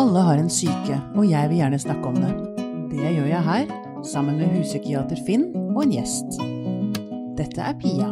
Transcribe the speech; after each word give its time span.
Alle 0.00 0.20
har 0.24 0.38
en 0.40 0.48
syke, 0.48 0.94
og 1.12 1.26
jeg 1.28 1.48
vil 1.50 1.58
gjerne 1.58 1.78
snakke 1.78 2.08
om 2.08 2.14
det. 2.16 2.30
Det 2.88 3.10
gjør 3.12 3.26
jeg 3.28 3.42
her, 3.44 3.72
sammen 4.08 4.38
med 4.40 4.54
huspsykiater 4.54 5.18
Finn 5.26 5.42
og 5.74 5.82
en 5.82 5.92
gjest. 5.92 6.38
Dette 7.36 7.60
er 7.60 7.76
Pia 7.82 8.06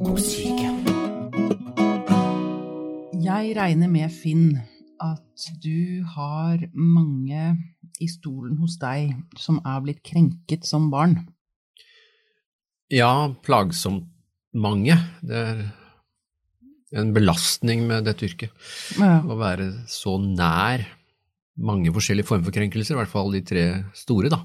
om 0.00 0.16
syke. 0.16 0.70
Jeg 3.20 3.52
regner 3.58 3.92
med, 3.92 4.08
Finn, 4.16 4.56
at 4.96 5.44
du 5.60 6.08
har 6.14 6.64
mange 6.72 7.52
i 8.00 8.08
stolen 8.08 8.56
hos 8.64 8.80
deg 8.80 9.12
som 9.36 9.60
er 9.60 9.84
blitt 9.84 10.00
krenket 10.08 10.64
som 10.64 10.88
barn. 10.94 11.18
Ja, 12.88 13.28
plagsomt 13.44 14.08
mange. 14.56 14.96
Det 15.20 15.36
er 15.36 15.66
en 16.94 17.12
belastning 17.16 17.86
med 17.88 18.06
dette 18.08 18.26
yrket. 18.28 18.52
Ja. 19.00 19.18
Å 19.24 19.36
være 19.40 19.70
så 19.90 20.16
nær 20.22 20.84
mange 21.54 21.92
forskjellige 21.94 22.26
former 22.26 22.48
for 22.48 22.56
krenkelser, 22.56 22.96
i 22.96 22.98
hvert 23.02 23.12
fall 23.12 23.30
de 23.34 23.40
tre 23.46 23.64
store, 23.94 24.30
da. 24.32 24.40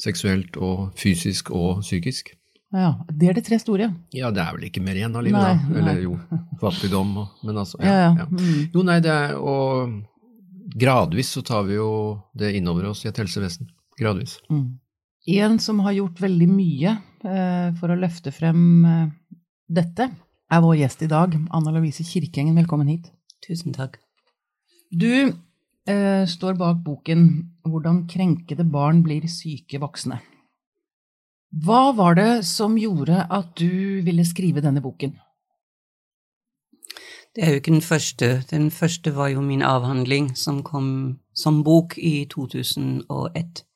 Seksuelt 0.00 0.56
og 0.62 0.92
fysisk 1.00 1.50
og 1.52 1.82
psykisk. 1.84 2.30
ja. 2.72 2.92
Det 3.10 3.28
er 3.28 3.34
de 3.36 3.42
tre 3.44 3.58
store. 3.58 3.88
Ja, 4.14 4.30
det 4.30 4.40
er 4.44 4.54
vel 4.56 4.68
ikke 4.68 4.82
mer 4.84 4.96
igjen 5.00 5.16
av 5.16 5.24
livet, 5.26 5.40
Nei, 5.40 5.54
da. 5.56 5.68
nei. 5.68 5.78
Eller 5.82 6.02
jo, 6.04 6.14
fattigdom 6.60 7.16
og 7.24 7.42
Men 7.48 7.56
altså, 7.64 7.80
Ja, 7.82 7.92
ja. 7.92 8.12
ja. 8.14 8.24
ja. 8.24 8.26
Mm. 8.30 8.70
Jo, 8.74 8.84
nei, 8.86 8.98
det 9.04 9.10
er 9.12 9.34
Og 9.40 9.96
gradvis 10.78 11.32
så 11.34 11.42
tar 11.42 11.64
vi 11.68 11.74
jo 11.78 11.88
det 12.36 12.52
innover 12.58 12.90
oss 12.90 13.04
i 13.04 13.08
et 13.08 13.16
helsevesen. 13.18 13.68
Gradvis. 13.98 14.38
Mm. 14.52 14.78
En 15.28 15.58
som 15.60 15.80
har 15.84 15.92
gjort 15.96 16.20
veldig 16.22 16.48
mye 16.48 16.92
eh, 17.24 17.68
for 17.80 17.90
å 17.92 17.96
løfte 17.98 18.30
frem 18.32 18.84
eh, 18.84 19.08
dette, 19.68 20.06
er 20.48 20.62
vår 20.64 20.78
gjest 20.80 21.04
i 21.04 21.10
dag, 21.10 21.34
Anna 21.52 21.72
Lovise 21.74 22.04
Kirkengen. 22.06 22.56
Velkommen 22.56 22.88
hit. 22.88 23.10
Tusen 23.44 23.74
takk. 23.76 23.98
Du 24.90 25.28
eh, 25.28 26.24
står 26.26 26.56
bak 26.56 26.80
boken 26.84 27.52
'Hvordan 27.64 28.06
krenkede 28.08 28.64
barn 28.64 29.02
blir 29.02 29.28
syke 29.28 29.78
voksne'. 29.78 30.20
Hva 31.52 31.92
var 31.96 32.14
det 32.14 32.44
som 32.44 32.76
gjorde 32.76 33.26
at 33.30 33.54
du 33.56 34.00
ville 34.04 34.24
skrive 34.24 34.60
denne 34.60 34.80
boken? 34.80 35.16
Det 37.34 37.44
er 37.44 37.50
jo 37.50 37.60
ikke 37.60 37.76
den 37.76 37.84
første. 37.84 38.44
Den 38.50 38.70
første 38.70 39.14
var 39.16 39.28
jo 39.28 39.40
min 39.40 39.62
avhandling 39.62 40.36
som 40.36 40.62
kom 40.62 41.18
som 41.34 41.62
bok 41.64 41.98
i 41.98 42.24
2001. 42.24 43.67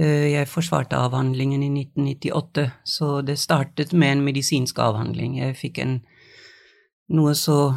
Eh, 0.00 0.32
Jeg 0.32 0.48
forsvarte 0.48 0.96
avhandlingen 0.96 1.62
i 1.62 1.68
1998, 1.68 2.70
så 2.84 3.20
det 3.20 3.38
startet 3.38 3.92
med 3.92 4.12
en 4.16 4.24
medisinsk 4.24 4.78
avhandling. 4.78 5.38
Jeg 5.38 5.56
fikk 5.60 5.80
en 5.82 6.00
noe 7.10 7.34
så 7.34 7.74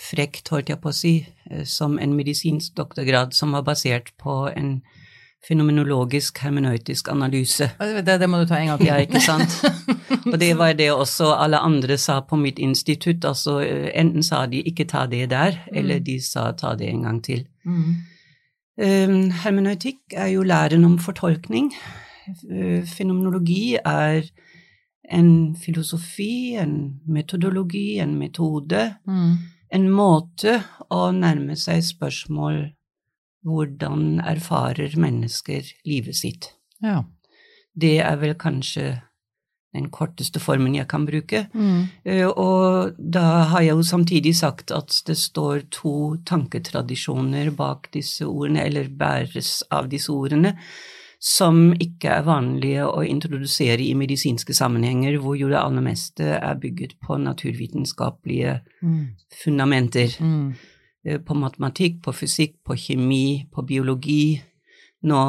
frekt, 0.00 0.48
holdt 0.50 0.72
jeg 0.72 0.80
på 0.80 0.90
å 0.90 0.96
si, 0.96 1.14
eh, 1.50 1.64
som 1.64 1.98
en 1.98 2.16
medisinsk 2.16 2.74
doktorgrad 2.74 3.36
som 3.36 3.52
var 3.52 3.62
basert 3.62 4.10
på 4.18 4.48
en 4.56 4.80
fenomenologisk 5.46 6.38
hermenøytisk 6.44 7.08
analyse. 7.08 7.70
Det, 7.80 8.18
det 8.20 8.28
må 8.28 8.42
du 8.42 8.48
ta 8.48 8.58
en 8.58 8.72
gang 8.72 8.80
til. 8.80 8.90
Ja, 8.90 8.98
ikke 9.00 9.22
sant? 9.24 9.54
Og 10.26 10.36
det 10.40 10.50
var 10.58 10.74
det 10.76 10.90
også 10.92 11.30
alle 11.32 11.62
andre 11.64 11.96
sa 11.98 12.18
på 12.20 12.36
mitt 12.36 12.58
institutt. 12.58 13.24
Altså, 13.24 13.60
eh, 13.64 13.88
enten 13.94 14.26
sa 14.26 14.44
de 14.50 14.60
ikke 14.68 14.88
ta 14.90 15.06
det 15.08 15.30
der, 15.30 15.62
eller 15.72 16.02
de 16.04 16.18
sa 16.20 16.50
ta 16.52 16.74
det 16.76 16.90
en 16.90 17.06
gang 17.06 17.22
til. 17.24 17.46
Mm. 17.64 18.09
Um, 18.80 19.30
hermeneutikk 19.42 20.14
er 20.16 20.30
jo 20.32 20.42
læren 20.42 20.84
om 20.84 20.98
fortolkning. 20.98 21.72
Uh, 22.48 22.80
Fenomenologi 22.88 23.76
er 23.76 24.22
en 25.10 25.56
filosofi, 25.56 26.54
en 26.56 27.00
metodologi, 27.06 27.98
en 27.98 28.14
metode, 28.18 28.94
Mm. 29.06 29.36
en 29.72 29.90
måte 29.90 30.62
å 30.90 31.10
nærme 31.12 31.56
seg 31.56 31.82
spørsmål 31.82 32.70
hvordan 33.44 34.20
erfarer 34.20 34.96
mennesker 34.96 35.62
livet 35.86 36.16
sitt. 36.16 36.52
Ja. 36.82 37.02
Det 37.80 37.98
er 38.00 38.16
vel 38.16 38.34
kanskje 38.34 39.02
den 39.74 39.88
korteste 39.90 40.40
formen 40.42 40.74
jeg 40.74 40.88
kan 40.88 41.04
bruke. 41.06 41.44
Mm. 41.54 41.84
Eh, 42.04 42.26
Og 42.26 42.94
da 42.98 43.44
har 43.52 43.60
jeg 43.62 43.76
jo 43.76 43.82
samtidig 43.82 44.34
sagt 44.36 44.70
at 44.72 45.02
det 45.06 45.16
står 45.16 45.62
to 45.70 46.16
tanketradisjoner 46.26 47.50
bak 47.54 47.88
disse 47.92 48.26
ordene, 48.26 48.64
eller 48.66 48.88
bæres 48.88 49.62
av 49.70 49.88
disse 49.88 50.10
ordene, 50.10 50.56
som 51.20 51.72
ikke 51.76 52.08
er 52.08 52.22
vanlige 52.24 52.86
å 52.88 53.02
introdusere 53.04 53.84
i 53.84 53.92
medisinske 53.94 54.54
sammenhenger, 54.56 55.18
hvor 55.20 55.36
jo 55.36 55.48
det 55.52 55.58
aller 55.60 55.82
meste 55.84 56.24
er 56.40 56.54
bygget 56.56 56.94
på 57.00 57.18
naturvitenskapelige 57.20 58.60
Mm. 58.82 59.08
fundamenter. 59.44 60.16
Mm. 60.20 60.54
Eh, 61.04 61.18
På 61.18 61.34
matematikk, 61.34 62.02
på 62.02 62.12
fysikk, 62.12 62.54
på 62.64 62.74
kjemi, 62.76 63.46
på 63.52 63.62
biologi. 63.66 64.42
Nå 65.02 65.20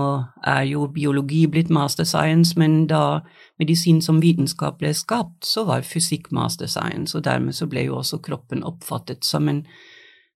er 0.44 0.64
jo 0.68 0.88
biologi 0.92 1.46
blitt 1.48 1.70
master 1.70 2.04
science, 2.04 2.58
men 2.60 2.88
da 2.88 3.22
medisin 3.60 4.02
som 4.02 4.20
vitenskap 4.22 4.80
ble 4.82 4.92
skapt, 4.94 5.46
så 5.48 5.64
var 5.66 5.82
fysikk 5.88 6.32
master 6.32 6.68
science, 6.68 7.16
og 7.18 7.24
dermed 7.24 7.56
så 7.56 7.70
ble 7.72 7.86
jo 7.86 7.96
også 8.02 8.20
kroppen 8.22 8.64
oppfattet 8.68 9.24
som 9.24 9.48
en 9.48 9.66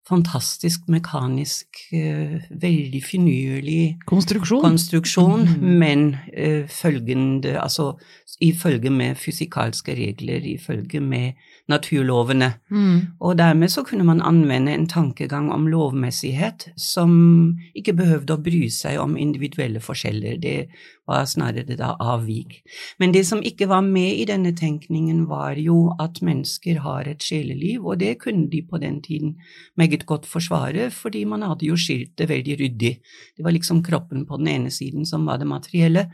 fantastisk 0.04 0.84
mekanisk, 0.92 1.66
eh, 1.92 2.38
veldig 2.60 3.00
finurlig 3.02 3.96
Konstruksjon. 4.06 4.60
konstruksjon, 4.60 5.46
Mhm. 5.48 5.78
men 5.78 6.16
uh, 6.36 6.66
følgende, 6.68 7.58
altså 7.58 7.96
i 8.40 8.52
følge 8.52 8.90
med 8.90 9.16
fysikalske 9.16 9.94
regler, 9.96 10.44
i 10.44 10.58
følge 10.58 11.00
med 11.00 11.32
naturlovene. 11.68 12.50
mm. 12.70 12.96
Og 13.20 13.38
dermed 13.38 13.70
så 13.72 13.84
kunne 13.84 14.04
man 14.04 14.20
anvende 14.20 14.72
en 14.74 14.86
tankegang 14.86 15.50
om 15.52 15.66
lovmessighet 15.68 16.68
som 16.76 17.56
ikke 17.74 17.94
behøvde 17.96 18.36
å 18.36 18.42
bry 18.44 18.68
seg 18.68 18.98
om 19.00 19.16
individuelle 19.16 19.80
forskjeller, 19.80 20.36
det 20.42 20.68
var 21.08 21.24
snarere 21.28 21.76
da 21.76 21.94
avvik. 22.00 22.60
Men 23.00 23.12
det 23.12 23.24
som 23.28 23.42
ikke 23.44 23.68
var 23.68 23.84
med 23.84 24.20
i 24.20 24.28
denne 24.28 24.52
tenkningen, 24.56 25.24
var 25.28 25.56
jo 25.60 25.94
at 26.00 26.20
mennesker 26.24 26.80
har 26.84 27.08
et 27.08 27.24
sjeleliv, 27.24 27.84
og 27.84 28.00
det 28.00 28.18
kunne 28.20 28.48
de 28.52 28.62
på 28.68 28.80
den 28.80 29.00
tiden 29.04 29.36
meget 29.76 30.06
godt 30.06 30.28
forsvare, 30.28 30.90
fordi 30.90 31.24
man 31.24 31.42
hadde 31.42 31.68
jo 31.68 31.76
skilt 31.80 32.16
det 32.18 32.28
veldig 32.28 32.60
ryddig. 32.60 32.94
Det 33.36 33.44
var 33.44 33.56
liksom 33.56 33.82
kroppen 33.84 34.26
på 34.28 34.40
den 34.40 34.52
ene 34.52 34.72
siden 34.72 35.08
som 35.08 35.24
var 35.28 35.40
det 35.40 35.48
materielle, 35.48 36.08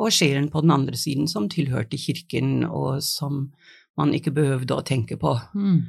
og 0.00 0.12
sjelen 0.12 0.48
på 0.48 0.62
den 0.64 0.72
andre 0.72 0.96
siden 0.96 1.28
som 1.28 1.50
tilhørte 1.52 1.98
kirken, 2.00 2.64
og 2.64 3.02
som 3.04 3.50
man 3.98 4.14
ikke 4.16 4.34
behøvde 4.34 4.76
å 4.76 4.84
tenke 4.86 5.18
på 5.20 5.36
Mm. 5.54 5.82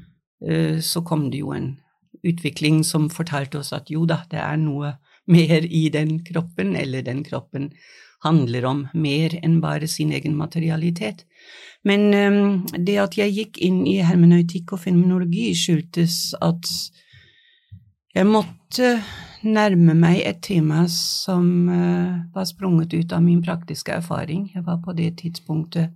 eh, 0.45 0.79
så 0.79 1.03
kom 1.03 1.29
det 1.31 1.39
jo 1.39 1.53
en 1.53 1.77
utvikling 2.23 2.83
som 2.83 3.09
fortalte 3.09 3.59
oss 3.59 3.73
at 3.73 3.89
jo 3.91 4.05
da, 4.05 4.23
det 4.29 4.39
er 4.39 4.57
noe 4.57 4.97
mer 5.27 5.65
i 5.65 5.89
den 5.89 6.23
kroppen, 6.23 6.75
eller 6.75 7.01
den 7.01 7.23
kroppen 7.23 7.71
handler 8.23 8.65
om 8.65 8.87
mer 8.93 9.35
enn 9.43 9.59
bare 9.61 9.87
sin 9.87 10.11
egen 10.11 10.35
materialitet. 10.35 11.25
Men 11.83 12.13
eh, 12.13 12.77
det 12.77 12.97
at 12.99 13.17
jeg 13.17 13.35
gikk 13.35 13.57
inn 13.57 13.85
i 13.87 14.01
hermenøytikk 14.03 14.73
og 14.73 14.83
fenomenologi, 14.85 15.51
skyldtes 15.55 16.35
at 16.41 16.69
jeg 18.13 18.29
måtte 18.29 18.99
nærme 19.43 19.95
meg 19.97 20.21
et 20.23 20.39
tema 20.45 20.85
som 20.91 21.69
eh, 21.69 22.21
var 22.35 22.45
sprunget 22.47 22.93
ut 22.93 23.13
av 23.15 23.23
min 23.23 23.41
praktiske 23.43 23.91
erfaring. 23.91 24.51
Jeg 24.53 24.63
var 24.67 24.79
på 24.83 24.95
det 24.95 25.17
tidspunktet 25.23 25.91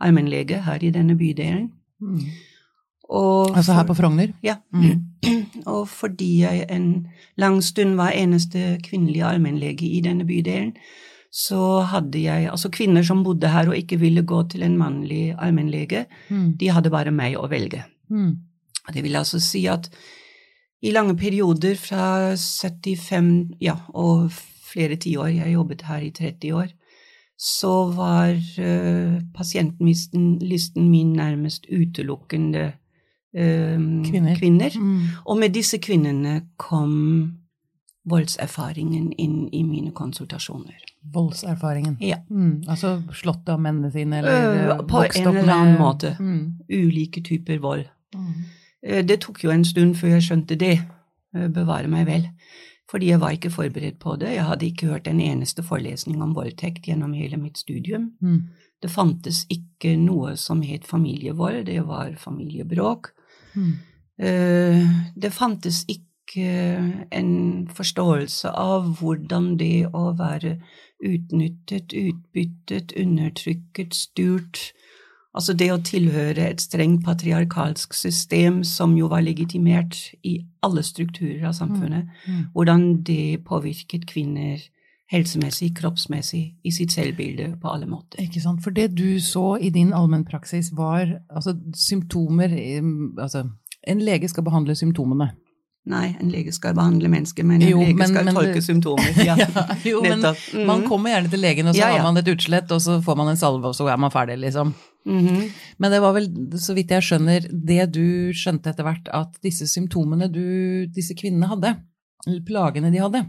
allmennlege 0.00 0.62
her 0.62 0.84
i 0.84 0.90
denne 0.94 1.16
bydelen. 1.18 1.70
Mm. 2.00 2.20
Altså 3.08 3.72
her 3.72 3.86
på 3.88 3.94
Frogner? 3.96 4.32
Ja. 4.44 4.58
Mm. 4.72 5.04
Og 5.72 5.88
fordi 5.88 6.42
jeg 6.42 6.66
en 6.70 7.06
lang 7.36 7.62
stund 7.64 7.96
var 7.96 8.12
eneste 8.16 8.78
kvinnelige 8.84 9.24
allmennlege 9.26 9.88
i 9.88 10.00
denne 10.04 10.26
bydelen, 10.28 10.74
så 11.32 11.80
hadde 11.84 12.20
jeg 12.22 12.48
altså 12.50 12.70
kvinner 12.72 13.04
som 13.04 13.24
bodde 13.24 13.48
her 13.52 13.68
og 13.68 13.76
ikke 13.76 13.98
ville 14.00 14.22
gå 14.24 14.42
til 14.48 14.62
en 14.64 14.78
mannlig 14.80 15.34
allmennlege, 15.38 16.06
Mm. 16.30 16.56
de 16.60 16.68
hadde 16.68 16.90
bare 16.90 17.10
meg 17.10 17.36
å 17.36 17.48
velge. 17.48 17.84
Mm. 18.10 18.36
Og 18.88 18.94
Det 18.94 19.02
vil 19.02 19.16
altså 19.16 19.40
si 19.40 19.66
at 19.66 19.90
i 20.82 20.90
lange 20.90 21.16
perioder 21.16 21.74
fra 21.74 22.34
75 22.36 23.56
ja, 23.60 23.74
og 23.94 24.30
flere 24.72 24.96
tiår, 24.96 25.26
jeg 25.26 25.52
jobbet 25.52 25.82
her 25.82 25.98
i 25.98 26.10
30 26.10 26.52
år, 26.54 26.68
så 27.38 27.72
var 27.94 28.34
uh, 28.34 29.20
pasientlisten 29.34 30.90
min 30.90 31.12
nærmest 31.12 31.66
utelukkende 31.70 32.72
uh, 32.72 33.78
Kvinner. 34.10 34.36
kvinner. 34.38 34.74
Mm. 34.74 35.00
Og 35.24 35.38
med 35.38 35.54
disse 35.54 35.78
kvinnene 35.78 36.40
kom 36.56 37.38
voldserfaringen 38.08 39.12
inn 39.20 39.48
i 39.52 39.62
mine 39.62 39.90
konsultasjoner. 39.96 40.76
Voldserfaringen. 41.12 41.96
Ja. 42.00 42.16
Mm. 42.30 42.62
Altså 42.68 42.94
slått 43.16 43.48
av 43.52 43.60
mennene 43.60 43.90
sine, 43.92 44.22
eller 44.22 44.70
eh, 44.72 44.84
på 44.88 45.02
en 45.04 45.28
eller 45.36 45.52
annen 45.54 45.78
måte. 45.80 46.14
Mm. 46.20 46.54
Ulike 46.72 47.22
typer 47.24 47.60
vold. 47.62 47.84
Mm. 48.14 48.32
Eh, 48.82 49.04
Det 49.04 49.20
tok 49.20 49.44
jo 49.44 49.52
en 49.52 49.64
stund 49.64 49.96
før 50.00 50.16
jeg 50.16 50.26
skjønte 50.28 50.56
det, 50.60 50.78
eh, 51.34 51.48
bevare 51.48 51.88
meg 51.88 52.06
vel. 52.08 52.28
Fordi 52.90 53.10
jeg 53.10 53.20
var 53.20 53.34
ikke 53.36 53.50
forberedt 53.52 53.98
på 54.00 54.16
det. 54.16 54.30
Jeg 54.32 54.44
hadde 54.48 54.66
ikke 54.66 54.86
hørt 54.86 55.08
en 55.08 55.20
eneste 55.20 55.62
forelesning 55.62 56.22
om 56.24 56.34
voldtekt 56.36 56.88
gjennom 56.88 57.12
hele 57.12 57.36
mitt 57.36 57.58
studium. 57.60 58.12
Mm. 58.20 58.48
Det 58.82 58.90
fantes 58.90 59.42
ikke 59.52 59.96
noe 60.00 60.36
som 60.36 60.62
het 60.62 60.86
familievold, 60.86 61.66
det 61.66 61.82
var 61.86 62.14
familiebråk. 62.16 63.10
Mm. 63.54 63.72
Eh, 64.18 64.88
Det 65.16 65.32
fantes 65.32 65.84
ikke 65.88 66.46
en 67.12 67.68
forståelse 67.68 68.50
av 68.50 69.00
hvordan 69.00 69.56
det 69.58 69.88
å 69.92 70.12
være 70.16 70.58
utnyttet, 71.04 71.92
utbyttet, 71.92 72.92
undertrykket, 72.96 73.94
styrt 73.94 74.72
Altså 75.34 75.52
det 75.52 75.68
å 75.72 75.82
tilhøre 75.84 76.50
et 76.50 76.60
strengt 76.60 77.04
patriarkalsk 77.04 77.94
system 77.94 78.64
som 78.64 78.96
jo 78.96 79.08
var 79.08 79.20
legitimert 79.20 80.14
i 80.24 80.38
alle 80.62 80.82
strukturer 80.82 81.44
av 81.46 81.52
samfunnet, 81.52 82.08
Mm. 82.26 82.44
hvordan 82.54 83.02
det 83.02 83.44
påvirket 83.44 84.06
kvinner 84.06 84.58
helsemessig, 85.12 85.74
kroppsmessig, 85.76 86.54
i 86.64 86.70
sitt 86.70 86.92
selvbilde 86.92 87.56
på 87.60 87.68
alle 87.72 87.86
måter. 87.86 88.20
Ikke 88.20 88.40
sant? 88.40 88.62
For 88.62 88.70
det 88.70 88.94
du 88.96 89.20
så 89.20 89.56
i 89.60 89.70
din 89.70 89.92
allmennpraksis 89.92 90.72
var 90.76 91.20
altså 91.30 91.56
symptomer 91.74 92.52
eh, 92.52 92.82
Altså, 93.18 93.48
en 93.86 93.98
lege 93.98 94.28
skal 94.28 94.44
behandle 94.44 94.74
symptomene. 94.74 95.30
Nei, 95.88 96.10
en 96.20 96.28
lege 96.28 96.52
skal 96.52 96.74
behandle 96.76 97.08
mennesker, 97.08 97.46
men 97.48 97.62
en 97.62 97.70
Jo, 97.70 97.78
lege 97.80 97.94
men- 97.96 98.10
skal 98.12 98.24
men 98.28 98.34
tolke 98.36 98.60
symptomer. 98.60 99.14
Ja, 99.24 99.36
jo, 99.88 100.02
men. 100.04 100.20
Mhm. 100.20 100.66
man 100.68 100.82
kommer 100.88 101.14
gjerne 101.14 101.30
til 101.32 101.40
legen, 101.40 101.66
og 101.70 101.74
så 101.74 101.80
Ja, 101.80 101.88
ja. 101.94 101.96
har 102.02 102.04
man 102.12 102.18
et 102.20 102.28
utslett, 102.28 102.70
og 102.76 102.80
så 102.84 102.98
får 103.02 103.16
man 103.16 103.28
en 103.32 103.36
salve, 103.40 103.64
og 103.70 103.74
så 103.78 103.88
er 103.88 103.96
man 103.96 104.10
ferdig, 104.12 104.36
liksom. 104.42 104.74
Mhm. 105.08 105.46
Men 105.78 105.90
det 105.94 106.00
var 106.04 106.12
vel, 106.12 106.26
så 106.60 106.74
vidt 106.76 106.90
jeg 106.92 107.02
skjønner, 107.06 107.48
det 107.48 107.86
du 107.96 108.04
skjønte 108.36 108.68
etter 108.74 108.84
hvert, 108.84 109.08
at 109.16 109.40
disse 109.42 109.64
symptomene 109.70 110.28
du, 110.30 110.86
disse 110.92 111.14
kvinnene 111.16 111.48
hadde, 111.48 111.72
eller 112.26 112.44
plagene 112.44 112.92
de 112.92 112.98
hadde, 113.00 113.24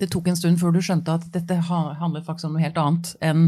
det 0.00 0.10
tok 0.10 0.28
en 0.28 0.36
stund 0.36 0.58
før 0.60 0.72
du 0.74 0.80
skjønte 0.84 1.14
at 1.14 1.24
dette 1.32 1.54
ha- 1.70 1.94
handlet 2.00 2.26
faktisk 2.26 2.44
om 2.50 2.58
noe 2.58 2.64
helt 2.66 2.76
annet 2.76 3.14
enn 3.22 3.44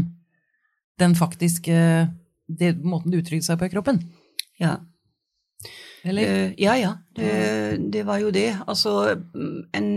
den 0.97 1.13
faktiske 1.13 2.09
det, 2.49 2.77
måten 2.81 3.11
det 3.11 3.19
uttrykte 3.21 3.43
seg 3.51 3.59
på 3.59 3.67
i 3.67 3.73
kroppen. 3.75 3.99
Ja. 4.59 4.77
Eller? 6.07 6.31
Eh, 6.31 6.55
ja, 6.61 6.77
ja. 6.79 6.93
Det, 7.15 7.81
det 7.93 8.05
var 8.07 8.21
jo 8.23 8.31
det. 8.31 8.49
Altså 8.67 9.17
en, 9.75 9.89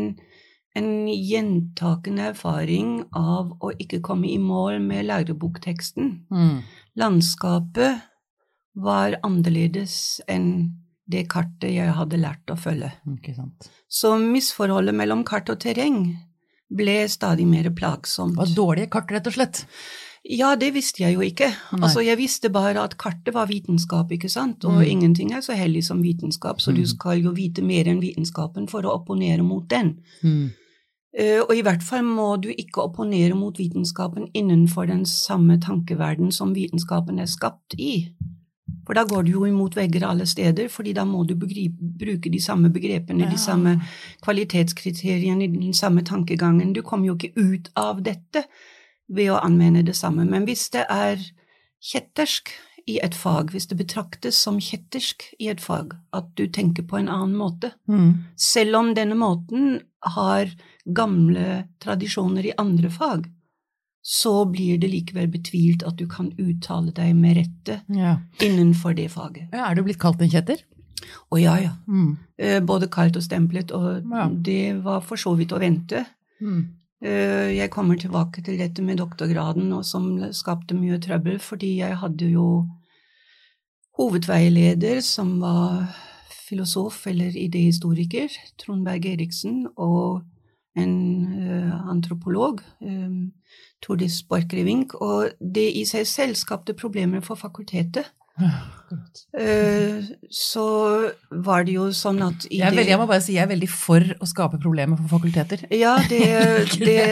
en 0.76 0.90
gjentakende 1.08 2.30
erfaring 2.32 3.00
av 3.16 3.54
å 3.60 3.72
ikke 3.78 4.02
komme 4.04 4.30
i 4.30 4.38
mål 4.42 4.80
med 4.84 5.08
lærebokteksten. 5.10 6.12
Mm. 6.30 6.60
Landskapet 7.00 8.06
var 8.80 9.18
annerledes 9.26 10.20
enn 10.30 10.50
det 11.10 11.24
kartet 11.30 11.72
jeg 11.74 11.94
hadde 11.96 12.20
lært 12.22 12.52
å 12.52 12.58
følge. 12.58 12.92
Så 13.90 14.14
misforholdet 14.22 14.94
mellom 14.94 15.24
kart 15.26 15.50
og 15.50 15.58
terreng 15.62 16.04
ble 16.70 17.02
stadig 17.10 17.48
mer 17.50 17.66
plagsomt. 17.74 18.36
Det 18.36 18.44
var 18.44 18.54
dårlige 18.54 18.90
kart, 18.94 19.10
rett 19.10 19.26
og 19.26 19.34
slett. 19.34 19.64
Ja, 20.25 20.55
det 20.55 20.75
visste 20.75 21.00
jeg 21.02 21.14
jo 21.14 21.20
ikke. 21.25 21.49
Nei. 21.72 21.81
Altså, 21.81 22.02
jeg 22.05 22.19
visste 22.19 22.50
bare 22.52 22.82
at 22.84 22.99
kartet 23.00 23.32
var 23.34 23.46
vitenskap, 23.49 24.11
ikke 24.12 24.28
sant, 24.31 24.64
og 24.64 24.72
Mm. 24.82 24.84
ingenting 24.90 25.32
er 25.32 25.40
så 25.40 25.55
hellig 25.56 25.82
som 25.84 26.02
vitenskap, 26.02 26.61
så 26.61 26.75
du 26.75 26.82
Mm. 26.82 26.87
skal 26.87 27.19
jo 27.22 27.32
vite 27.32 27.62
mer 27.62 27.84
enn 27.88 28.00
vitenskapen 28.00 28.69
for 28.69 28.82
å 28.82 28.93
opponere 29.00 29.43
mot 29.43 29.67
den. 29.69 29.99
Mm. 30.22 30.50
Uh, 31.19 31.40
Og 31.49 31.56
i 31.56 31.62
hvert 31.62 31.82
fall 31.82 32.02
må 32.05 32.40
du 32.40 32.50
ikke 32.50 32.82
opponere 32.84 33.34
mot 33.34 33.56
vitenskapen 33.58 34.28
innenfor 34.34 34.87
den 34.87 35.05
samme 35.05 35.58
tankeverden 35.58 36.31
som 36.32 36.55
vitenskapen 36.55 37.19
er 37.19 37.26
skapt 37.26 37.75
i. 37.78 38.12
For 38.87 38.94
da 38.94 39.05
går 39.05 39.25
du 39.25 39.32
jo 39.32 39.40
imot 39.44 39.75
vegger 39.75 40.02
alle 40.06 40.25
steder, 40.26 40.69
fordi 40.69 40.93
da 40.94 41.05
må 41.05 41.26
du 41.26 41.34
begripe, 41.34 41.75
bruke 41.81 42.31
de 42.31 42.38
samme 42.38 42.70
begrepene, 42.73 43.23
Ja. 43.25 43.31
de 43.31 43.37
samme 43.38 43.81
kvalitetskriteriene, 44.23 45.49
den 45.52 45.73
samme 45.73 46.02
tankegangen. 46.02 46.73
Du 46.73 46.82
kommer 46.82 47.06
jo 47.06 47.14
ikke 47.16 47.32
ut 47.37 47.69
av 47.76 48.02
dette 48.02 48.44
ved 49.10 49.30
å 49.34 49.40
anvende 49.42 49.82
det 49.84 49.96
samme. 49.98 50.24
Men 50.28 50.44
hvis 50.46 50.68
det 50.70 50.86
er 50.90 51.16
kjettersk 51.82 52.50
i 52.88 52.98
et 53.04 53.14
fag, 53.14 53.50
hvis 53.54 53.66
det 53.70 53.76
betraktes 53.78 54.38
som 54.40 54.58
kjettersk 54.62 55.22
i 55.40 55.48
et 55.52 55.60
fag, 55.62 55.92
at 56.16 56.30
du 56.38 56.46
tenker 56.48 56.82
på 56.88 56.98
en 56.98 57.08
annen 57.08 57.36
måte, 57.36 57.72
Mm. 57.88 58.24
selv 58.36 58.74
om 58.76 58.94
denne 58.94 59.14
måten 59.14 59.82
har 60.02 60.46
gamle 60.92 61.68
tradisjoner 61.80 62.46
i 62.46 62.52
andre 62.58 62.90
fag, 62.90 63.26
så 64.02 64.46
blir 64.50 64.78
det 64.80 64.90
likevel 64.90 65.28
betvilt 65.30 65.82
at 65.86 65.96
du 65.96 66.06
kan 66.06 66.30
uttale 66.38 66.90
deg 66.92 67.14
med 67.16 67.36
rette 67.36 67.82
Ja. 67.88 68.16
innenfor 68.40 68.94
det 68.96 69.10
faget. 69.10 69.48
Ja, 69.52 69.70
Er 69.70 69.74
du 69.74 69.82
blitt 69.82 69.98
kalt 69.98 70.20
en 70.22 70.30
kjetter? 70.30 70.56
Å 71.32 71.40
ja, 71.40 71.56
ja. 71.56 71.72
Mm. 71.88 72.16
Eh, 72.38 72.60
Både 72.60 72.88
kalt 72.88 73.16
og 73.16 73.22
stemplet, 73.22 73.70
og 73.72 74.02
Ja. 74.10 74.28
det 74.28 74.82
var 74.82 75.00
for 75.02 75.16
så 75.16 75.36
vidt 75.36 75.50
å 75.52 75.58
vente. 75.60 76.06
Mm. 76.40 76.68
Eh, 77.02 77.56
Jeg 77.56 77.70
kommer 77.70 77.97
tilbake 77.97 78.43
til 78.44 78.58
dette 78.58 78.82
med 78.82 78.99
doktorgraden, 79.00 79.73
og 79.73 79.85
som 79.85 80.19
skapte 80.32 80.75
mye 80.76 80.99
trøbbel, 81.00 81.38
fordi 81.38 81.79
jeg 81.79 81.97
hadde 81.97 82.29
jo 82.31 82.67
hovedveileder 83.97 85.00
som 85.00 85.41
var 85.41 85.88
filosof 86.49 87.06
eller 87.06 87.37
idehistoriker, 87.37 88.29
Trond 88.58 88.85
Berg 88.85 89.06
Eriksen, 89.06 89.67
og 89.76 90.23
en 90.76 90.94
eh, 91.41 91.88
antropolog, 91.91 92.61
um, 92.81 93.32
Tordis 93.82 94.23
Borchgrevink, 94.23 94.94
og 94.94 95.31
det 95.41 95.70
i 95.76 95.85
seg 95.88 96.06
selv 96.06 96.35
skapte 96.38 96.75
problemer 96.75 97.20
for 97.20 97.35
fakultetet. 97.35 98.12
Eh, 99.38 100.02
så 100.34 100.64
var 101.46 101.62
det 101.66 101.76
jo 101.76 101.84
sånn 101.94 102.19
at 102.26 102.46
i 102.50 102.58
Jeg, 102.58 102.72
veldig, 102.75 102.88
jeg 102.90 102.98
må 102.98 103.04
bare 103.06 103.22
si 103.22 103.37
jeg 103.37 103.44
er 103.44 103.50
veldig 103.52 103.69
for 103.70 104.02
å 104.19 104.26
skape 104.26 104.58
problemer 104.62 104.98
for 104.98 105.12
fakulteter. 105.20 105.62
Ja, 105.70 105.92
det, 106.10 106.25
det, 106.88 107.04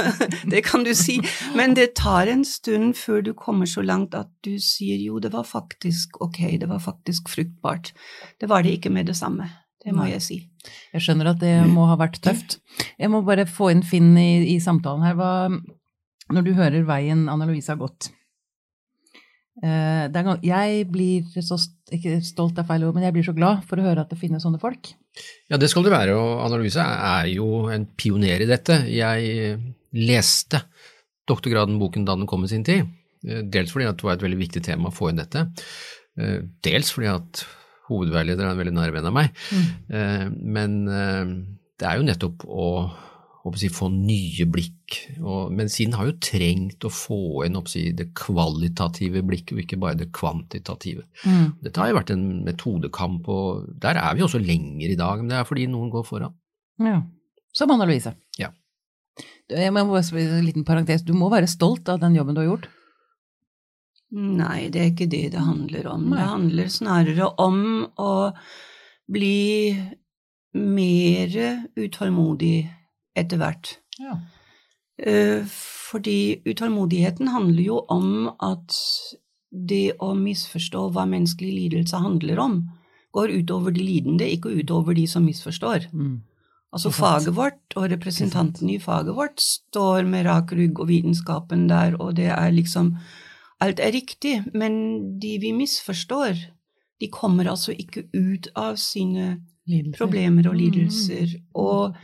det 0.52 0.62
kan 0.66 0.84
du 0.84 0.92
si. 0.98 1.16
Men 1.56 1.72
det 1.78 1.94
tar 2.00 2.28
en 2.28 2.44
stund 2.44 2.98
før 3.00 3.24
du 3.24 3.32
kommer 3.38 3.70
så 3.70 3.80
langt 3.86 4.14
at 4.18 4.28
du 4.44 4.58
sier 4.60 5.00
jo, 5.00 5.18
det 5.24 5.32
var 5.32 5.48
faktisk 5.48 6.20
ok, 6.20 6.42
det 6.60 6.68
var 6.68 6.82
faktisk 6.84 7.32
fruktbart. 7.32 7.94
Det 8.42 8.50
var 8.52 8.66
det 8.66 8.76
ikke 8.76 8.92
med 8.92 9.08
det 9.08 9.16
samme. 9.16 9.48
Det 9.82 9.90
må 9.96 10.04
jeg 10.06 10.22
si. 10.22 10.36
Jeg 10.92 11.02
skjønner 11.02 11.32
at 11.32 11.40
det 11.42 11.56
må 11.66 11.88
ha 11.90 11.96
vært 11.98 12.20
tøft. 12.22 12.60
Jeg 13.00 13.08
må 13.10 13.24
bare 13.26 13.48
få 13.50 13.72
inn 13.72 13.80
Finn 13.82 14.12
i, 14.20 14.52
i 14.52 14.60
samtalen 14.62 15.02
her. 15.02 15.16
Hva, 15.18 15.32
når 16.32 16.44
du 16.46 16.52
hører 16.54 16.84
veien 16.86 17.24
Anna 17.32 17.48
Louise 17.48 17.72
har 17.72 17.80
gått 17.80 18.06
eh, 18.06 18.12
det 18.12 18.12
er, 18.12 18.20
gans- 19.24 19.41
Jeg 19.60 20.86
blir 20.88 21.42
så 21.44 21.58
ikke 21.92 22.16
stolt 22.24 22.56
er 22.58 22.64
feil 22.64 22.86
ord, 22.86 22.94
men 22.96 23.04
jeg 23.04 23.12
blir 23.12 23.26
så 23.26 23.34
glad 23.36 23.66
for 23.68 23.76
å 23.76 23.84
høre 23.84 24.00
at 24.04 24.10
det 24.10 24.18
finnes 24.20 24.42
sånne 24.42 24.60
folk. 24.62 24.94
Ja, 25.52 25.58
det 25.60 25.68
skal 25.68 25.84
det 25.84 25.92
være, 25.92 26.16
og 26.16 26.40
Anna 26.46 26.58
Louise 26.60 26.80
er 26.80 27.28
jo 27.34 27.66
en 27.68 27.84
pioner 28.00 28.40
i 28.40 28.48
dette. 28.48 28.78
Jeg 28.88 29.58
leste 29.92 30.62
doktorgraden-boken 31.28 32.06
da 32.06 32.16
den 32.18 32.28
kom 32.30 32.44
i 32.46 32.50
sin 32.50 32.64
tid, 32.66 32.88
eh, 33.26 33.42
dels 33.44 33.72
fordi 33.72 33.88
det 33.90 34.06
var 34.06 34.16
et 34.16 34.26
veldig 34.26 34.40
viktig 34.40 34.64
tema 34.64 34.90
å 34.90 34.94
få 34.94 35.10
inn 35.10 35.20
dette, 35.20 35.46
eh, 36.18 36.40
dels 36.64 36.92
fordi 36.94 37.12
at 37.12 37.44
hovedveileder 37.90 38.46
er 38.46 38.54
en 38.54 38.60
veldig 38.62 38.74
nær 38.76 38.94
venn 38.94 39.08
av 39.08 39.14
meg, 39.14 39.34
mm. 39.52 40.36
men 40.54 40.76
eh, 40.88 41.32
det 41.78 41.88
er 41.88 41.98
jo 41.98 42.06
nettopp 42.06 42.44
å 42.46 42.68
håper 43.42 43.58
jeg, 43.58 43.74
få 43.74 43.88
nye 43.90 44.46
blikk, 44.46 44.96
og 45.18 45.58
siden 45.66 45.96
har 45.98 46.06
jo 46.06 46.18
trengt 46.22 46.84
å 46.86 46.90
få 46.94 47.42
inn 47.46 47.58
jeg, 47.58 47.96
det 47.98 48.12
kvalitative 48.18 49.22
blikket, 49.26 49.56
og 49.56 49.62
ikke 49.64 49.80
bare 49.82 49.98
det 49.98 50.12
kvantitative. 50.14 51.02
Dette 51.62 51.82
har 51.82 51.90
jo 51.90 51.98
vært 51.98 52.12
en 52.14 52.22
metodekamp, 52.46 53.26
og 53.26 53.64
der 53.82 53.98
er 53.98 54.14
vi 54.14 54.22
også 54.22 54.38
lenger 54.42 54.92
i 54.92 54.98
dag, 54.98 55.18
men 55.18 55.32
det 55.32 55.40
er 55.40 55.48
fordi 55.48 55.66
noen 55.70 55.90
går 55.90 56.06
foran. 56.06 56.36
Ja. 56.82 57.00
Som 57.52 57.74
Anna 57.74 57.88
Louise. 57.88 58.14
Ja. 58.38 58.52
Jeg 59.50 59.72
må 59.74 59.84
bare 59.90 60.06
spørre 60.06 60.38
en 60.38 60.46
liten 60.46 60.64
parentes. 60.64 61.02
Du 61.04 61.12
må 61.16 61.28
være 61.32 61.50
stolt 61.50 61.90
av 61.92 61.98
den 62.00 62.14
jobben 62.16 62.38
du 62.38 62.44
har 62.44 62.48
gjort. 62.52 62.70
Nei, 64.12 64.68
det 64.72 64.80
er 64.80 64.92
ikke 64.92 65.08
det 65.10 65.24
det 65.34 65.42
handler 65.42 65.88
om. 65.92 66.06
Nei. 66.10 66.20
Det 66.20 66.28
handler 66.30 66.70
snarere 66.72 67.28
om 67.42 67.58
å 68.00 68.12
bli 69.12 69.72
mer 70.52 71.36
utålmodig 71.80 72.56
etter 73.16 73.36
hvert. 73.40 73.76
Ja. 74.00 74.18
Eh, 74.98 75.44
Fordi 75.92 76.40
utålmodigheten 76.46 77.28
handler 77.28 77.62
jo 77.62 77.80
om 77.92 78.30
at 78.40 78.72
det 79.52 79.92
å 80.00 80.14
misforstå 80.16 80.86
hva 80.94 81.04
menneskelig 81.08 81.52
lidelse 81.52 81.98
handler 82.00 82.38
om, 82.40 82.62
går 83.12 83.28
utover 83.42 83.74
de 83.76 83.82
lidende, 83.84 84.24
ikke 84.24 84.54
utover 84.62 84.94
de 84.96 85.06
som 85.06 85.26
misforstår. 85.28 85.90
Mm. 85.92 86.22
Altså 86.72 86.88
faget 86.96 87.34
vårt 87.36 87.74
og 87.76 87.90
representantene 87.92 88.78
i 88.78 88.80
faget 88.80 89.12
vårt 89.14 89.42
står 89.44 90.06
med 90.08 90.24
rak 90.24 90.54
rygg 90.56 90.80
og 90.80 90.88
vitenskapen 90.88 91.66
der, 91.68 91.98
og 92.00 92.14
det 92.16 92.30
er 92.32 92.50
liksom 92.50 92.94
Alt 93.62 93.78
er 93.78 93.92
riktig, 93.94 94.40
men 94.58 95.20
de 95.22 95.36
vi 95.38 95.52
misforstår, 95.54 96.34
de 96.98 97.06
kommer 97.14 97.46
altså 97.46 97.70
ikke 97.70 98.08
ut 98.12 98.48
av 98.58 98.74
sine 98.74 99.36
Lidelser. 99.68 99.98
problemer 100.00 100.48
og 100.48 100.56
Mm. 100.56 100.58
lidelser. 100.58 101.36
Og 101.54 101.94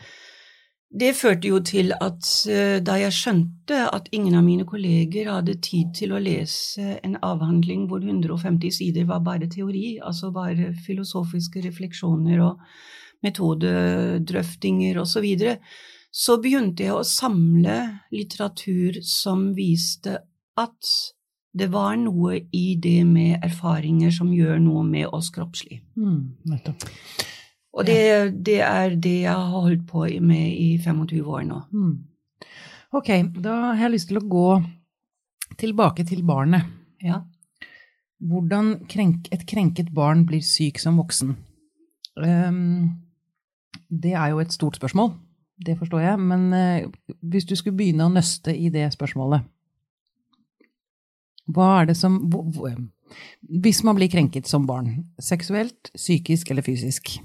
det 0.88 1.10
førte 1.18 1.50
jo 1.50 1.58
til 1.60 1.92
at 1.92 2.28
eh, 2.48 2.78
da 2.80 2.94
jeg 2.96 3.12
skjønte 3.12 3.80
at 3.92 4.08
ingen 4.16 4.38
av 4.38 4.44
mine 4.46 4.64
kolleger 4.68 5.28
hadde 5.28 5.58
tid 5.64 5.92
til 5.98 6.14
å 6.16 6.20
lese 6.22 6.96
en 7.04 7.18
avhandling 7.20 7.84
hvor 7.90 8.00
150 8.00 8.72
sider 8.78 9.04
var 9.10 9.20
bare 9.26 9.50
teori, 9.52 9.98
altså 10.00 10.32
bare 10.32 10.72
filosofiske 10.86 11.60
refleksjoner 11.66 12.40
og 12.46 12.64
metodedrøftinger 13.26 15.00
osv., 15.02 15.12
så, 15.12 15.22
videre, 15.24 15.58
så 16.10 16.38
begynte 16.40 16.86
jeg 16.86 16.96
å 16.96 17.04
samle 17.04 17.78
litteratur 18.14 19.02
som 19.04 19.50
viste 19.56 20.16
at 20.58 20.92
det 21.58 21.68
var 21.72 21.96
noe 22.00 22.38
i 22.54 22.66
det 22.80 23.02
med 23.08 23.44
erfaringer 23.44 24.12
som 24.14 24.30
gjør 24.32 24.60
noe 24.62 24.84
med 24.86 25.08
oss 25.12 25.28
kroppslig. 25.34 25.82
Mm. 25.98 26.38
Og 27.76 27.84
det, 27.86 27.98
det 28.44 28.60
er 28.64 28.94
det 28.96 29.16
jeg 29.26 29.34
har 29.34 29.60
holdt 29.62 29.84
på 29.86 30.06
med 30.24 30.52
i 30.56 30.78
25 30.82 31.20
år 31.28 31.42
nå. 31.46 31.58
Mm. 31.72 31.96
Ok, 32.96 33.10
da 33.44 33.54
har 33.74 33.82
jeg 33.84 33.92
lyst 33.92 34.08
til 34.08 34.18
å 34.22 34.24
gå 34.28 34.46
tilbake 35.60 36.06
til 36.08 36.22
barnet. 36.26 36.64
Ja. 37.04 37.20
Hvordan 38.24 38.86
krenk, 38.90 39.28
et 39.30 39.44
krenket 39.46 39.92
barn 39.94 40.24
blir 40.26 40.40
syk 40.42 40.80
som 40.82 40.96
voksen. 40.98 41.36
Um, 42.18 42.96
det 43.92 44.14
er 44.18 44.32
jo 44.32 44.40
et 44.42 44.52
stort 44.56 44.76
spørsmål, 44.80 45.12
det 45.62 45.76
forstår 45.78 46.02
jeg, 46.02 46.18
men 46.24 46.48
uh, 46.50 47.14
hvis 47.22 47.46
du 47.46 47.54
skulle 47.58 47.76
begynne 47.78 48.08
å 48.08 48.12
nøste 48.12 48.50
i 48.54 48.68
det 48.74 48.88
spørsmålet 48.94 49.44
Hva 51.48 51.68
er 51.80 51.86
det 51.92 51.96
som 51.96 52.18
hvor- 52.30 52.44
hvor- 52.52 52.74
Hvis 53.62 53.82
man 53.84 53.96
blir 53.96 54.10
krenket 54.12 54.46
som 54.46 54.66
barn, 54.66 55.06
seksuelt, 55.20 55.90
psykisk 55.94 56.50
eller 56.50 56.62
fysisk? 56.62 57.18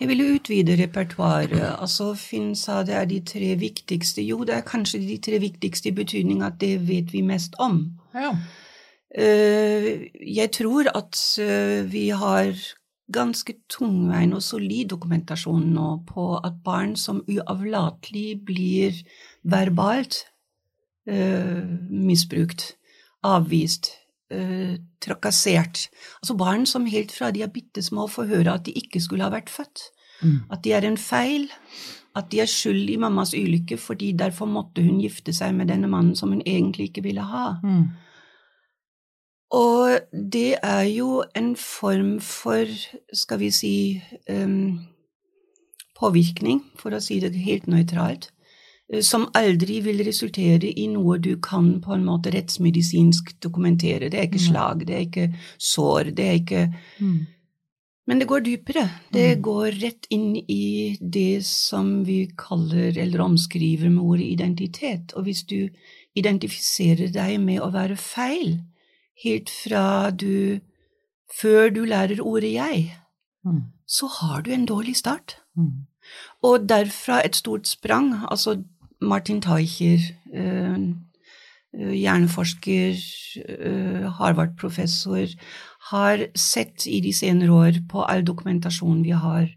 Jeg 0.00 0.08
ville 0.08 0.28
utvide 0.34 0.76
repertoaret. 0.82 1.76
Altså, 1.80 2.12
Finn 2.14 2.54
sa 2.56 2.82
det 2.86 2.94
er 2.94 3.04
de 3.10 3.20
tre 3.20 3.54
viktigste. 3.58 4.22
Jo, 4.22 4.44
det 4.44 4.54
er 4.54 4.66
kanskje 4.66 5.00
de 5.02 5.18
tre 5.18 5.40
viktigste 5.42 5.90
i 5.90 5.96
betydning 5.96 6.42
at 6.46 6.60
det 6.60 6.88
vet 6.88 7.12
vi 7.12 7.22
mest 7.26 7.58
om. 7.58 7.98
Ja. 8.14 8.34
Eh, 9.14 10.08
Jeg 10.36 10.52
tror 10.52 10.90
at 10.94 11.18
eh, 11.40 11.92
vi 11.92 12.08
har 12.08 12.52
ganske 13.12 13.54
tungveiende 13.72 14.36
og 14.36 14.42
solid 14.44 14.90
dokumentasjon 14.92 15.70
nå 15.72 15.88
på 16.08 16.36
at 16.44 16.60
barn 16.64 16.96
som 16.96 17.22
uavlatelig 17.24 18.40
blir 18.44 18.98
verbalt 19.42 20.26
eh, 21.08 21.64
misbrukt, 21.88 22.74
avvist, 23.24 23.90
eh, 24.34 24.78
trakassert 25.00 25.88
Altså 26.22 26.36
barn 26.38 26.66
som 26.66 26.86
helt 26.86 27.12
fra 27.14 27.30
de 27.34 27.42
er 27.44 27.52
bitte 27.52 27.82
små 27.84 28.08
får 28.10 28.28
høre 28.32 28.56
at 28.58 28.66
de 28.66 28.74
ikke 28.76 29.00
skulle 29.00 29.26
ha 29.26 29.32
vært 29.32 29.50
født. 29.52 29.88
Mm. 30.22 30.40
At 30.50 30.64
de 30.64 30.74
er 30.74 30.86
en 30.88 30.98
feil. 30.98 31.48
At 32.16 32.30
de 32.32 32.40
er 32.42 32.50
skyld 32.50 32.90
i 32.90 32.98
mammas 33.00 33.34
ulykke 33.36 33.78
fordi 33.78 34.12
derfor 34.18 34.50
måtte 34.50 34.82
hun 34.82 35.00
gifte 35.00 35.32
seg 35.36 35.54
med 35.54 35.70
denne 35.70 35.90
mannen 35.90 36.16
som 36.18 36.32
hun 36.34 36.42
egentlig 36.46 36.90
ikke 36.90 37.06
ville 37.06 37.24
ha. 37.24 37.58
Mm. 37.62 37.88
Og 39.54 39.98
det 40.12 40.58
er 40.62 40.84
jo 40.92 41.22
en 41.36 41.54
form 41.56 42.18
for, 42.20 42.68
skal 43.16 43.38
vi 43.40 43.50
si, 43.54 43.76
um, 44.28 44.80
påvirkning, 45.98 46.60
for 46.78 46.92
å 46.94 47.00
si 47.02 47.18
det 47.22 47.32
helt 47.46 47.68
nøytralt, 47.70 48.28
som 49.04 49.26
aldri 49.34 49.80
vil 49.84 49.98
resultere 50.04 50.70
i 50.80 50.86
noe 50.88 51.18
du 51.18 51.36
kan 51.36 51.80
på 51.84 51.92
en 51.92 52.04
måte 52.06 52.30
rettsmedisinsk 52.32 53.34
dokumentere. 53.40 54.08
Det 54.10 54.14
er 54.18 54.26
ikke 54.28 54.40
slag, 54.40 54.86
det 54.86 54.94
er 54.96 55.02
ikke 55.06 55.26
sår, 55.58 56.14
det 56.16 56.24
er 56.28 56.38
ikke 56.40 56.74
Mm. 57.00 57.26
Men 58.08 58.18
det 58.18 58.26
går 58.28 58.40
dypere. 58.40 58.88
Det 59.12 59.36
Mm. 59.36 59.42
går 59.42 59.70
rett 59.82 60.06
inn 60.10 60.36
i 60.48 60.96
det 60.98 61.44
som 61.44 62.04
vi 62.04 62.26
kaller 62.38 62.96
eller 62.96 63.18
omskriver 63.20 63.90
med 63.90 64.00
ordet 64.02 64.24
identitet. 64.32 65.12
Og 65.14 65.24
hvis 65.24 65.42
du 65.46 65.68
identifiserer 66.16 67.12
deg 67.12 67.38
med 67.40 67.60
å 67.60 67.70
være 67.70 67.96
feil, 67.98 68.60
helt 69.24 69.50
fra 69.50 70.10
du 70.10 70.60
Før 71.30 71.68
du 71.74 71.84
lærer 71.84 72.20
ordet 72.24 72.52
jeg, 72.54 72.92
Mm. 73.44 73.64
så 73.86 74.08
har 74.08 74.40
du 74.42 74.50
en 74.50 74.64
dårlig 74.66 74.96
start. 74.96 75.36
Og 76.42 76.66
derfra 76.66 77.20
et 77.22 77.36
stort 77.36 77.66
sprang. 77.66 78.14
Altså 78.30 78.64
Martin 79.00 79.40
Teicher, 79.40 80.00
eh, 80.32 80.74
eh, 81.74 81.92
hjerneforsker, 81.94 82.98
eh, 83.48 84.10
Harvard-professor, 84.18 85.28
har 85.90 86.26
sett 86.34 86.86
i 86.86 87.00
de 87.00 87.12
senere 87.12 87.50
år 87.50 87.80
på 87.88 88.02
all 88.02 88.24
dokumentasjon 88.24 89.02
vi 89.02 89.10
har 89.10 89.48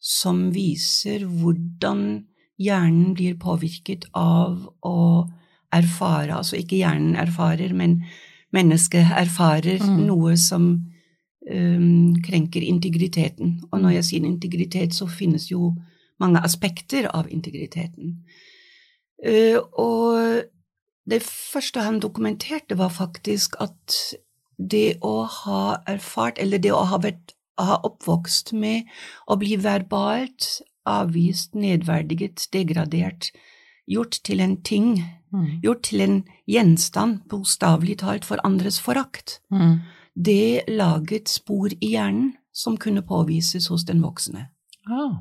som 0.00 0.50
viser 0.54 1.26
hvordan 1.26 2.26
hjernen 2.58 3.14
blir 3.14 3.34
påvirket 3.34 4.06
av 4.14 4.68
å 4.86 5.26
erfare, 5.74 6.36
altså 6.36 6.56
ikke 6.60 6.78
hjernen 6.78 7.16
erfarer, 7.16 7.74
men 7.74 8.04
mennesket 8.54 9.10
erfarer 9.12 9.80
Mm. 9.82 10.06
noe 10.06 10.36
som 10.36 10.86
um, 11.50 12.14
krenker 12.22 12.62
integriteten. 12.62 13.60
Og 13.72 13.80
når 13.80 13.90
jeg 13.90 14.04
sier 14.04 14.24
integritet, 14.24 14.94
så 14.94 15.06
finnes 15.06 15.50
jo 15.50 15.74
mange 16.18 16.40
aspekter 16.40 17.06
av 17.12 17.28
integriteten. 17.28 18.22
Eh, 19.24 19.56
og 19.78 20.42
det 21.08 21.22
første 21.22 21.80
han 21.80 22.00
dokumenterte, 22.00 22.76
var 22.78 22.88
faktisk 22.92 23.56
at 23.60 23.96
det 24.58 24.98
å 25.04 25.24
ha 25.28 25.76
erfart, 25.86 26.38
eller 26.38 26.58
det 26.58 26.72
å 26.72 26.84
ha, 26.88 26.98
vært, 26.98 27.34
ha 27.60 27.78
oppvokst 27.84 28.52
med 28.56 28.88
å 29.28 29.36
bli 29.40 29.56
verbalt 29.56 30.60
avvist, 30.86 31.54
nedverdiget, 31.54 32.48
degradert, 32.52 33.30
gjort 33.86 34.20
til 34.24 34.40
en 34.40 34.56
ting, 34.62 35.04
Mm. 35.32 35.60
gjort 35.60 35.82
til 35.82 36.00
en 36.00 36.24
gjenstand, 36.48 37.24
bokstavelig 37.28 37.98
talt, 37.98 38.24
for 38.24 38.38
andres 38.44 38.78
forakt, 38.80 39.40
Mm. 39.50 39.80
det 40.16 40.64
laget 40.68 41.28
spor 41.28 41.68
i 41.80 41.90
hjernen 41.96 42.36
som 42.52 42.76
kunne 42.76 43.02
påvises 43.02 43.66
hos 43.68 43.84
den 43.84 44.00
voksne. 44.00 44.48
Ah. 44.88 45.18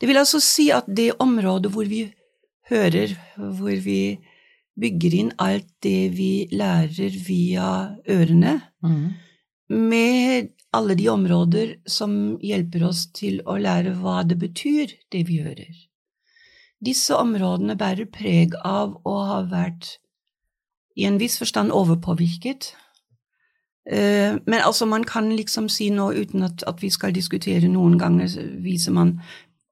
Det 0.00 0.08
vil 0.08 0.16
altså 0.16 0.40
si 0.40 0.70
at 0.70 0.86
det 0.86 1.12
området 1.20 1.70
hvor 1.70 1.84
vi 1.86 2.12
hører, 2.70 3.16
hvor 3.36 3.76
vi 3.84 4.18
bygger 4.80 5.14
inn 5.18 5.32
alt 5.42 5.68
det 5.84 6.12
vi 6.16 6.48
lærer 6.52 7.16
via 7.26 7.96
ørene, 8.08 8.62
Mm. 8.82 9.10
med 9.68 10.48
alle 10.72 10.94
de 10.94 11.08
områder 11.08 11.76
som 11.86 12.38
hjelper 12.42 12.84
oss 12.88 13.06
til 13.12 13.40
å 13.46 13.58
lære 13.58 13.92
hva 14.00 14.22
det 14.26 14.38
betyr, 14.38 14.94
det 15.12 15.26
vi 15.28 15.42
hører. 15.42 15.74
Disse 16.82 17.10
områdene 17.14 17.76
bærer 17.76 18.06
preg 18.10 18.54
av 18.64 18.96
å 19.04 19.16
ha 19.26 19.42
vært 19.42 19.98
i 20.96 21.04
en 21.04 21.18
viss 21.18 21.38
forstand 21.38 21.70
overpåvirket. 21.70 22.72
Eh, 23.90 24.38
Men 24.46 24.60
altså, 24.62 24.86
man 24.86 25.04
kan 25.04 25.30
liksom 25.36 25.68
si 25.68 25.90
nå, 25.90 26.12
uten 26.12 26.42
at, 26.42 26.64
at 26.66 26.80
vi 26.82 26.88
skal 26.90 27.12
diskutere 27.12 27.68
noen 27.68 27.98
ganger, 27.98 28.28
viser 28.62 28.92
man 28.92 29.20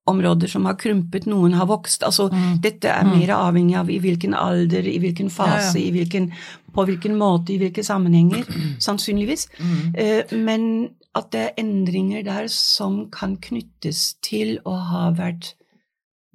områder 0.08 0.48
som 0.50 0.64
har 0.68 0.74
krympet, 0.80 1.26
noen 1.30 1.52
har 1.58 1.66
vokst. 1.70 2.02
Altså, 2.06 2.28
Mm. 2.32 2.60
dette 2.64 2.84
er 2.88 3.04
Mm. 3.04 3.18
mer 3.18 3.28
avhengig 3.36 3.76
av 3.78 3.90
i 3.90 3.98
hvilken 4.00 4.34
alder, 4.34 4.86
i 4.88 4.98
hvilken 4.98 5.30
fase, 5.30 5.74
Ja, 5.78 5.80
ja. 5.80 5.86
I 5.88 5.90
hvilken, 5.92 6.32
på 6.74 6.84
hvilken 6.86 7.16
måte, 7.16 7.50
i 7.54 7.58
hvilke 7.58 7.84
sammenhenger, 7.84 8.44
sannsynligvis. 8.86 9.48
Mm. 9.60 9.94
Eh, 9.96 10.22
Men 10.36 10.90
at 11.14 11.30
det 11.32 11.40
er 11.40 11.62
endringer 11.64 12.22
der 12.24 12.46
som 12.48 13.08
kan 13.10 13.36
knyttes 13.36 14.14
til 14.22 14.58
å 14.66 14.76
ha 14.90 15.10
vært 15.12 15.54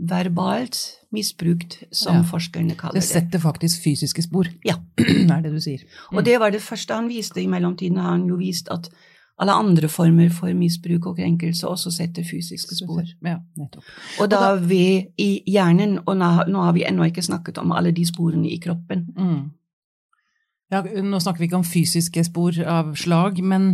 verbalt 0.02 0.98
misbrukt, 1.14 1.84
som 1.92 2.16
Ja. 2.18 2.24
forskerne 2.24 2.76
kaller 2.76 2.94
Det 3.00 3.02
det. 3.02 3.10
setter 3.10 3.40
faktisk 3.40 3.82
fysiske 3.84 4.24
spor, 4.24 4.48
Ja. 4.66 4.76
er 4.98 5.42
det 5.42 5.52
du 5.52 5.60
sier. 5.60 5.80
Og 6.12 6.24
det 6.26 6.40
var 6.40 6.50
det 6.52 6.62
første 6.62 6.94
han 6.94 7.08
viste. 7.08 7.38
I 7.42 7.48
mellomtiden 7.48 7.98
har 7.98 8.12
han 8.12 8.28
jo 8.28 8.36
vist 8.36 8.68
at 8.70 8.90
alle 9.42 9.52
andre 9.58 9.90
former 9.90 10.30
for 10.30 10.54
misbruk 10.54 11.08
og 11.10 11.18
krenkelse 11.18 11.68
også 11.68 11.92
setter 11.92 12.24
fysiske 12.24 12.76
spor. 12.78 13.04
Ja. 13.26 13.40
Og 14.22 14.30
da 14.30 14.54
vi 14.62 15.08
i 15.18 15.42
hjernen, 15.50 16.00
og 16.06 16.18
nå, 16.18 16.62
har 16.62 16.74
vi 16.78 16.86
ennå 16.86 17.08
ikke 17.10 17.26
snakket 17.26 17.58
om 17.58 17.72
alle 17.74 17.92
de 17.92 18.06
sporene 18.06 18.50
i 18.52 18.60
kroppen. 18.62 19.08
Mm. 19.18 19.52
Ja, 20.72 20.82
nå 21.02 21.20
snakker 21.22 21.40
vi 21.44 21.50
ikke 21.50 21.60
om 21.62 21.66
fysiske 21.68 22.24
spor 22.30 22.58
av 22.66 22.94
slag, 22.98 23.42
men 23.44 23.72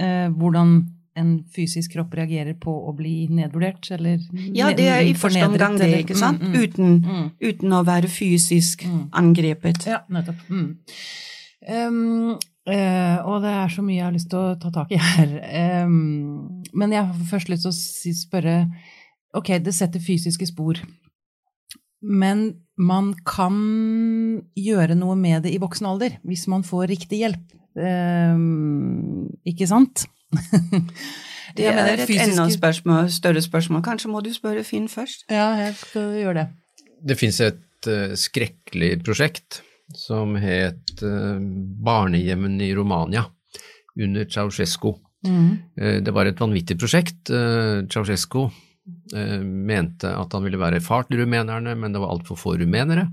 eh, 0.00 0.28
hvordan 0.32 0.78
en 1.16 1.30
fysisk 1.54 1.94
kropp 1.94 2.12
reagerer 2.18 2.56
på 2.60 2.72
å 2.88 2.92
bli 2.96 3.26
nedvurdert, 3.32 3.88
eller 3.96 4.18
Ja, 4.52 4.68
det 4.76 4.88
er 4.92 5.00
i 5.00 5.14
første 5.16 5.46
omgang 5.48 5.78
det, 5.80 5.88
ikke 6.02 6.16
sant? 6.18 6.42
Mm, 6.42 6.50
mm, 6.52 6.58
Uten, 6.64 6.90
mm. 7.04 7.30
uten 7.40 7.72
å 7.72 7.84
være 7.86 8.08
fysisk 8.12 8.84
Mm. 8.84 9.06
angrepet. 9.12 9.86
Ja, 9.86 10.02
nettopp. 10.12 10.42
Mm. 10.50 10.76
Um, 11.68 12.38
eh, 12.68 13.16
og 13.26 13.42
det 13.44 13.52
er 13.52 13.72
så 13.72 13.82
mye 13.84 13.98
jeg 13.98 14.06
har 14.06 14.14
lyst 14.14 14.30
til 14.32 14.42
å 14.42 14.58
ta 14.60 14.70
tak 14.74 14.92
i 14.94 15.00
her. 15.00 15.34
Um, 15.86 16.62
men 16.76 16.94
jeg 16.94 17.06
har 17.06 17.26
først 17.30 17.50
lyst 17.52 17.66
til 17.66 17.72
å 17.72 17.76
si, 17.76 18.14
spørre 18.16 18.60
Ok, 19.36 19.50
det 19.60 19.74
setter 19.76 20.00
fysiske 20.00 20.46
spor. 20.48 20.78
Men 22.00 22.46
man 22.78 23.10
kan 23.26 23.56
gjøre 24.56 24.96
noe 24.96 25.16
med 25.18 25.44
det 25.44 25.52
i 25.52 25.60
voksen 25.60 25.88
alder, 25.90 26.16
hvis 26.24 26.46
man 26.48 26.64
får 26.64 26.86
riktig 26.94 27.20
hjelp. 27.20 27.56
Um, 27.76 29.26
ikke 29.44 29.68
sant? 29.68 30.06
Det 31.56 31.68
er 31.70 31.76
mener 31.76 32.00
et 32.00 32.08
fysiske- 32.08 32.32
enda 32.34 32.48
spørsmål, 32.52 33.10
større 33.12 33.40
spørsmål. 33.44 33.82
Kanskje 33.84 34.10
må 34.12 34.20
du 34.24 34.32
spørre 34.34 34.64
Finn 34.66 34.88
først? 34.92 35.24
Ja, 35.30 35.52
jeg 35.60 35.76
skal 35.78 36.16
gjøre 36.18 36.34
det. 36.40 36.46
Det 37.06 37.16
fins 37.20 37.38
et 37.44 37.88
uh, 37.88 38.12
skrekkelig 38.18 38.90
prosjekt 39.06 39.62
som 39.94 40.34
het 40.40 40.98
Barnehjemmene 41.00 41.84
Barnehjemmen 41.86 42.60
i 42.60 42.74
Romania 42.74 43.24
under 44.02 44.24
Ceaucescu. 44.24 44.94
Mm. 45.26 45.50
Eh, 45.76 45.98
det 46.02 46.14
var 46.14 46.26
et 46.26 46.40
vanvittig 46.40 46.78
prosjekt. 46.78 47.30
Uh, 47.30 47.86
Ceaucescu 47.88 48.46
eh, 49.14 49.40
mente 49.40 50.10
at 50.10 50.36
han 50.36 50.44
ville 50.44 50.60
være 50.60 50.82
far 50.84 51.06
til 51.08 51.22
rumenerne, 51.22 51.74
men 51.78 51.94
det 51.94 52.02
var 52.02 52.14
altfor 52.14 52.38
få 52.40 52.56
rumenere. 52.60 53.08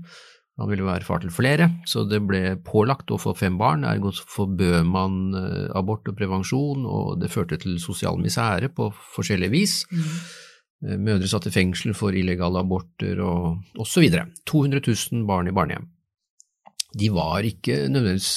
Han 0.60 0.70
ville 0.70 0.86
være 0.86 1.02
far 1.02 1.18
til 1.18 1.32
flere, 1.34 1.66
så 1.90 2.04
det 2.06 2.20
ble 2.22 2.54
pålagt 2.62 3.10
å 3.10 3.18
få 3.18 3.32
fem 3.34 3.56
barn, 3.58 3.82
ergo 3.90 4.12
forbød 4.14 4.86
man 4.86 5.34
eh, 5.34 5.72
abort 5.74 6.06
og 6.10 6.18
prevensjon, 6.18 6.84
og 6.86 7.18
det 7.22 7.32
førte 7.32 7.58
til 7.62 7.80
sosial 7.82 8.20
misere 8.22 8.70
på 8.70 8.92
forskjellige 9.16 9.54
vis. 9.54 9.80
Mm. 9.90 10.12
Eh, 10.84 11.00
mødre 11.08 11.30
satt 11.30 11.48
i 11.50 11.54
fengsel 11.54 11.96
for 11.98 12.14
illegale 12.14 12.62
aborter 12.62 13.18
og 13.24 13.82
osv. 13.82 14.06
200 14.46 14.84
000 14.86 15.26
barn 15.26 15.50
i 15.50 15.56
barnehjem. 15.56 15.90
De 16.94 17.10
var 17.14 17.46
ikke 17.46 17.84
nødvendigvis 17.90 18.32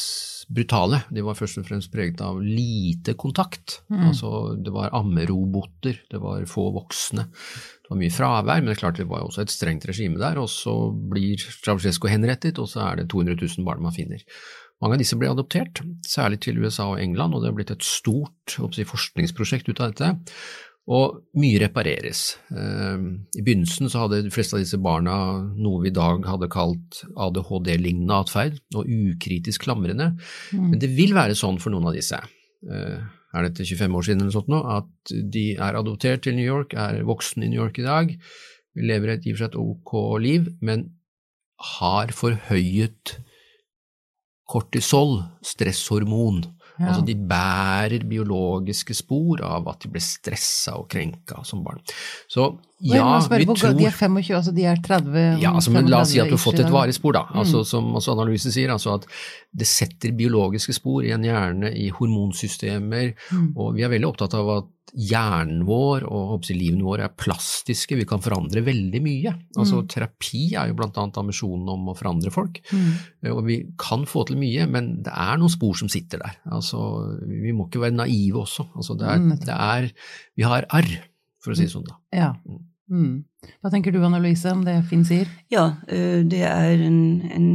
brutale, 0.48 1.02
de 1.12 1.24
var 1.26 1.36
først 1.36 1.60
og 1.60 1.66
fremst 1.68 1.92
preget 1.92 2.22
av 2.24 2.40
lite 2.40 3.18
kontakt. 3.20 3.82
Mm. 3.92 4.06
Altså, 4.10 4.30
det 4.64 4.72
var 4.74 4.94
ammeroboter, 4.96 6.00
det 6.12 6.22
var 6.24 6.46
få 6.48 6.70
voksne. 6.76 7.28
Det 7.28 7.92
var 7.92 8.00
mye 8.00 8.16
fravær, 8.16 8.62
men 8.62 8.72
det 8.72 8.78
er 8.78 8.84
klart 8.86 9.02
det 9.02 9.10
var 9.10 9.26
også 9.26 9.44
et 9.44 9.52
strengt 9.54 9.88
regime 9.90 10.20
der. 10.22 10.40
Og 10.40 10.48
så 10.52 10.76
blir 11.12 11.42
Ceaucescu 11.42 12.08
henrettet, 12.12 12.62
og 12.64 12.72
så 12.72 12.86
er 12.88 13.02
det 13.02 13.10
200 13.12 13.36
000 13.44 13.68
barn 13.68 13.84
man 13.84 13.96
finner. 13.96 14.24
Mange 14.84 14.94
av 14.94 15.02
disse 15.02 15.18
ble 15.18 15.30
adoptert, 15.32 15.82
særlig 16.06 16.40
til 16.46 16.60
USA 16.62 16.86
og 16.92 17.00
England, 17.02 17.34
og 17.34 17.42
det 17.42 17.50
har 17.50 17.58
blitt 17.58 17.74
et 17.74 17.86
stort 17.86 18.58
si, 18.76 18.86
forskningsprosjekt 18.86 19.72
ut 19.72 19.82
av 19.82 19.94
dette. 19.94 20.12
Og 20.88 21.18
mye 21.36 21.60
repareres. 21.60 22.38
Ehm, 22.56 23.08
I 23.36 23.42
begynnelsen 23.44 23.92
så 23.92 24.06
hadde 24.06 24.22
de 24.24 24.32
fleste 24.32 24.56
av 24.56 24.64
disse 24.64 24.80
barna 24.80 25.18
noe 25.52 25.82
vi 25.84 25.92
i 25.92 25.96
dag 25.96 26.24
hadde 26.24 26.48
kalt 26.54 27.02
ADHD-lignende 27.20 28.22
atferd, 28.24 28.62
og 28.72 28.88
ukritisk 28.88 29.66
klamrende. 29.68 30.14
Mm. 30.56 30.70
Men 30.72 30.80
det 30.80 30.94
vil 30.96 31.12
være 31.18 31.36
sånn 31.36 31.60
for 31.60 31.76
noen 31.76 31.90
av 31.92 31.98
disse. 31.98 32.22
Er 32.72 33.02
er 33.38 33.48
dette 33.48 33.66
25 33.68 33.98
år 33.98 34.06
siden 34.08 34.24
eller 34.24 34.36
sånt 34.36 34.52
nå, 34.52 34.60
at 34.78 35.16
de 35.34 35.48
er 35.56 35.78
adoptert 35.78 36.24
til 36.26 36.38
New 36.38 36.48
York, 36.48 36.76
er 36.78 37.04
voksne 37.08 37.46
i 37.46 37.52
New 37.52 37.62
York 37.62 37.80
i 37.82 37.88
dag, 37.88 38.14
lever 38.78 39.14
et 39.14 39.26
i 39.26 39.34
og 39.34 39.40
for 39.40 39.48
seg 39.48 39.58
ok 39.62 39.94
liv, 40.24 40.52
men 40.62 40.88
har 41.78 42.14
forhøyet 42.14 43.18
kortisol, 44.48 45.20
stresshormon, 45.44 46.44
ja. 46.78 46.92
Altså 46.92 47.04
de 47.08 47.16
bærer 47.18 48.06
biologiske 48.08 48.94
spor 48.98 49.42
av 49.46 49.68
at 49.72 49.82
de 49.84 49.92
ble 49.94 50.02
stressa 50.04 50.76
og 50.78 50.88
krenka 50.92 51.42
som 51.48 51.64
barn. 51.66 51.82
Så 52.30 52.52
ja, 52.86 53.02
vi 53.32 53.48
tror 53.50 53.74
De 53.74 53.88
er 53.90 53.96
25, 53.96 54.36
altså 54.38 54.54
de 54.54 54.68
er 54.70 54.78
30 54.86 55.42
Ja, 55.42 55.56
altså, 55.56 55.74
men 55.74 55.90
la 55.90 56.04
oss 56.04 56.12
si 56.14 56.22
at 56.22 56.30
du 56.30 56.36
har 56.36 56.44
fått 56.44 56.62
et 56.62 56.70
varig 56.72 56.94
spor, 56.94 57.16
da. 57.18 57.26
Mm. 57.32 57.40
Altså, 57.42 57.64
som 57.66 57.90
også 57.98 58.14
analysen 58.14 58.54
sier, 58.54 58.70
altså 58.74 58.94
at 59.00 59.08
det 59.58 59.66
setter 59.70 60.14
biologiske 60.18 60.76
spor 60.78 61.02
i 61.06 61.14
en 61.16 61.26
hjerne, 61.26 61.74
i 61.74 61.90
hormonsystemer, 61.98 63.16
mm. 63.32 63.50
og 63.58 63.74
vi 63.78 63.86
er 63.86 63.94
veldig 63.96 64.12
opptatt 64.12 64.38
av 64.38 64.54
at 64.60 64.74
hjernen 64.96 65.64
vår 65.68 66.06
og 66.08 66.48
livene 66.52 66.86
våre 66.86 67.08
er 67.08 67.16
plastiske, 67.18 67.98
vi 68.00 68.06
kan 68.08 68.22
forandre 68.24 68.64
veldig 68.66 69.02
mye. 69.04 69.34
Altså 69.58 69.82
mm. 69.82 69.88
Terapi 69.92 70.44
er 70.58 70.72
jo 70.72 70.78
bl.a. 70.80 71.06
ambisjonen 71.22 71.68
om 71.74 71.92
å 71.92 71.98
forandre 71.98 72.34
folk, 72.34 72.62
mm. 72.72 72.88
Eh, 73.24 73.34
og 73.34 73.44
vi 73.48 73.60
kan 73.80 74.06
få 74.10 74.26
til 74.30 74.40
mye, 74.40 74.68
men 74.72 74.92
det 75.06 75.14
er 75.14 75.40
noen 75.40 75.54
spor 75.54 75.78
som 75.80 75.92
sitter 75.92 76.22
der. 76.24 76.40
Altså, 76.54 76.80
vi 77.28 77.54
må 77.56 77.68
ikke 77.68 77.84
være 77.84 77.98
naive 77.98 78.44
også. 78.46 78.68
Altså, 78.78 78.98
det 79.00 79.10
er, 79.10 79.24
mm. 79.24 79.36
det 79.46 79.58
er, 79.58 79.90
vi 80.38 80.48
har 80.48 80.68
arr, 80.78 80.92
for 81.44 81.54
å 81.54 81.58
si 81.58 81.68
det 81.68 81.74
sånn. 81.74 81.88
da. 81.88 82.00
Ja. 82.16 82.32
Mm. 82.48 82.64
mm. 82.94 83.18
Hva 83.62 83.72
tenker 83.72 83.94
du 83.94 84.02
Anne 84.04 84.20
Louise 84.22 84.52
om 84.52 84.64
det 84.66 84.80
Finn 84.90 85.06
sier? 85.08 85.30
Ja, 85.54 85.70
eh, 85.88 86.24
det 86.28 86.44
er 86.48 86.84
en, 86.84 87.02
en 87.32 87.50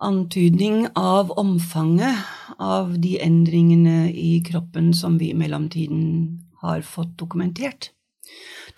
antydning 0.00 0.86
av 0.94 1.30
omfanget 1.38 2.16
av 2.58 2.92
de 3.00 3.16
endringene 3.22 4.10
i 4.12 4.40
kroppen 4.46 4.94
som 4.96 5.18
vi 5.20 5.30
i 5.30 5.36
mellomtiden 5.36 6.40
har 6.62 6.82
fått 6.82 7.16
dokumentert. 7.18 7.90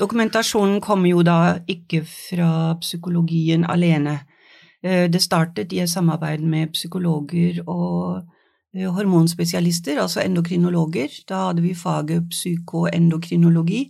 Dokumentasjonen 0.01 0.81
kommer 0.81 1.13
jo 1.13 1.23
da 1.27 1.59
ikke 1.69 2.03
fra 2.09 2.75
psykologien 2.81 3.67
alene. 3.69 4.23
Eh, 4.83 5.09
det 5.11 5.23
startet 5.23 5.73
i 5.73 5.83
et 5.83 5.91
samarbeid 5.91 6.43
med 6.43 6.73
psykologer 6.75 7.61
og 7.67 8.23
eh, 8.75 8.89
hormonspesialister, 8.89 10.01
altså 10.01 10.23
endokrinologer. 10.25 11.13
Da 11.29 11.49
hadde 11.49 11.63
vi 11.63 11.75
faget 11.79 12.31
psykoendokrinologi, 12.33 13.85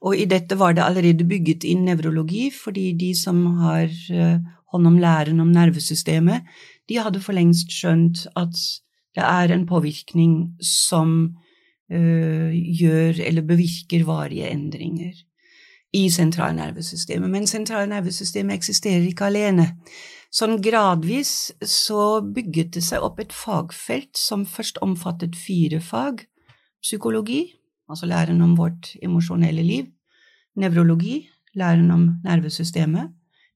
og 0.00 0.16
i 0.16 0.28
dette 0.30 0.58
var 0.58 0.76
det 0.76 0.86
allerede 0.86 1.28
bygget 1.28 1.66
inn 1.68 1.84
nevrologi, 1.88 2.50
fordi 2.54 2.92
de 3.00 3.12
som 3.18 3.44
har 3.60 3.90
eh, 3.90 4.38
hånd 4.72 4.88
om 4.88 4.98
læren 5.00 5.40
om 5.40 5.52
nervesystemet, 5.52 6.48
de 6.88 6.98
hadde 7.00 7.20
for 7.22 7.36
lengst 7.36 7.72
skjønt 7.72 8.26
at 8.36 8.56
det 9.12 9.24
er 9.24 9.52
en 9.52 9.66
påvirkning 9.68 10.56
som 10.64 11.36
øh, 11.92 12.52
gjør 12.52 13.20
eller 13.26 13.44
bevirker 13.46 14.04
varige 14.08 14.48
endringer 14.50 15.12
i 15.92 16.08
sentralnervesystemet. 16.10 17.30
Men 17.30 17.46
sentralnervesystemet 17.46 18.56
eksisterer 18.56 19.04
ikke 19.08 19.28
alene. 19.28 19.68
Sånn 20.32 20.56
gradvis 20.64 21.52
så 21.68 22.22
bygget 22.24 22.72
det 22.78 22.84
seg 22.86 23.04
opp 23.04 23.20
et 23.20 23.34
fagfelt 23.36 24.16
som 24.16 24.46
først 24.48 24.80
omfattet 24.84 25.36
fire 25.36 25.82
fag. 25.84 26.24
Psykologi, 26.82 27.44
altså 27.92 28.08
læren 28.08 28.40
om 28.42 28.56
vårt 28.56 28.94
emosjonelle 29.04 29.62
liv. 29.62 29.90
Nevrologi, 30.56 31.26
læren 31.54 31.90
om 31.92 32.08
nervesystemet. 32.24 33.12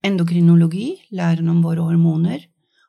Endokrinologi, 0.07 0.89
læren 1.11 1.49
om 1.53 1.63
våre 1.65 1.85
hormoner. 1.85 2.47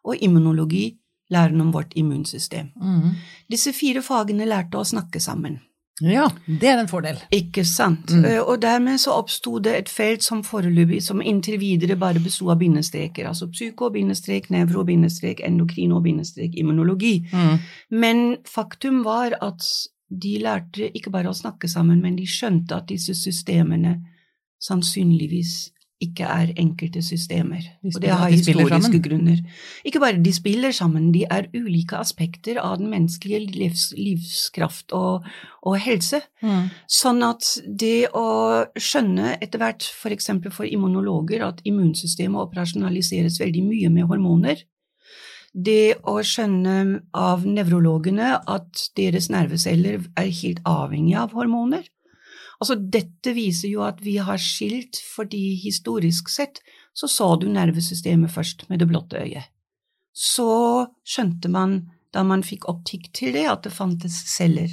Og 0.08 0.22
immunologi, 0.24 0.92
læren 1.34 1.62
om 1.62 1.72
vårt 1.74 1.96
immunsystem. 2.00 2.70
Mm. 2.80 3.16
Disse 3.52 3.74
fire 3.76 4.04
fagene 4.06 4.48
lærte 4.48 4.80
å 4.80 4.86
snakke 4.88 5.20
sammen. 5.20 5.60
Ja, 6.00 6.28
det 6.46 6.68
er 6.70 6.78
en 6.78 6.90
fordel. 6.90 7.18
Ikke 7.34 7.64
sant. 7.66 8.12
Mm. 8.14 8.26
Eh, 8.30 8.40
og 8.44 8.62
dermed 8.62 9.02
så 9.02 9.16
oppsto 9.18 9.58
det 9.64 9.74
et 9.74 9.90
felt 9.90 10.22
som 10.24 10.44
foreløpig, 10.46 11.02
som 11.04 11.24
inntil 11.26 11.58
videre 11.58 11.98
bare 11.98 12.22
besto 12.22 12.52
av 12.54 12.60
bindestreker. 12.62 13.26
Altså 13.26 13.50
psyko, 13.50 13.90
bindestrek, 13.96 14.52
nevro, 14.54 14.84
bindestrek, 14.86 15.42
endokrino, 15.48 16.00
bindestrek, 16.06 16.54
immunologi. 16.54 17.16
Mm. 17.34 17.64
Men 17.90 18.22
faktum 18.46 19.02
var 19.08 19.34
at 19.42 19.66
de 20.08 20.38
lærte 20.44 20.92
ikke 20.94 21.12
bare 21.12 21.34
å 21.34 21.38
snakke 21.38 21.68
sammen, 21.68 22.00
men 22.04 22.16
de 22.16 22.28
skjønte 22.30 22.78
at 22.78 22.88
disse 22.94 23.18
systemene 23.18 23.98
sannsynligvis 24.62 25.72
ikke 26.04 26.28
er 26.30 26.52
enkelte 26.62 27.02
systemer. 27.02 27.64
De 27.82 27.92
og 27.96 28.02
det 28.04 28.12
har 28.14 28.30
historiske 28.30 29.00
grunner. 29.02 29.40
Ikke 29.86 30.02
bare 30.04 30.22
de 30.22 30.34
spiller 30.34 30.72
sammen, 30.72 31.10
de 31.14 31.24
er 31.26 31.50
ulike 31.56 31.98
aspekter 31.98 32.60
av 32.62 32.78
den 32.78 32.92
menneskelige 32.92 33.40
livs, 33.56 33.88
livskraft 33.98 34.94
og, 34.94 35.26
og 35.66 35.80
helse. 35.82 36.22
Mm. 36.46 36.70
Sånn 37.00 37.26
at 37.26 37.50
det 37.66 38.12
å 38.14 38.28
skjønne 38.78 39.40
etter 39.42 39.64
hvert, 39.64 39.90
f.eks. 39.90 40.30
For, 40.38 40.54
for 40.62 40.70
immunologer, 40.70 41.48
at 41.48 41.66
immunsystemet 41.66 42.46
operasjonaliseres 42.46 43.42
veldig 43.42 43.66
mye 43.66 43.94
med 43.98 44.10
hormoner, 44.12 44.62
det 45.58 45.98
å 46.06 46.20
skjønne 46.22 47.02
av 47.18 47.46
nevrologene 47.50 48.36
at 48.46 48.90
deres 49.00 49.32
nerveceller 49.34 50.04
er 50.20 50.34
helt 50.44 50.62
avhengig 50.70 51.16
av 51.18 51.34
hormoner, 51.34 51.88
Altså, 52.58 52.76
dette 52.76 53.34
viser 53.38 53.70
jo 53.70 53.84
at 53.86 54.02
vi 54.02 54.18
har 54.18 54.42
skilt 54.42 54.98
fordi 55.14 55.56
historisk 55.62 56.32
sett 56.34 56.62
så 56.98 57.10
så 57.12 57.36
du 57.38 57.46
nervesystemet 57.54 58.34
først 58.34 58.66
med 58.72 58.82
det 58.82 58.90
blotte 58.90 59.22
øyet. 59.22 59.52
Så 60.18 60.50
skjønte 61.06 61.50
man, 61.54 61.84
da 62.14 62.24
man 62.26 62.42
fikk 62.42 62.66
optikk 62.72 63.12
til 63.14 63.36
det, 63.36 63.46
at 63.46 63.68
det 63.68 63.76
fantes 63.76 64.16
celler. 64.32 64.72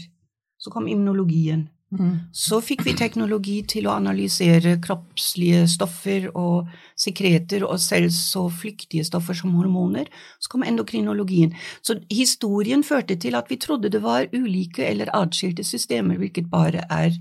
Så 0.57 0.73
kom 0.73 0.89
immunologien. 0.89 1.69
Mm. 1.93 2.33
Så 2.33 2.63
fikk 2.65 2.87
vi 2.87 2.95
teknologi 2.97 3.59
til 3.69 3.87
å 3.87 3.99
analysere 3.99 4.79
kroppslige 4.83 5.67
stoffer 5.71 6.31
og 6.33 6.73
sekreter 6.99 7.67
og 7.69 7.77
selv 7.83 8.09
så 8.17 8.47
flyktige 8.49 9.05
stoffer 9.05 9.37
som 9.37 9.53
hormoner. 9.59 10.09
Så 10.41 10.51
kom 10.51 10.65
endokrinologien. 10.67 11.53
Så 11.85 12.01
historien 12.09 12.83
førte 12.87 13.21
til 13.21 13.37
at 13.39 13.53
vi 13.53 13.61
trodde 13.61 13.93
det 13.93 14.01
var 14.03 14.33
ulike 14.33 14.89
eller 14.89 15.13
atskilte 15.15 15.67
systemer, 15.67 16.17
hvilket 16.19 16.49
bare 16.51 16.89
er 16.89 17.21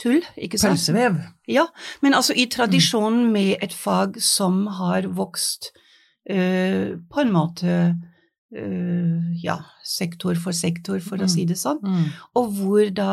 tull, 0.00 0.20
ikke 0.36 0.60
sant? 0.60 0.78
Pølsevev. 0.78 1.18
Ja, 1.50 1.66
men 2.02 2.16
altså 2.16 2.36
i 2.36 2.46
tradisjonen 2.50 3.30
med 3.34 3.56
et 3.64 3.74
fag 3.76 4.20
som 4.24 4.64
har 4.80 5.08
vokst 5.16 5.72
øh, 6.30 6.96
på 7.10 7.20
en 7.24 7.32
måte 7.34 7.74
øh, 8.56 9.44
ja, 9.44 9.56
sektor 9.86 10.38
for 10.40 10.56
sektor, 10.56 10.98
for 11.04 11.20
mm. 11.20 11.24
å 11.26 11.30
si 11.30 11.44
det 11.48 11.58
sånn, 11.60 11.80
mm. 11.82 12.08
og 12.40 12.54
hvor 12.56 12.90
da 12.94 13.12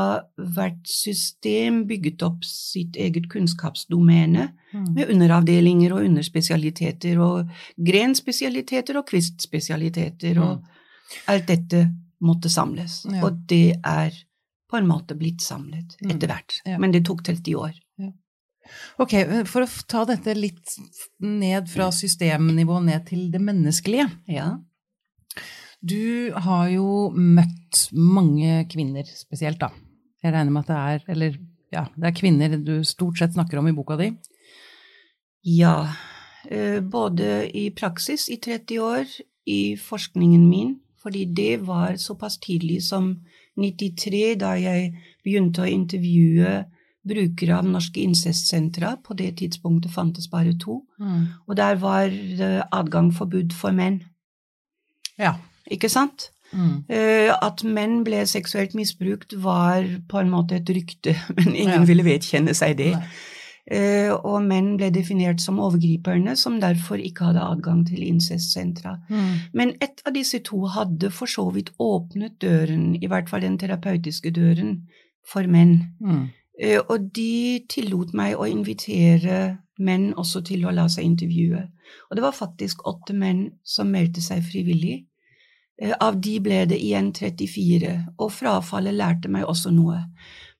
hvert 0.56 0.82
system 0.90 1.84
bygget 1.90 2.24
opp 2.28 2.48
sitt 2.48 2.98
eget 3.00 3.30
kunnskapsdomene 3.32 4.50
mm. 4.74 4.88
med 4.96 5.14
underavdelinger 5.14 5.96
og 5.96 6.08
underspesialiteter 6.08 7.22
og 7.24 7.54
grenspesialiteter 7.78 9.00
og 9.00 9.08
kvistspesialiteter, 9.12 10.42
og 10.44 10.60
mm. 10.60 10.84
alt 11.34 11.50
dette 11.52 11.88
måtte 12.24 12.50
samles. 12.50 13.04
Ja. 13.06 13.22
Og 13.28 13.44
det 13.50 13.78
er 13.86 14.16
på 14.70 14.78
en 14.78 14.88
måte 14.88 15.16
blitt 15.16 15.44
samlet 15.44 15.96
mm. 16.02 16.12
etter 16.16 16.32
hvert. 16.32 16.62
Ja. 16.68 16.78
Men 16.82 16.94
det 16.96 17.06
tok 17.08 17.24
30 17.26 17.56
år. 17.60 17.76
Ja. 18.02 18.12
Ok, 19.00 19.14
for 19.48 19.64
å 19.64 19.70
ta 19.88 20.04
dette 20.10 20.34
litt 20.36 20.74
ned 21.24 21.70
fra 21.72 21.88
systemnivå 21.96 22.82
ned 22.84 23.06
til 23.08 23.30
det 23.32 23.40
menneskelige. 23.44 24.10
Ja. 24.32 24.50
Du 25.80 26.34
har 26.34 26.68
jo 26.74 27.10
møtt 27.16 27.88
mange 27.96 28.66
kvinner 28.72 29.08
spesielt, 29.08 29.62
da. 29.62 29.72
Jeg 30.24 30.34
regner 30.34 30.52
med 30.52 30.66
at 30.66 30.72
det 30.72 30.78
er 30.78 31.12
Eller 31.14 31.38
ja, 31.72 31.84
det 31.96 32.10
er 32.10 32.16
kvinner 32.18 32.56
du 32.58 32.80
stort 32.88 33.20
sett 33.20 33.36
snakker 33.36 33.60
om 33.60 33.68
i 33.70 33.76
boka 33.76 33.98
di. 34.00 34.12
Ja. 35.48 35.94
eh, 36.50 36.80
både 36.80 37.48
i 37.56 37.70
praksis 37.72 38.30
i 38.30 38.38
30 38.38 38.80
år, 38.80 39.06
i 39.46 39.76
forskningen 39.76 40.50
min, 40.50 40.80
fordi 41.00 41.26
det 41.26 41.58
var 41.68 41.96
såpass 41.96 42.40
tidlig 42.40 42.82
som 42.84 43.14
93, 43.58 44.36
da 44.40 44.54
jeg 44.60 44.94
begynte 45.26 45.64
å 45.66 45.70
intervjue 45.70 46.66
brukere 47.08 47.56
av 47.58 47.66
norske 47.72 48.02
incestsentre. 48.04 48.98
På 49.04 49.16
det 49.18 49.36
tidspunktet 49.40 49.92
fantes 49.94 50.28
bare 50.30 50.54
to. 50.60 50.82
Mm. 51.00 51.28
Og 51.48 51.56
der 51.58 51.76
var 51.82 52.10
det 52.12 52.52
adgang 52.72 53.12
forbudt 53.16 53.54
for 53.56 53.72
menn. 53.72 54.02
Ja. 55.18 55.36
Ikke 55.72 55.90
sant? 55.90 56.30
Mm. 56.54 56.84
Eh, 56.88 57.32
At 57.44 57.64
menn 57.68 58.04
ble 58.08 58.22
seksuelt 58.30 58.76
misbrukt, 58.78 59.34
var 59.44 59.84
på 60.08 60.20
en 60.22 60.30
måte 60.32 60.56
et 60.62 60.70
rykte, 60.70 61.16
men 61.38 61.56
ingen 61.56 61.82
Ja. 61.82 61.88
ville 61.90 62.04
vedkjenne 62.08 62.54
seg 62.56 62.78
det. 62.78 62.94
Nei. 62.96 63.08
Eh, 63.72 64.14
Og 64.14 64.42
menn 64.44 64.78
ble 64.78 64.90
definert 64.96 65.42
som 65.44 65.60
overgriperne, 65.60 66.36
som 66.40 66.60
derfor 66.60 67.02
ikke 67.04 67.26
hadde 67.26 67.44
adgang 67.44 67.84
til 67.88 68.04
incestsentra. 68.08 68.96
Mm. 69.10 69.34
Men 69.54 69.74
ett 69.82 70.02
av 70.08 70.14
disse 70.14 70.40
to 70.40 70.66
hadde 70.72 71.12
for 71.12 71.28
så 71.28 71.50
vidt 71.52 71.74
åpnet 71.80 72.40
døren, 72.40 72.96
i 72.96 73.08
hvert 73.08 73.30
fall 73.30 73.42
den 73.42 73.58
terapeutiske 73.58 74.32
døren, 74.32 74.88
for 75.28 75.44
menn. 75.44 75.82
Mm. 76.00 76.30
Eh, 76.60 76.80
Og 76.90 77.12
de 77.14 77.60
tillot 77.70 78.14
meg 78.14 78.38
å 78.38 78.48
invitere 78.48 79.58
menn 79.80 80.14
også 80.14 80.42
til 80.46 80.66
å 80.66 80.72
la 80.72 80.88
seg 80.88 81.04
intervjue. 81.04 81.68
Og 82.10 82.16
det 82.16 82.24
var 82.24 82.32
faktisk 82.32 82.88
åtte 82.88 83.14
menn 83.14 83.52
som 83.64 83.92
meldte 83.92 84.22
seg 84.22 84.44
frivillig. 84.44 85.06
Eh, 85.82 85.94
Av 86.00 86.22
de 86.22 86.40
ble 86.40 86.66
det 86.66 86.80
igjen 86.80 87.12
34, 87.14 88.08
og 88.18 88.32
frafallet 88.32 88.94
lærte 88.96 89.30
meg 89.30 89.44
også 89.46 89.72
noe. 89.72 90.06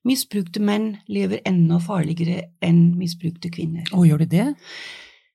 Misbrukte 0.06 0.60
menn 0.60 0.98
lever 1.08 1.40
enda 1.44 1.78
farligere 1.82 2.44
enn 2.62 2.94
misbrukte 2.96 3.50
kvinner. 3.50 3.84
Å, 3.92 4.04
gjør 4.06 4.18
de 4.18 4.26
det? 4.26 4.46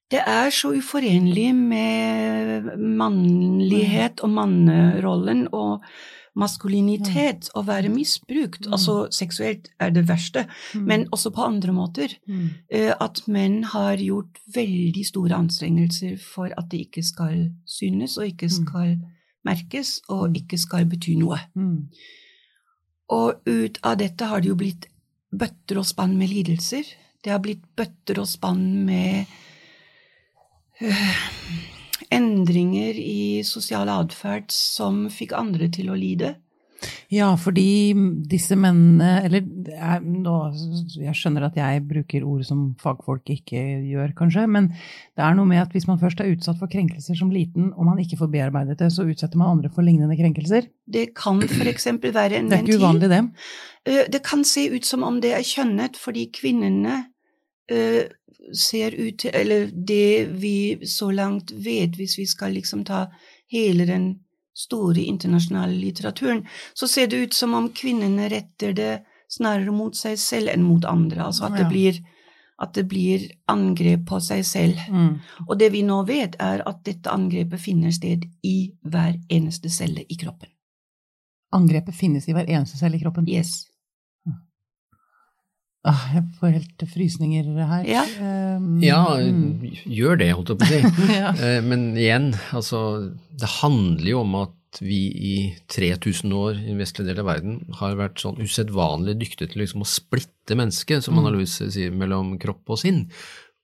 Det 0.10 0.21
er 0.28 0.49
så 0.54 0.73
uforenlig 0.78 1.54
med 1.56 2.73
mannlighet 2.78 4.21
og 4.23 4.30
mannerollen 4.30 5.47
og 5.52 5.84
maskulinitet 6.36 7.49
å 7.58 7.62
være 7.65 7.89
misbrukt. 7.93 8.65
Mm. 8.67 8.73
Altså 8.73 8.95
seksuelt 9.13 9.69
er 9.80 9.91
det 9.93 10.06
verste, 10.10 10.47
Mm. 10.73 10.86
men 10.88 11.08
også 11.12 11.32
på 11.32 11.43
andre 11.45 11.71
måter. 11.73 12.10
mm. 12.28 12.49
Eh, 12.71 12.93
At 12.99 13.28
menn 13.28 13.63
har 13.63 13.97
gjort 13.97 14.39
veldig 14.56 15.06
store 15.06 15.36
anstrengelser 15.36 16.17
for 16.19 16.49
at 16.58 16.69
det 16.69 16.88
ikke 16.89 17.04
skal 17.04 17.49
synes 17.65 18.17
og 18.17 18.26
ikke 18.26 18.49
Mm. 18.49 18.65
skal 18.65 18.97
merkes 19.45 19.99
og 20.10 20.30
Mm. 20.30 20.36
ikke 20.36 20.58
skal 20.60 20.86
bety 20.86 21.15
noe. 21.17 21.38
Og 23.12 23.44
ut 23.50 23.80
av 23.84 23.98
dette 24.00 24.28
har 24.30 24.42
det 24.42 24.52
jo 24.52 24.60
blitt 24.60 24.88
bøtter 25.34 25.82
og 25.82 25.88
spann 25.88 26.16
med 26.18 26.32
lidelser. 26.32 26.88
Det 27.24 27.32
har 27.32 27.42
blitt 27.44 27.63
bøtter 27.76 28.20
og 28.22 28.28
spann 28.30 28.63
med 28.86 29.26
øh, 30.84 31.20
endringer 32.13 33.00
i 33.00 33.44
sosial 33.48 33.92
atferd 33.92 34.52
som 34.54 35.08
fikk 35.12 35.36
andre 35.38 35.70
til 35.74 35.92
å 35.92 36.00
lide. 36.00 36.36
Ja, 37.13 37.30
fordi 37.39 37.93
disse 38.30 38.56
mennene 38.60 39.24
Eller 39.26 39.43
det 39.43 39.76
er, 39.78 40.02
nå, 40.02 40.36
jeg 40.98 41.15
skjønner 41.17 41.48
at 41.48 41.58
jeg 41.60 41.84
bruker 41.88 42.26
ord 42.28 42.43
som 42.48 42.63
fagfolk 42.82 43.30
ikke 43.34 43.62
gjør, 43.89 44.13
kanskje, 44.17 44.46
men 44.50 44.72
det 44.74 45.24
er 45.26 45.38
noe 45.38 45.50
med 45.50 45.62
at 45.62 45.74
hvis 45.76 45.88
man 45.89 46.02
først 46.02 46.24
er 46.24 46.32
utsatt 46.34 46.60
for 46.60 46.72
krenkelser 46.72 47.17
som 47.19 47.32
liten, 47.34 47.72
og 47.74 47.88
man 47.88 48.02
ikke 48.02 48.17
får 48.19 48.32
bearbeidet 48.34 48.80
det, 48.82 48.89
så 48.93 49.06
utsetter 49.08 49.39
man 49.39 49.58
andre 49.58 49.72
for 49.74 49.86
lignende 49.86 50.17
krenkelser. 50.19 50.67
Det 50.86 51.12
kan 51.17 51.41
f.eks. 51.43 51.88
være 52.04 52.41
en 52.41 52.50
Det 52.52 52.60
er 52.60 52.65
ikke 52.67 52.82
uvanlig, 52.82 53.10
det. 53.13 53.22
Eh, 53.86 54.04
Det 54.12 54.24
kan 54.26 54.43
se 54.43 54.67
ut 54.74 54.86
som 54.86 55.04
om 55.04 55.22
det 55.22 55.34
er 55.38 55.46
kjønnet, 55.46 55.98
fordi 56.00 56.28
kvinnene 56.34 57.06
eh, 57.72 58.04
ser 58.54 58.96
ut 58.98 59.19
til 59.19 59.32
Eller 59.34 59.69
det 59.72 60.28
vi 60.41 60.86
så 60.86 61.12
langt 61.12 61.54
vet, 61.56 61.96
hvis 61.96 62.17
vi 62.17 62.26
skal 62.26 62.54
liksom 62.54 62.84
ta 62.86 63.08
hele 63.52 63.88
den 63.88 64.19
store 64.54 65.02
internasjonale 65.02 65.74
litteraturen, 65.74 66.44
så 66.74 66.88
ser 66.88 67.08
det 67.08 67.18
ut 67.18 67.34
som 67.34 67.54
om 67.58 67.70
kvinnene 67.74 68.30
retter 68.30 68.74
det 68.78 68.94
snarere 69.34 69.74
mot 69.74 69.98
seg 69.98 70.20
selv 70.22 70.54
enn 70.54 70.66
mot 70.66 70.86
andre. 70.86 71.26
Altså 71.26 71.48
at 71.48 71.58
det 71.58 71.68
blir, 71.72 72.00
at 72.62 72.74
det 72.78 72.86
blir 72.89 73.26
angrep 73.50 74.06
på 74.10 74.22
seg 74.22 74.46
selv. 74.46 74.80
Mm. 74.89 75.18
Og 75.48 75.58
det 75.60 75.72
vi 75.74 75.84
nå 75.86 76.04
vet, 76.10 76.38
er 76.39 76.62
at 76.70 76.84
dette 76.86 77.12
angrepet 77.12 77.62
finner 77.62 77.94
sted 77.96 78.28
i 78.46 78.58
hver 78.86 79.18
eneste 79.30 79.74
celle 79.74 80.06
i 80.06 80.20
kroppen. 80.20 80.52
Angrepet 81.54 81.96
finnes 81.98 82.28
i 82.30 82.34
hver 82.34 82.50
eneste 82.50 82.80
celle 82.80 82.98
i 82.98 83.04
kroppen. 83.04 83.28
Yes. 83.30 83.73
Ah, 85.84 86.04
jeg 86.15 86.24
får 86.39 86.54
helt 86.56 86.84
frysninger 86.93 87.48
her. 87.67 87.84
Ja. 87.89 88.04
Um, 88.56 88.78
Ja, 88.82 89.02
mm. 89.19 89.65
gjør 89.91 90.17
det, 90.22 90.30
holdt 90.38 90.54
jeg 90.54 90.60
på 90.62 90.65
å 90.65 90.72
si. 90.72 91.13
ja. 91.22 91.32
Eh, 91.36 91.62
Men 91.65 91.89
igjen, 92.00 92.30
altså, 92.56 93.12
det 93.36 93.50
handler 93.60 94.08
jo 94.13 94.22
om 94.24 94.36
at 94.46 94.80
vi 94.82 95.02
i 95.12 95.34
3000 95.69 96.32
år 96.34 96.56
i 96.58 96.69
den 96.72 96.80
vestlige 96.82 97.12
del 97.12 97.19
av 97.22 97.28
verden 97.30 97.60
har 97.78 97.93
vært 98.00 98.24
sånn 98.24 98.39
usedvanlig 98.41 99.17
dyktige 99.22 99.52
til 99.52 99.62
liksom 99.62 99.84
å 99.84 99.89
splitte 99.91 100.56
mennesket, 100.58 101.04
som 101.06 101.13
Mm. 101.13 101.19
Anna-Louise 101.26 101.67
sier, 101.76 101.91
mellom 101.93 102.38
kropp 102.41 102.72
og 102.74 102.80
sinn. 102.82 103.04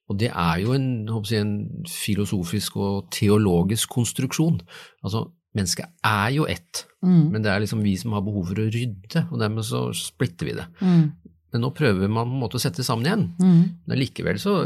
Og 0.09 0.17
det 0.19 0.29
er 0.35 0.59
jo 0.61 0.73
en, 0.75 1.07
håper 1.07 1.31
jeg, 1.33 1.41
en 1.47 1.85
filosofisk 1.87 2.75
og 2.77 3.09
teologisk 3.15 3.89
konstruksjon. 3.95 4.59
Altså, 5.05 5.23
mennesket 5.55 5.87
er 6.05 6.29
jo 6.35 6.45
ett, 6.51 6.83
Mm. 7.01 7.31
men 7.31 7.41
det 7.41 7.51
er 7.53 7.61
liksom 7.63 7.81
vi 7.81 7.95
som 7.95 8.11
har 8.11 8.21
behov 8.21 8.47
for 8.51 8.59
å 8.59 8.69
rydde, 8.69 9.25
og 9.31 9.39
dermed 9.39 9.63
så 9.63 9.87
splitter 9.95 10.45
vi 10.49 10.53
det. 10.59 10.65
Mm. 10.81 11.11
Men 11.53 11.65
nå 11.65 11.73
prøver 11.75 12.07
man 12.07 12.29
på 12.29 12.37
en 12.37 12.45
måte 12.45 12.59
å 12.59 12.63
sette 12.63 12.81
det 12.81 12.87
sammen 12.87 13.07
igjen. 13.07 13.27
Mm. 13.41 13.61
Men 13.89 14.01
likevel 14.01 14.41
så 14.41 14.61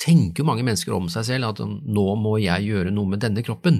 tenker 0.00 0.46
mange 0.46 0.64
mennesker 0.66 0.94
om 0.94 1.06
seg 1.12 1.26
selv 1.28 1.52
at 1.52 1.60
nå 1.62 2.04
må 2.18 2.34
jeg 2.42 2.66
gjøre 2.66 2.90
noe 2.92 3.12
med 3.12 3.22
denne 3.22 3.44
kroppen. 3.46 3.78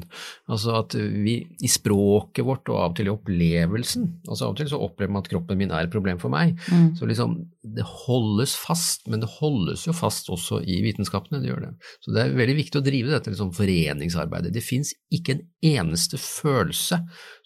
Altså 0.50 0.76
at 0.78 0.94
vi 0.94 1.40
i 1.58 1.70
språket 1.70 2.46
vårt 2.46 2.70
og 2.70 2.78
av 2.78 2.92
og 2.92 2.98
til 2.98 3.10
i 3.10 3.12
opplevelsen 3.12 4.06
altså 4.28 4.46
Av 4.46 4.54
og 4.54 4.60
til 4.60 4.70
så 4.70 4.80
opplever 4.84 5.14
man 5.14 5.24
at 5.24 5.30
kroppen 5.32 5.58
min 5.58 5.74
er 5.74 5.88
et 5.88 5.94
problem 5.94 6.20
for 6.22 6.32
meg. 6.32 6.54
Mm. 6.70 6.92
Så 6.98 7.08
liksom 7.10 7.36
det 7.76 7.86
holdes 8.06 8.54
fast, 8.60 9.08
men 9.10 9.24
det 9.24 9.32
holdes 9.40 9.86
jo 9.88 9.96
fast 9.96 10.30
også 10.32 10.60
i 10.62 10.78
vitenskapene. 10.84 11.42
det 11.42 11.50
gjør 11.50 11.66
det. 11.66 11.72
Så 12.04 12.14
det 12.14 12.22
er 12.22 12.38
veldig 12.38 12.58
viktig 12.60 12.80
å 12.80 12.86
drive 12.86 13.14
dette 13.14 13.34
liksom 13.34 13.50
foreningsarbeidet. 13.56 14.54
Det 14.54 14.64
fins 14.64 14.94
ikke 15.14 15.38
en 15.38 15.44
eneste 15.74 16.20
følelse 16.20 17.00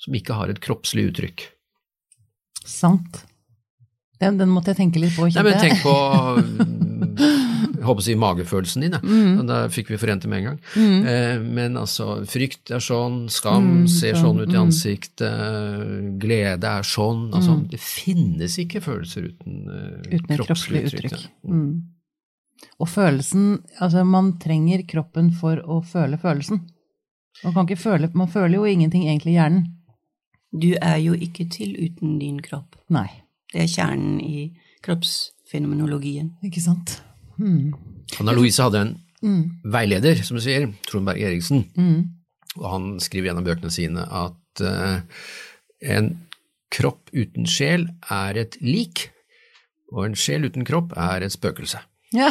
som 0.04 0.20
ikke 0.20 0.36
har 0.36 0.52
et 0.52 0.60
kroppslig 0.64 1.08
uttrykk. 1.12 1.48
Sant. 2.68 3.22
Den, 4.18 4.38
den 4.40 4.50
måtte 4.50 4.72
jeg 4.72 4.80
tenke 4.82 5.00
litt 5.02 5.14
på. 5.14 5.28
Nei, 5.30 5.44
men 5.46 5.60
tenk 5.62 5.82
på 5.84 5.94
jeg 7.78 7.86
håper 7.86 8.02
å 8.02 8.04
si 8.04 8.14
magefølelsen 8.18 8.82
din, 8.84 8.94
ja. 8.96 9.00
Mm. 9.02 9.46
Da 9.48 9.58
fikk 9.72 9.92
vi 9.92 9.98
forent 10.00 10.24
det 10.24 10.30
med 10.30 10.40
en 10.42 10.48
gang. 10.48 10.56
Mm. 10.74 11.06
Eh, 11.12 11.44
men 11.58 11.76
altså, 11.78 12.18
frykt 12.28 12.72
er 12.74 12.82
sånn, 12.82 13.28
skam 13.32 13.68
Mm, 13.68 13.84
ser 13.88 14.14
sånn, 14.18 14.24
sånn 14.24 14.40
ut 14.42 14.48
i 14.50 14.56
mm. 14.56 14.64
ansiktet, 14.64 16.18
glede 16.20 16.72
er 16.80 16.82
sånn. 16.86 17.28
Altså, 17.32 17.54
Mm. 17.54 17.68
det 17.70 17.80
finnes 17.80 18.58
ikke 18.58 18.82
følelser 18.82 19.30
uten, 19.30 19.68
uh, 19.68 20.02
Uten 20.10 20.36
kroppslig 20.36 20.84
uttrykk. 20.88 21.12
ja. 21.12 21.52
Mm. 21.54 21.82
Og 22.80 22.88
følelsen 22.88 23.62
Altså, 23.80 24.04
man 24.04 24.38
trenger 24.38 24.82
kroppen 24.86 25.30
for 25.32 25.56
å 25.62 25.80
føle 25.84 26.18
følelsen. 26.18 26.60
Man 27.44 27.54
kan 27.54 27.66
ikke 27.66 27.78
føle 27.78 28.10
Man 28.14 28.26
føler 28.26 28.54
jo 28.56 28.64
ingenting 28.64 29.04
egentlig 29.06 29.36
i 29.36 29.38
hjernen. 29.38 29.66
Du 30.52 30.74
er 30.80 30.96
jo 30.98 31.12
ikke 31.14 31.48
til 31.50 31.76
uten 31.76 32.18
din 32.18 32.40
kropp. 32.40 32.74
Nei. 32.90 33.22
Det 33.52 33.62
er 33.64 33.70
kjernen 33.72 34.20
i 34.20 34.48
kroppsfenomenologien. 34.84 36.32
Ikke 36.44 36.60
sant? 36.62 36.98
Mm. 37.38 37.72
Anna 38.20 38.32
Louise 38.36 38.62
hadde 38.62 38.80
en 38.86 38.96
Mm. 39.18 39.60
veileder, 39.66 40.20
som 40.22 40.36
du 40.36 40.40
sier, 40.44 40.68
Trond 40.86 41.04
Berg 41.08 41.18
Eriksen, 41.26 41.64
Mm. 41.76 42.04
og 42.56 42.70
han 42.70 42.84
skriver 43.00 43.26
gjennom 43.32 43.44
bøkene 43.44 43.70
sine 43.74 44.04
at 44.06 44.60
uh, 44.62 45.00
en 45.82 46.20
kropp 46.70 47.10
uten 47.12 47.44
sjel 47.44 47.88
er 48.14 48.38
et 48.38 48.56
lik, 48.62 49.08
og 49.92 50.04
en 50.06 50.14
sjel 50.14 50.44
uten 50.46 50.64
kropp 50.64 50.92
er 50.96 51.22
et 51.26 51.32
spøkelse. 51.34 51.80
Ja. 52.14 52.30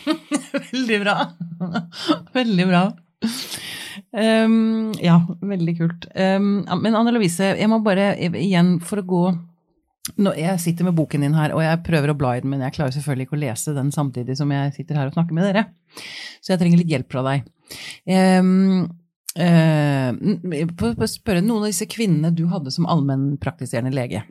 veldig 0.72 1.00
bra. 1.04 1.16
veldig 2.34 2.66
bra. 2.70 2.82
Um, 4.16 4.92
ja, 5.02 5.18
veldig 5.42 5.74
kult. 5.78 6.06
Um, 6.16 6.64
men 6.80 6.94
Anne 6.96 7.12
Lovise, 7.12 7.52
jeg 7.58 7.68
må 7.68 7.82
bare 7.84 8.14
igjen 8.40 8.78
for 8.80 9.02
å 9.02 9.06
gå 9.06 9.22
nå, 10.14 10.32
Jeg 10.38 10.60
sitter 10.62 10.86
med 10.86 10.96
boken 10.96 11.24
din 11.24 11.34
her, 11.36 11.54
og 11.56 11.64
jeg 11.64 11.82
prøver 11.86 12.12
å 12.12 12.18
bla 12.18 12.36
i 12.36 12.44
den, 12.44 12.52
men 12.52 12.62
jeg 12.64 12.76
klarer 12.76 12.94
selvfølgelig 12.94 13.26
ikke 13.26 13.38
å 13.38 13.42
lese 13.42 13.74
den 13.76 13.90
samtidig 13.94 14.36
som 14.38 14.52
jeg 14.54 14.76
sitter 14.76 15.00
her 15.00 15.10
og 15.10 15.16
snakker 15.16 15.36
med 15.36 15.48
dere. 15.48 15.66
Så 16.40 16.54
jeg 16.54 16.62
trenger 16.62 16.82
litt 16.82 16.92
hjelp 16.94 17.10
fra 17.12 17.24
deg. 17.26 17.50
Um, 18.06 18.86
uh, 19.40 20.10
på, 20.78 20.92
på 20.94 21.10
spørre 21.10 21.42
noen 21.44 21.64
av 21.64 21.70
disse 21.72 21.88
kvinnene 21.90 22.34
du 22.34 22.46
hadde 22.52 22.72
som 22.74 22.88
allmennpraktiserende 22.90 23.94
lege. 23.94 24.22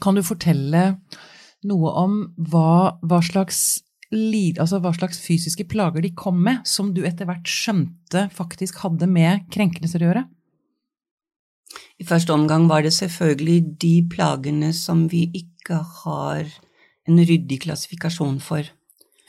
Kan 0.00 0.18
du 0.18 0.22
fortelle 0.22 0.84
noe 1.66 1.94
om 1.98 2.20
hva, 2.50 3.00
hva, 3.00 3.20
slags, 3.24 3.80
altså 4.12 4.80
hva 4.80 4.92
slags 4.96 5.20
fysiske 5.24 5.66
plager 5.72 6.04
de 6.04 6.12
kom 6.16 6.38
med, 6.44 6.62
som 6.68 6.92
du 6.94 7.02
etter 7.08 7.28
hvert 7.28 7.48
skjønte 7.48 8.28
faktisk 8.34 8.84
hadde 8.84 9.08
med 9.10 9.48
krenkelser 9.52 10.04
å 10.04 10.10
gjøre? 10.10 10.26
I 12.00 12.04
første 12.04 12.32
omgang 12.32 12.68
var 12.68 12.82
det 12.82 12.92
selvfølgelig 12.96 13.58
de 13.82 13.94
plagene 14.10 14.72
som 14.72 15.06
vi 15.12 15.28
ikke 15.34 15.80
har 16.02 16.44
en 17.08 17.18
ryddig 17.18 17.60
klassifikasjon 17.60 18.40
for. 18.40 18.64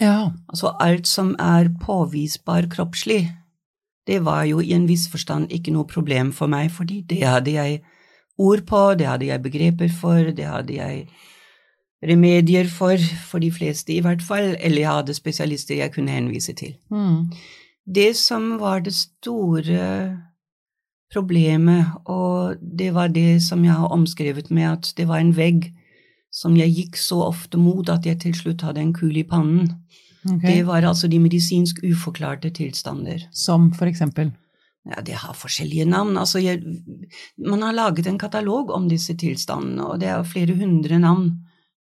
Ja. 0.01 0.31
Altså 0.49 0.73
alt 0.79 1.07
som 1.07 1.35
er 1.39 1.69
påvisbar 1.81 2.69
kroppslig, 2.71 3.29
det 4.07 4.23
var 4.25 4.43
jo 4.49 4.59
i 4.59 4.73
en 4.73 4.87
viss 4.89 5.07
forstand 5.11 5.51
ikke 5.53 5.73
noe 5.73 5.85
problem 5.89 6.31
for 6.33 6.49
meg, 6.49 6.71
fordi 6.73 7.01
det 7.09 7.21
hadde 7.21 7.53
jeg 7.53 7.81
ord 8.41 8.65
på, 8.65 8.81
det 8.97 9.07
hadde 9.07 9.29
jeg 9.29 9.43
begreper 9.43 9.91
for, 9.93 10.31
det 10.33 10.47
hadde 10.47 10.73
jeg 10.73 11.05
remedier 12.01 12.69
for, 12.69 12.97
for 13.29 13.43
de 13.43 13.51
fleste 13.53 13.93
i 13.93 14.01
hvert 14.01 14.23
fall, 14.25 14.55
eller 14.59 14.81
jeg 14.81 14.89
hadde 14.89 15.13
spesialister 15.13 15.77
jeg 15.77 15.93
kunne 15.93 16.11
henvise 16.11 16.53
til. 16.57 16.73
Mm. 16.89 17.29
Det 17.85 18.15
som 18.17 18.55
var 18.59 18.81
det 18.81 18.95
store 18.97 20.17
problemet, 21.11 21.91
og 22.05 22.57
det 22.61 22.93
var 22.95 23.11
det 23.11 23.41
som 23.43 23.63
jeg 23.65 23.75
har 23.75 23.93
omskrevet 23.93 24.51
med 24.51 24.69
at 24.69 24.91
det 24.97 25.07
var 25.09 25.19
en 25.19 25.33
vegg 25.35 25.71
som 26.31 26.55
jeg 26.55 26.71
gikk 26.71 26.99
så 26.99 27.19
ofte 27.27 27.59
mot 27.59 27.89
at 27.91 28.05
jeg 28.07 28.21
til 28.23 28.35
slutt 28.37 28.63
hadde 28.63 28.79
en 28.79 28.93
kul 28.95 29.17
i 29.19 29.27
pannen. 29.27 29.67
Okay. 30.23 30.45
Det 30.45 30.67
var 30.67 30.85
altså 30.87 31.09
de 31.11 31.19
medisinsk 31.19 31.81
uforklarte 31.83 32.53
tilstander. 32.55 33.25
Som 33.33 33.71
for 33.75 33.89
eksempel? 33.89 34.31
Ja, 34.87 35.01
det 35.05 35.19
har 35.21 35.37
forskjellige 35.37 35.85
navn. 35.85 36.15
Altså, 36.17 36.39
jeg, 36.39 36.61
man 37.37 37.61
har 37.61 37.75
laget 37.75 38.07
en 38.07 38.19
katalog 38.21 38.71
om 38.73 38.87
disse 38.89 39.13
tilstandene, 39.17 39.83
og 39.85 39.99
det 40.01 40.09
er 40.09 40.23
flere 40.25 40.55
hundre 40.57 40.99
navn 40.99 41.40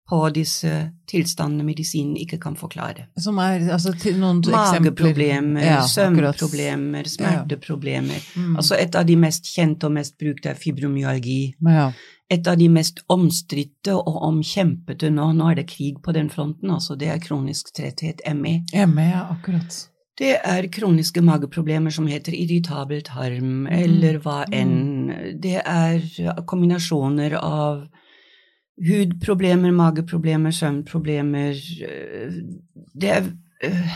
på 0.07 0.19
disse 0.35 0.71
tilstandene 1.09 1.65
medisinen 1.67 2.15
ikke 2.19 2.39
kan 2.39 2.55
forklare. 2.55 3.07
Som 3.19 3.39
er 3.43 3.65
altså, 3.75 3.91
noen 4.15 4.39
Mageproblemer, 4.47 5.63
Ja, 5.65 5.81
søvnproblemer, 5.87 7.09
smerteproblemer. 7.11 8.21
Mm. 8.35 8.53
Altså 8.55 8.77
et 8.79 8.95
av 8.95 9.07
de 9.07 9.17
mest 9.19 9.49
kjente 9.51 9.89
og 9.89 9.97
mest 9.97 10.17
brukte 10.17 10.53
er 10.53 10.59
fibromyalgi. 10.59 11.55
ja. 11.67 11.91
Et 12.29 12.47
av 12.47 12.57
de 12.59 12.65
mest 12.67 12.97
omstridte 13.07 13.93
og 13.95 14.17
omkjempete 14.27 15.07
nå, 15.15 15.29
nå 15.31 15.45
er 15.47 15.61
det 15.61 15.69
krig 15.71 16.01
på 16.03 16.11
den 16.11 16.27
fronten, 16.29 16.73
altså 16.75 16.97
det 16.99 17.07
er 17.07 17.21
kronisk 17.23 17.69
tretthet, 17.71 18.19
ME. 18.35 18.65
ME, 18.91 19.05
ja, 19.13 19.21
akkurat. 19.31 19.77
Det 20.19 20.33
er 20.35 20.67
kroniske 20.67 21.21
mageproblemer 21.23 21.93
som 21.93 22.07
heter 22.09 22.35
irritabel 22.35 22.99
tarm, 23.07 23.67
eller 23.71 24.19
hva 24.19 24.41
enn. 24.51 25.37
Det 25.39 25.61
er 25.61 26.03
kombinasjoner 26.49 27.37
av 27.39 27.85
hudproblemer, 28.85 29.71
mageproblemer, 29.71 30.51
søvnproblemer 30.51 31.49
øh, 31.89 32.33
Det 33.01 33.09
er 33.09 33.23
øh, 33.63 33.87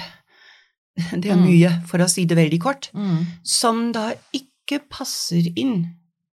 Det 1.22 1.26
er 1.32 1.36
Mm. 1.36 1.42
mye, 1.48 1.70
for 1.88 1.98
å 2.04 2.08
si 2.10 2.26
det 2.26 2.38
veldig 2.38 2.60
kort, 2.60 2.90
Mm. 2.94 3.26
som 3.44 3.92
da 3.94 4.12
ikke 4.34 4.80
passer 4.90 5.48
inn, 5.56 5.88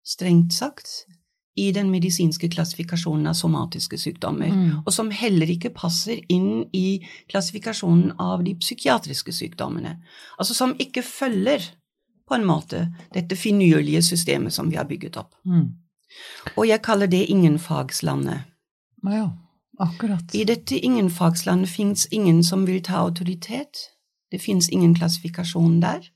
strengt 0.05 0.53
sagt, 0.53 1.05
i 1.57 1.71
den 1.71 1.89
medisinske 1.91 2.49
klassifikasjonen 2.49 3.27
av 3.27 3.33
somatiske 3.33 3.97
sykdommer 3.97 4.49
Mm. 4.51 4.83
og 4.85 4.93
som 4.93 5.11
heller 5.11 5.45
ikke 5.47 5.69
passer 5.73 6.19
inn 6.29 6.65
i 6.73 6.99
klassifikasjonen 7.29 8.13
av 8.19 8.43
de 8.43 8.55
psykiatriske 8.55 9.31
sykdommene. 9.33 9.97
Altså 10.39 10.53
som 10.53 10.73
ikke 10.79 11.01
følger, 11.03 11.59
på 12.27 12.35
en 12.35 12.45
måte, 12.45 12.93
dette 13.13 13.35
finurlige 13.35 14.01
systemet 14.01 14.53
som 14.53 14.69
vi 14.69 14.75
har 14.77 14.85
bygget 14.85 15.17
opp. 15.17 15.35
Mm. 15.45 15.73
Og 16.55 16.67
jeg 16.67 16.81
kaller 16.81 17.07
det 17.07 17.25
ingenfagslandet. 17.29 18.43
Ja, 19.03 19.29
akkurat. 19.79 20.33
I 20.33 20.43
dette 20.47 20.79
ingenfagslandet 20.79 21.69
fins 21.69 22.07
ingen 22.11 22.43
som 22.43 22.67
vil 22.67 22.81
ta 22.83 23.03
autoritet. 23.03 23.89
Det 24.31 24.41
fins 24.41 24.69
ingen 24.69 24.95
klassifikasjon 24.95 25.81
der. 25.81 26.09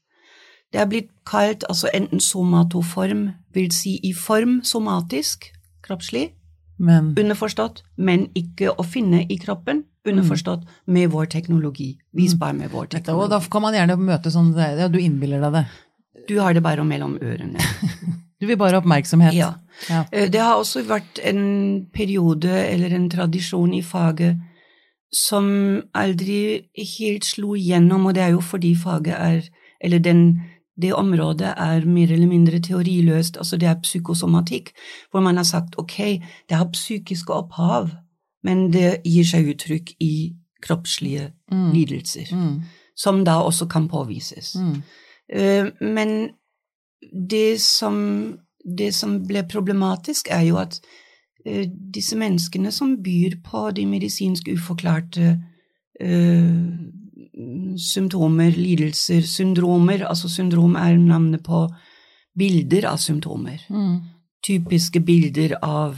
Det 0.74 0.82
er 0.82 0.90
blitt 0.90 1.12
kalt 1.26 1.64
altså 1.70 1.90
enten 1.94 2.20
somatoform, 2.20 3.30
vil 3.54 3.72
si 3.72 4.00
i 4.04 4.14
form 4.14 4.60
somatisk, 4.64 5.52
kroppslig, 5.82 6.32
Men 6.78 7.16
Underforstått, 7.18 7.82
men 7.98 8.28
ikke 8.38 8.70
å 8.78 8.84
finne 8.86 9.24
i 9.26 9.40
kroppen. 9.42 9.84
Underforstått 10.08 10.68
med 10.86 11.10
vår 11.12 11.26
teknologi. 11.34 11.98
Visbar 12.16 12.54
med 12.54 12.70
vår 12.72 12.86
teknologi. 12.94 13.24
og 13.24 13.30
da 13.34 13.40
kan 13.52 13.62
man 13.66 13.74
gjerne 13.74 13.98
møte 13.98 14.32
sånn 14.32 14.54
Ja, 14.56 14.88
du 14.88 15.00
innbiller 15.02 15.42
deg 15.42 15.58
det. 15.58 15.66
Du 16.30 16.40
har 16.40 16.54
det 16.54 16.62
bare 16.62 16.86
mellom 16.86 17.18
ørene. 17.18 17.60
Du 18.42 18.46
vil 18.48 18.58
bare 18.58 18.72
ha 18.72 18.78
oppmerksomhet. 18.82 19.34
Ja. 19.36 19.54
Ja. 19.90 20.04
Eh, 20.14 20.30
Det 20.32 20.40
har 20.42 20.56
også 20.56 20.84
vært 20.88 21.20
en 21.24 21.86
periode 21.94 22.50
eller 22.70 22.94
en 22.96 23.10
tradisjon 23.10 23.74
i 23.74 23.82
faget 23.82 24.38
som 25.14 25.82
aldri 25.96 26.68
helt 27.00 27.26
slo 27.26 27.56
igjennom, 27.56 28.06
og 28.06 28.14
det 28.16 28.24
er 28.24 28.30
jo 28.36 28.42
fordi 28.42 28.76
faget 28.76 29.16
er 29.16 29.42
Eller 29.82 30.00
den, 30.00 30.42
det 30.82 30.94
området 30.94 31.54
er 31.58 31.86
mer 31.86 32.12
eller 32.12 32.28
mindre 32.28 32.60
teoriløst, 32.60 33.38
altså 33.38 33.58
det 33.58 33.68
er 33.70 33.76
psykosomatikk, 33.84 34.72
hvor 35.12 35.22
man 35.22 35.38
har 35.38 35.44
sagt 35.44 35.76
ok, 35.78 35.98
det 36.50 36.58
har 36.58 36.66
psykiske 36.74 37.30
opphav, 37.34 37.90
men 38.44 38.72
det 38.74 39.02
gir 39.06 39.24
seg 39.24 39.46
uttrykk 39.54 39.92
i 40.02 40.34
kroppslige 40.66 41.32
Mm. 41.52 41.72
lidelser, 41.74 42.26
Mm. 42.34 42.62
som 42.96 43.24
da 43.24 43.32
også 43.42 43.68
kan 43.70 43.88
påvises. 43.88 44.56
Mm. 44.56 44.82
Eh, 45.30 45.66
Men 45.82 46.30
det 47.02 47.60
som, 47.62 48.38
det 48.78 48.94
som 48.94 49.20
ble 49.28 49.44
problematisk, 49.50 50.28
er 50.32 50.42
jo 50.50 50.58
at 50.58 50.80
eh, 51.46 51.68
disse 51.70 52.18
menneskene 52.18 52.72
som 52.72 52.98
byr 53.04 53.40
på 53.46 53.72
de 53.78 53.86
medisinsk 53.86 54.48
uforklarte 54.54 55.38
eh, 56.02 56.54
symptomer, 57.78 58.52
lidelser, 58.58 59.22
syndromer 59.22 60.06
Altså 60.10 60.30
syndrom 60.30 60.76
er 60.76 60.98
navnet 60.98 61.44
på 61.46 61.68
bilder 62.38 62.86
av 62.92 62.98
symptomer. 63.02 63.62
Mm. 63.70 64.00
Typiske 64.46 65.00
bilder 65.02 65.58
av 65.66 65.98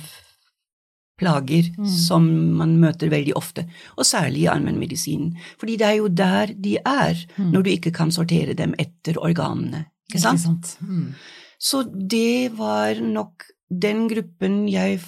plager 1.19 1.67
Mm. 1.77 1.87
som 1.87 2.27
man 2.57 2.77
møter 2.79 3.09
veldig 3.11 3.33
ofte, 3.35 3.65
og 3.97 4.05
særlig 4.05 4.43
i 4.45 4.47
allmennmedisinen. 4.47 5.33
Fordi 5.59 5.75
det 5.75 5.85
er 5.87 5.95
jo 5.97 6.07
der 6.07 6.45
de 6.55 6.77
er, 6.77 7.15
Mm. 7.37 7.51
når 7.51 7.61
du 7.63 7.69
ikke 7.69 7.91
kan 7.91 8.11
sortere 8.11 8.53
dem 8.53 8.73
etter 8.79 9.17
organene. 9.19 9.85
Ikke 10.09 10.21
sant? 10.23 10.41
Ikke 10.41 10.49
sant? 10.49 10.75
Mm. 10.81 11.13
Så 11.59 11.83
det 11.85 12.57
var 12.57 12.99
nok 13.03 13.45
den 13.69 14.07
gruppen 14.09 14.63
jeg 14.71 14.99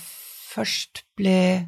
først 0.51 1.05
ble 1.17 1.67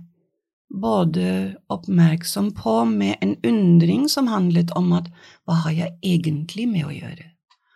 både 0.73 1.55
oppmerksom 1.71 2.51
på 2.57 2.79
med 2.89 3.21
en 3.21 3.35
undring 3.45 4.07
som 4.09 4.29
handlet 4.31 4.73
om 4.77 4.91
at 4.97 5.09
hva 5.45 5.59
har 5.67 5.77
jeg 5.77 5.95
egentlig 6.01 6.67
med 6.69 6.87
å 6.87 6.93
gjøre? 6.93 7.29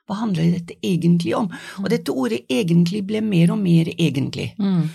Hva 0.08 0.22
handler 0.22 0.54
dette 0.56 0.78
egentlig 0.86 1.36
om? 1.38 1.50
Og 1.84 1.90
dette 1.92 2.16
ordet 2.16 2.46
egentlig 2.50 3.04
ble 3.08 3.22
mer 3.22 3.52
og 3.54 3.60
mer 3.62 3.92
egentlig. 3.98 4.54
Mm. 4.58 4.88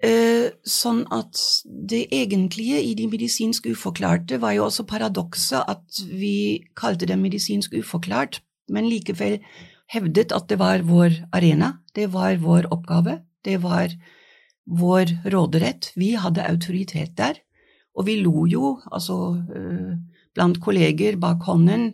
Eh, 0.00 0.46
sånn 0.64 1.02
at 1.12 1.36
det 1.66 2.06
egentlige 2.14 2.78
i 2.80 2.94
de 2.96 3.08
medisinsk 3.10 3.66
uforklarte 3.68 4.38
var 4.40 4.54
jo 4.56 4.64
også 4.68 4.86
paradokset 4.88 5.66
at 5.68 6.00
vi 6.08 6.62
kalte 6.78 7.10
det 7.10 7.18
medisinsk 7.20 7.74
uforklart, 7.76 8.40
men 8.70 8.88
likevel 8.90 9.38
hevdet 9.90 10.32
at 10.36 10.46
det 10.48 10.58
var 10.60 10.84
vår 10.86 11.16
arena, 11.34 11.72
det 11.98 12.08
var 12.14 12.36
vår 12.42 12.68
oppgave, 12.72 13.18
det 13.44 13.58
var 13.64 13.90
vår 14.70 15.10
råderett. 15.32 15.90
Vi 15.98 16.12
hadde 16.14 16.44
autoritet 16.46 17.16
der, 17.18 17.40
og 17.98 18.06
vi 18.06 18.20
lo 18.22 18.46
jo, 18.46 18.76
altså 18.92 19.16
eh, 19.56 19.98
blant 20.36 20.60
kolleger 20.62 21.16
bak 21.18 21.42
hånden, 21.48 21.88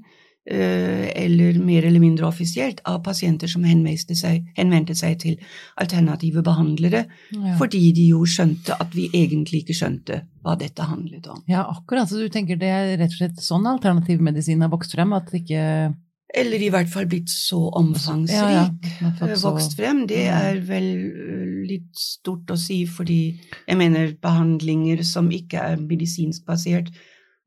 eh, 0.44 1.06
eller 1.24 1.56
mer 1.64 1.86
eller 1.88 2.02
mindre 2.04 2.28
offisielt, 2.28 2.82
av 2.84 3.00
pasienter 3.06 3.48
som 3.48 3.64
henvendte 3.64 4.14
seg, 4.18 4.44
henvendte 4.58 4.94
seg 4.94 5.16
til 5.24 5.38
alternative 5.80 6.44
behandlere, 6.44 7.06
Ja. 7.32 7.56
fordi 7.58 7.92
de 7.96 8.10
jo 8.12 8.20
skjønte 8.28 8.76
at 8.78 8.92
vi 8.94 9.08
egentlig 9.08 9.64
ikke 9.64 9.78
skjønte 9.80 10.20
hva 10.44 10.58
dette 10.60 10.84
handlet 10.84 11.26
om. 11.32 11.40
ja, 11.48 11.64
akkurat. 11.64 12.08
Så 12.12 12.20
du 12.20 12.28
tenker 12.28 12.56
det 12.60 12.68
er 12.68 12.96
rett 12.98 13.10
og 13.16 13.22
slett 13.22 13.40
sånn 13.40 13.64
alternativmedisin 13.66 14.60
har 14.60 14.68
vokst 14.68 14.92
frem, 14.92 15.12
at 15.16 15.32
ikke 15.32 15.94
Eller 16.36 16.60
i 16.60 16.68
hvert 16.68 16.88
fall 16.92 17.06
blitt 17.08 17.30
så 17.32 17.58
omfangsrik. 17.78 18.36
Ja, 18.36 18.70
ja. 19.00 19.10
Eh, 19.26 19.36
Vokst 19.40 19.76
frem, 19.78 20.06
det 20.06 20.26
Mm. 20.26 20.36
er 20.36 20.60
vel 20.60 20.88
eh, 21.06 21.66
litt 21.70 21.96
stort 21.96 22.46
å 22.52 22.58
si, 22.60 22.84
fordi 22.86 23.38
jeg 23.66 23.76
mener 23.76 24.12
behandlinger 24.20 25.02
som 25.04 25.30
ikke 25.30 25.54
er 25.72 25.76
medisinsk 25.76 26.44
basert, 26.44 26.90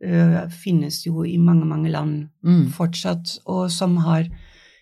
uh, 0.01 0.47
finnes 0.49 1.03
jo 1.05 1.23
i 1.27 1.37
mange, 1.37 1.65
mange 1.65 1.89
land 1.91 2.29
Mm. 2.43 2.69
fortsatt, 2.71 3.37
og 3.45 3.69
som 3.69 3.97
har 3.97 4.25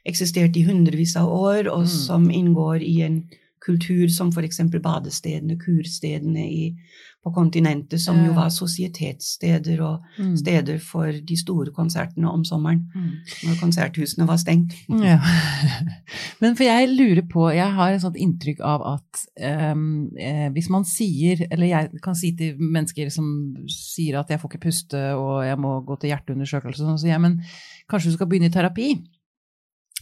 eksistert 0.07 0.55
i 0.55 0.63
hundrevis 0.63 1.15
av 1.17 1.27
år, 1.27 1.67
og 1.67 1.83
Mm. 1.83 1.87
som 1.87 2.29
inngår 2.29 2.81
i 2.81 3.01
en 3.01 3.23
kultur 3.59 4.07
som 4.09 4.31
eksempel 4.31 4.79
badestedene, 4.79 5.57
kurstedene 5.57 6.45
i, 6.47 6.75
på 7.25 7.33
kontinentet, 7.35 7.99
som 7.99 8.19
jo 8.23 8.31
var 8.37 8.47
sosietetssteder 8.53 9.81
og 9.83 10.03
Mm. 10.17 10.37
steder 10.37 10.77
for 10.79 11.11
de 11.11 11.35
store 11.37 11.71
konsertene 11.75 12.29
om 12.31 12.43
sommeren, 12.45 12.85
Mm. 12.95 13.11
når 13.43 13.59
konserthusene 13.59 14.27
var 14.27 14.37
stengt. 14.37 14.73
Ja. 14.89 15.19
Men 16.41 16.55
for 16.55 16.63
jeg 16.63 16.87
lurer 16.89 17.21
på, 17.27 17.49
jeg 17.53 17.73
har 17.73 17.91
et 17.91 18.01
sånt 18.01 18.15
inntrykk 18.15 18.59
av 18.61 18.81
at 18.93 19.25
um, 19.73 20.09
eh, 20.17 20.49
hvis 20.49 20.69
man 20.69 20.85
sier, 20.85 21.45
eller 21.51 21.67
jeg 21.67 22.01
kan 22.01 22.15
si 22.15 22.31
til 22.37 22.55
mennesker 22.57 23.11
som 23.11 23.55
sier 23.67 24.19
at 24.19 24.29
jeg 24.29 24.39
får 24.39 24.49
ikke 24.53 24.65
puste 24.69 25.03
og 25.17 25.43
jeg 25.45 25.57
må 25.57 25.83
gå 25.85 25.99
til 25.99 26.11
hjerteundersøkelse, 26.11 26.85
så 26.85 26.97
sier 26.97 27.15
jeg 27.17 27.21
men 27.21 27.41
kanskje 27.89 28.11
du 28.11 28.17
skal 28.17 28.27
begynne 28.27 28.47
i 28.51 28.55
terapi? 28.55 29.03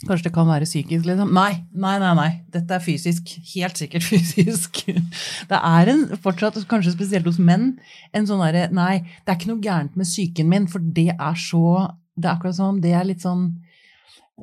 Kanskje 0.04 0.28
det 0.28 0.34
kan 0.36 0.48
være 0.50 0.68
psykisk, 0.68 1.06
liksom. 1.08 1.30
Nei, 1.34 1.62
nei, 1.72 1.94
nei, 2.02 2.12
nei. 2.18 2.32
Dette 2.52 2.76
er 2.76 2.84
fysisk. 2.84 3.30
Helt 3.54 3.80
sikkert 3.80 4.04
fysisk. 4.12 4.82
Det 5.48 5.60
er 5.60 5.92
en, 5.94 6.02
fortsatt, 6.24 6.60
kanskje 6.72 6.92
spesielt 6.98 7.30
hos 7.30 7.40
menn, 7.40 7.78
en 8.12 8.28
sånn 8.28 8.44
derre 8.44 8.68
Nei, 8.76 9.06
det 9.24 9.32
er 9.32 9.40
ikke 9.40 9.54
noe 9.54 9.64
gærent 9.64 9.96
med 9.96 10.10
psyken 10.10 10.52
min, 10.52 10.68
for 10.72 10.84
det 10.84 11.14
er 11.16 11.40
så 11.40 11.94
Det 12.16 12.28
er 12.28 12.34
akkurat 12.36 12.58
som 12.58 12.82
det 12.84 12.92
er 12.96 13.08
litt 13.08 13.24
sånn 13.24 13.48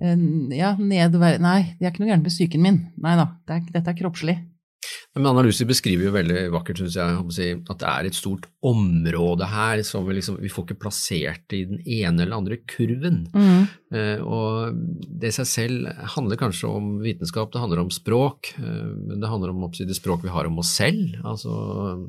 eh, 0.00 0.24
Ja, 0.56 0.72
nedover, 0.80 1.36
Nei, 1.42 1.74
det 1.76 1.84
er 1.84 1.92
ikke 1.92 2.06
noe 2.06 2.14
gærent 2.14 2.26
med 2.30 2.32
psyken 2.32 2.64
min. 2.64 2.80
Nei 3.04 3.18
da, 3.20 3.28
det 3.44 3.58
er, 3.58 3.68
dette 3.76 3.92
er 3.92 4.00
kroppslig. 4.00 4.38
Men 5.12 5.28
analyser 5.28 5.68
beskriver 5.68 6.06
jo 6.06 6.14
veldig 6.14 6.46
vakkert, 6.54 6.78
synes 6.80 6.94
jeg, 6.96 7.56
at 7.68 7.80
det 7.82 7.88
er 7.88 8.06
et 8.08 8.16
stort 8.16 8.46
område 8.64 9.44
her 9.50 9.82
som 9.84 10.06
vi, 10.06 10.14
liksom, 10.16 10.38
vi 10.40 10.48
får 10.48 10.64
ikke 10.64 10.84
plassert 10.86 11.52
i 11.52 11.66
den 11.68 11.82
ene 11.84 12.24
eller 12.24 12.38
andre 12.38 12.56
kurven. 12.64 13.26
Mm. 13.34 13.66
Eh, 13.92 14.22
og 14.24 14.78
det 15.20 15.28
i 15.28 15.36
seg 15.36 15.50
selv 15.50 15.90
handler 16.14 16.40
kanskje 16.40 16.70
om 16.70 16.94
vitenskap, 17.04 17.50
det 17.52 17.60
handler 17.60 17.82
om 17.82 17.90
språk, 17.92 18.54
eh, 18.56 18.86
men 19.02 19.20
det 19.20 19.28
handler 19.28 19.52
om 19.52 19.66
det 19.68 19.98
språk 19.98 20.24
vi 20.24 20.32
har 20.32 20.48
om 20.48 20.62
oss 20.62 20.72
selv. 20.80 21.18
Altså, 21.28 21.52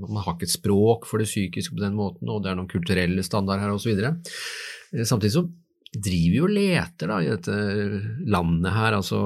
man 0.06 0.22
har 0.24 0.38
ikke 0.38 0.48
et 0.48 0.56
språk 0.56 1.10
for 1.10 1.20
det 1.20 1.28
psykiske 1.28 1.76
på 1.76 1.84
den 1.84 1.98
måten, 2.00 2.32
og 2.32 2.40
det 2.46 2.54
er 2.54 2.62
noen 2.62 2.72
kulturelle 2.72 3.26
standarder 3.28 3.66
her 3.66 3.76
osv. 3.76 4.00
Eh, 4.00 5.04
samtidig 5.04 5.34
så 5.36 5.44
driver 5.94 6.32
vi 6.32 6.40
og 6.42 6.56
leter 6.56 7.12
da, 7.12 7.20
i 7.20 7.34
dette 7.36 7.60
landet 8.32 8.72
her. 8.74 8.96
altså 8.96 9.20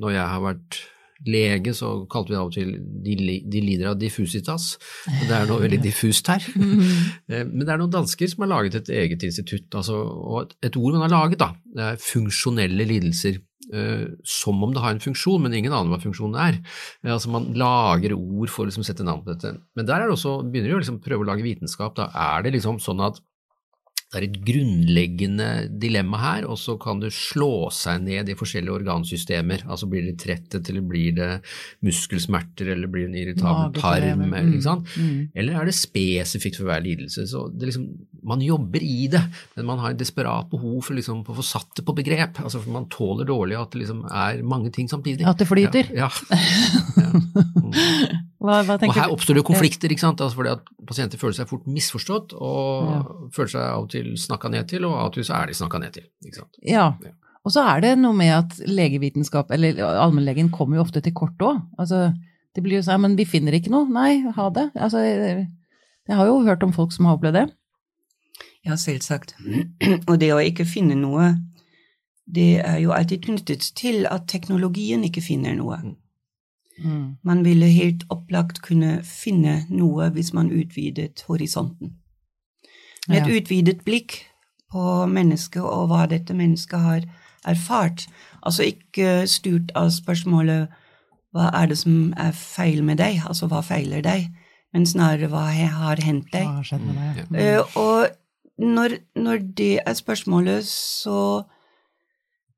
Når 0.00 0.16
jeg 0.16 0.26
har 0.32 0.42
vært 0.48 0.80
lege, 1.28 1.74
så 1.76 1.92
kalte 2.10 2.32
vi 2.32 2.36
det 2.36 2.40
av 2.40 2.48
og 2.48 2.54
til 2.54 2.72
de, 3.04 3.36
de 3.52 3.62
lider 3.64 3.90
av 3.90 3.98
diffusitas. 4.00 4.72
Det 5.06 5.34
er 5.36 5.48
noe 5.50 5.60
veldig 5.64 5.82
diffust 5.84 6.32
her. 6.32 6.44
Eh, 7.30 7.44
men 7.46 7.62
det 7.62 7.72
er 7.72 7.78
noen 7.78 7.92
dansker 7.92 8.26
som 8.30 8.42
har 8.42 8.50
laget 8.50 8.74
et 8.80 8.88
eget 9.04 9.22
institutt, 9.26 9.68
altså, 9.76 10.00
og 10.00 10.54
et 10.64 10.74
ord 10.78 10.96
man 10.96 11.04
har 11.04 11.12
laget, 11.12 11.38
da, 11.38 11.52
det 11.76 11.86
er 11.86 12.02
funksjonelle 12.02 12.86
lidelser. 12.88 13.38
Uh, 13.70 14.16
som 14.26 14.58
om 14.64 14.72
det 14.74 14.80
har 14.82 14.96
en 14.96 15.02
funksjon, 15.02 15.44
men 15.44 15.52
ingen 15.54 15.70
aner 15.76 15.92
hva 15.92 16.00
funksjonen 16.02 16.34
er. 16.42 16.56
Uh, 17.04 17.12
altså 17.12 17.30
Man 17.30 17.44
lager 17.54 18.16
ord 18.16 18.50
for 18.50 18.64
å 18.64 18.66
liksom, 18.66 18.82
sette 18.82 19.04
navn 19.06 19.20
på 19.22 19.30
dette. 19.30 19.52
Men 19.78 19.86
der 19.86 20.00
er 20.00 20.10
det 20.10 20.16
også, 20.16 20.40
begynner 20.42 20.72
de 20.72 20.78
å 20.78 20.80
liksom, 20.80 20.98
prøve 21.04 21.22
å 21.22 21.28
lage 21.28 21.44
vitenskap. 21.46 21.94
Da 21.94 22.08
er 22.10 22.42
det 22.42 22.56
liksom 22.56 22.80
sånn 22.82 23.04
at 23.06 23.20
det 24.10 24.18
er 24.18 24.24
et 24.26 24.38
grunnleggende 24.42 25.48
dilemma 25.78 26.18
her, 26.18 26.46
og 26.50 26.56
så 26.58 26.74
kan 26.82 26.98
du 26.98 27.06
slå 27.14 27.68
seg 27.70 28.00
ned 28.02 28.32
i 28.32 28.34
forskjellige 28.34 28.80
organsystemer. 28.80 29.62
Altså 29.70 29.86
blir 29.90 30.08
det 30.08 30.16
tretthet, 30.18 30.66
eller 30.72 30.82
blir 30.82 31.14
det 31.14 31.28
muskelsmerter, 31.86 32.72
eller 32.74 32.90
blir 32.90 33.06
det 33.06 33.12
en 33.12 33.20
irritabel 33.20 33.76
tarm, 33.78 34.24
eller, 34.26 34.48
mm, 34.50 34.82
mm. 34.96 35.20
eller, 35.30 35.60
er 35.60 35.70
det 35.70 35.76
spesifikt 35.78 36.58
for 36.58 36.66
hver 36.72 36.82
lidelse? 36.82 37.28
Så 37.30 37.44
liksom, 37.62 37.86
man 38.26 38.42
jobber 38.42 38.82
i 38.82 39.06
det, 39.12 39.22
men 39.54 39.70
man 39.70 39.84
har 39.84 39.94
et 39.94 40.02
desperat 40.02 40.50
behov 40.50 40.82
for 40.88 40.98
liksom, 40.98 41.22
å 41.22 41.38
få 41.38 41.46
satt 41.46 41.78
det 41.78 41.86
på 41.86 41.94
begrep. 42.02 42.42
Altså, 42.42 42.64
for 42.64 42.74
man 42.74 42.90
tåler 42.90 43.30
dårlig 43.30 43.60
at 43.60 43.70
det 43.70 43.84
liksom 43.84 44.02
er 44.10 44.42
mange 44.42 44.74
ting 44.74 44.90
samtidig. 44.90 45.22
At 45.22 45.38
det 45.38 45.46
flyter? 45.50 45.94
Ja. 45.94 46.10
ja. 46.10 46.42
ja. 46.98 47.08
Mm. 47.60 48.29
Hva, 48.40 48.62
hva 48.64 48.76
og 48.80 48.94
her 48.96 49.12
oppstår 49.12 49.36
det 49.36 49.44
konflikter, 49.44 49.92
ikke 49.92 50.00
sant? 50.00 50.20
Altså 50.24 50.38
fordi 50.38 50.54
at 50.54 50.68
pasienter 50.88 51.20
føler 51.20 51.36
seg 51.36 51.48
fort 51.50 51.66
misforstått 51.68 52.32
og 52.38 52.86
ja. 52.88 53.00
føler 53.36 53.52
seg 53.52 53.64
av 53.66 53.82
og 53.84 53.90
til 53.92 54.14
snakka 54.16 54.48
ned 54.54 54.70
til, 54.70 54.86
og 54.88 54.96
av 54.96 55.10
og 55.10 55.18
til 55.18 55.26
så 55.28 55.42
er 55.42 55.50
de 55.50 55.56
snakka 55.58 55.80
ned 55.82 55.98
til. 55.98 56.06
ikke 56.24 56.38
sant? 56.38 56.60
Ja. 56.64 56.86
ja. 57.04 57.12
Og 57.44 57.52
så 57.52 57.64
er 57.68 57.84
det 57.84 57.92
noe 58.00 58.16
med 58.16 58.32
at 58.36 58.56
legevitenskap, 58.68 59.52
eller 59.52 59.78
allmennlegen, 59.90 60.50
kommer 60.52 60.78
jo 60.78 60.86
ofte 60.86 61.04
til 61.04 61.14
kort 61.16 61.40
òg. 61.44 61.60
Altså, 61.80 62.10
det 62.56 62.64
blir 62.64 62.80
jo 62.80 62.84
sånn 62.84 63.04
men 63.04 63.16
vi 63.20 63.28
finner 63.28 63.56
ikke 63.56 63.72
noe. 63.72 63.88
Nei, 63.92 64.22
ha 64.36 64.48
det. 64.56 64.70
Altså, 64.76 65.04
jeg 65.04 66.18
har 66.18 66.28
jo 66.28 66.40
hørt 66.48 66.64
om 66.64 66.74
folk 66.76 66.92
som 66.96 67.08
har 67.08 67.16
opplevd 67.16 67.42
det. 67.42 67.46
Ja, 68.66 68.76
selvsagt. 68.76 69.36
Og 70.08 70.18
det 70.20 70.32
å 70.34 70.40
ikke 70.44 70.68
finne 70.68 70.96
noe, 70.98 71.32
det 72.30 72.60
er 72.60 72.78
jo 72.82 72.92
alltid 72.94 73.24
knyttet 73.28 73.72
til 73.78 74.04
at 74.10 74.28
teknologien 74.30 75.04
ikke 75.06 75.24
finner 75.24 75.56
noe. 75.56 75.80
Mm. 76.84 77.16
Man 77.26 77.44
ville 77.44 77.66
helt 77.70 78.04
opplagt 78.10 78.62
kunne 78.64 79.00
finne 79.06 79.64
noe 79.68 80.10
hvis 80.14 80.32
man 80.36 80.52
utvidet 80.52 81.24
horisonten. 81.28 81.96
Med 83.08 83.22
et 83.22 83.40
utvidet 83.40 83.80
blikk 83.84 84.20
på 84.70 85.06
mennesket 85.10 85.62
og 85.62 85.88
hva 85.90 86.04
dette 86.10 86.34
mennesket 86.36 86.84
har 86.84 87.06
erfart. 87.48 88.06
Altså 88.42 88.68
ikke 88.68 89.26
styrt 89.30 89.72
av 89.78 89.90
spørsmålet 89.94 90.70
hva 91.34 91.50
er 91.54 91.70
det 91.70 91.78
som 91.78 92.10
er 92.18 92.32
feil 92.34 92.82
med 92.86 92.98
deg, 92.98 93.20
altså 93.26 93.46
hva 93.50 93.62
feiler 93.62 94.02
deg, 94.02 94.26
men 94.74 94.86
snarere 94.86 95.30
hva 95.30 95.46
har 95.54 96.02
hendt 96.02 96.32
deg. 96.34 96.46
Hva 96.46 96.58
har 96.58 96.66
skjedd 96.66 96.86
med 96.86 96.98
deg? 96.98 97.30
Mm. 97.30 97.38
Uh, 97.38 97.76
og 97.78 98.66
når, 98.74 98.96
når 99.16 99.44
det 99.56 99.72
er 99.86 99.96
spørsmålet, 99.96 100.66
så 100.66 101.44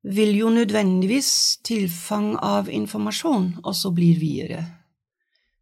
vil 0.03 0.37
jo 0.37 0.51
nødvendigvis 0.51 1.59
tilfang 1.65 2.37
av 2.43 2.71
informasjon 2.71 3.53
også 3.63 3.93
bli 3.95 4.13
videre. 4.19 4.65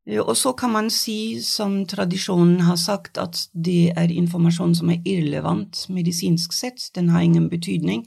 Eh, 0.06 0.20
og 0.20 0.36
så 0.36 0.52
kan 0.52 0.72
man 0.72 0.90
si, 0.90 1.40
som 1.42 1.84
tradisjonen 1.86 2.60
har 2.60 2.76
sagt, 2.76 3.18
at 3.18 3.48
det 3.52 3.92
er 3.96 4.12
informasjon 4.12 4.74
som 4.74 4.90
er 4.90 5.02
irrelevant 5.04 5.86
medisinsk 5.88 6.52
sett, 6.52 6.90
den 6.94 7.08
har 7.08 7.20
ingen 7.20 7.50
betydning. 7.50 8.06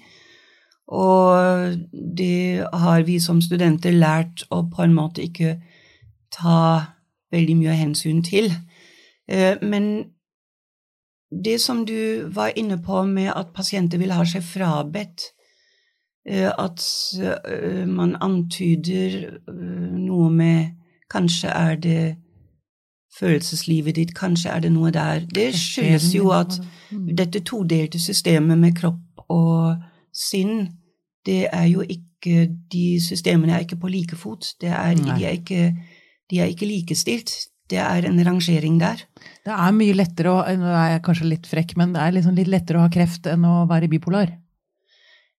Og 0.87 1.77
det 2.17 2.65
har 2.73 3.05
vi 3.07 3.19
som 3.19 3.39
studenter 3.41 3.91
lært 3.91 4.43
å 4.51 4.65
på 4.67 4.83
en 4.83 4.93
måte 4.93 5.23
ikke 5.23 5.61
ta 6.33 6.57
veldig 7.31 7.55
mye 7.61 7.77
hensyn 7.77 8.21
til. 8.25 8.51
Eh, 9.27 9.61
men 9.61 10.09
det 11.33 11.61
som 11.61 11.85
du 11.85 12.27
var 12.29 12.53
inne 12.57 12.77
på 12.83 13.03
med 13.09 13.31
at 13.33 13.53
pasienter 13.55 13.97
vil 13.97 14.13
ha 14.13 14.25
seg 14.25 14.43
frabedt, 14.45 15.32
at 16.25 16.83
eh, 17.19 17.88
man 17.88 18.15
antyder 18.21 19.17
eh, 19.27 19.95
noe 19.99 20.29
med 20.31 20.79
Kanskje 21.13 21.49
er 21.51 21.75
det 21.77 22.15
følelseslivet 23.19 23.95
ditt, 23.99 24.13
kanskje 24.17 24.49
er 24.49 24.63
det 24.63 24.71
noe 24.73 24.89
der. 24.89 25.27
Det 25.29 25.51
skyldes 25.53 26.07
jo 26.15 26.31
at 26.33 26.55
mm. 26.89 27.12
dette 27.19 27.43
todelte 27.45 27.99
systemet 28.01 28.57
med 28.57 28.73
kropp 28.79 29.27
og 29.29 29.75
sinn, 30.09 30.71
det 31.25 31.47
er 31.51 31.67
jo 31.71 31.86
ikke 31.86 32.01
De 32.71 33.01
systemene 33.03 33.51
er 33.51 33.65
ikke 33.65 33.75
på 33.81 33.89
like 33.91 34.15
fot. 34.15 34.47
Er, 34.63 34.93
de, 34.95 35.12
er 35.12 35.33
ikke, 35.36 35.75
de 36.31 36.39
er 36.39 36.47
ikke 36.53 36.65
likestilt. 36.65 37.33
Det 37.69 37.81
er 37.83 38.07
en 38.07 38.21
rangering 38.25 38.77
der. 38.79 39.03
Det 39.43 39.51
er 39.51 39.75
mye 39.75 39.93
lettere 39.93 40.31
å 40.31 40.38
Nå 40.55 40.69
er 40.71 40.93
jeg 40.93 41.01
kanskje 41.03 41.27
litt 41.27 41.49
frekk, 41.51 41.75
men 41.75 41.91
det 41.91 41.99
er 41.99 42.15
liksom 42.15 42.38
litt 42.39 42.47
lettere 42.47 42.79
å 42.79 42.86
ha 42.86 42.93
kreft 42.93 43.27
enn 43.27 43.43
å 43.43 43.65
være 43.67 43.91
bipolar. 43.91 44.31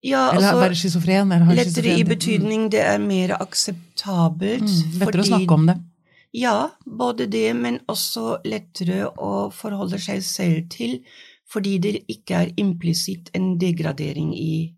Ja, 0.04 0.28
eller 0.34 0.50
altså, 0.50 0.60
være 0.60 0.76
schizofren. 0.76 1.34
Lettere 1.56 1.96
i 1.96 2.04
betydning 2.04 2.68
det 2.72 2.82
er 2.84 3.00
mer 3.00 3.38
akseptabelt. 3.40 4.68
Mm, 4.68 4.98
lettere 5.00 5.08
fordi, 5.08 5.24
å 5.24 5.30
snakke 5.30 5.56
om 5.56 5.68
det. 5.70 5.76
Ja, 6.36 6.56
både 6.86 7.28
det, 7.32 7.48
men 7.56 7.78
også 7.88 8.40
lettere 8.44 9.06
å 9.08 9.48
forholde 9.54 10.00
seg 10.02 10.24
selv 10.28 10.66
til, 10.74 10.98
fordi 11.48 11.78
det 11.80 11.94
ikke 12.12 12.42
er 12.42 12.52
implisitt 12.60 13.30
en 13.38 13.54
degradering 13.62 14.34
i, 14.36 14.74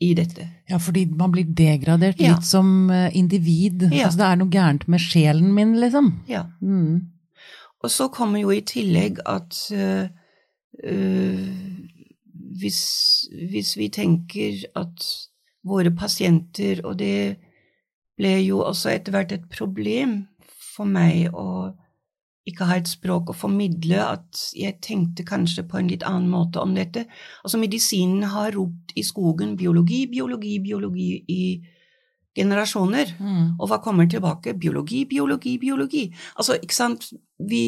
i 0.00 0.12
dette. 0.16 0.46
Ja, 0.70 0.78
fordi 0.80 1.04
man 1.10 1.34
blir 1.34 1.50
degradert 1.58 2.22
ja. 2.22 2.32
litt 2.32 2.48
som 2.48 2.88
eh, 2.94 3.10
individ. 3.18 3.90
Ja. 3.90 4.06
Altså 4.06 4.22
det 4.22 4.30
er 4.30 4.40
noe 4.40 4.54
gærent 4.54 4.86
med 4.88 5.04
sjelen 5.04 5.50
min, 5.58 5.74
liksom. 5.82 6.14
Ja. 6.30 6.46
Mm. 6.62 7.10
Og 7.84 7.92
så 7.92 8.08
kommer 8.14 8.40
jo 8.40 8.54
i 8.54 8.62
tillegg 8.64 9.20
at 9.28 9.58
uh, 9.74 10.06
hvis, 12.60 12.80
hvis, 13.50 13.74
vi 13.78 13.88
tenker 13.92 14.64
at 14.78 15.08
våre 15.66 15.90
pasienter 15.90 16.82
Og 16.86 16.98
det 17.00 17.36
ble 18.16 18.36
jo 18.44 18.62
også 18.64 18.92
etter 18.94 19.12
hvert 19.12 19.34
et 19.34 19.48
problem 19.52 20.22
for 20.76 20.88
meg 20.88 21.34
å 21.34 21.74
ikke 22.46 22.66
ha 22.68 22.76
et 22.78 22.88
språk 22.88 23.32
å 23.32 23.34
formidle, 23.34 23.98
at 23.98 24.42
jeg 24.54 24.78
tenkte 24.84 25.24
kanskje 25.26 25.64
på 25.66 25.80
en 25.80 25.88
litt 25.90 26.04
annen 26.06 26.28
måte 26.30 26.62
om 26.62 26.76
dette. 26.76 27.02
Altså, 27.42 27.58
medisinen 27.58 28.28
har 28.30 28.54
ropt 28.54 28.94
i 28.94 29.02
skogen 29.06 29.56
biologi, 29.58 30.04
biologi, 30.10 30.54
biologi 30.62 31.08
i 31.26 31.40
generasjoner. 32.36 33.16
Mm. 33.18 33.56
Og 33.58 33.66
hva 33.70 33.80
kommer 33.82 34.06
tilbake? 34.10 34.54
Biologi, 34.60 35.02
biologi, 35.10 35.56
biologi. 35.58 36.04
Altså, 36.36 36.58
ikke 36.62 36.76
sant, 36.76 37.10
vi, 37.50 37.64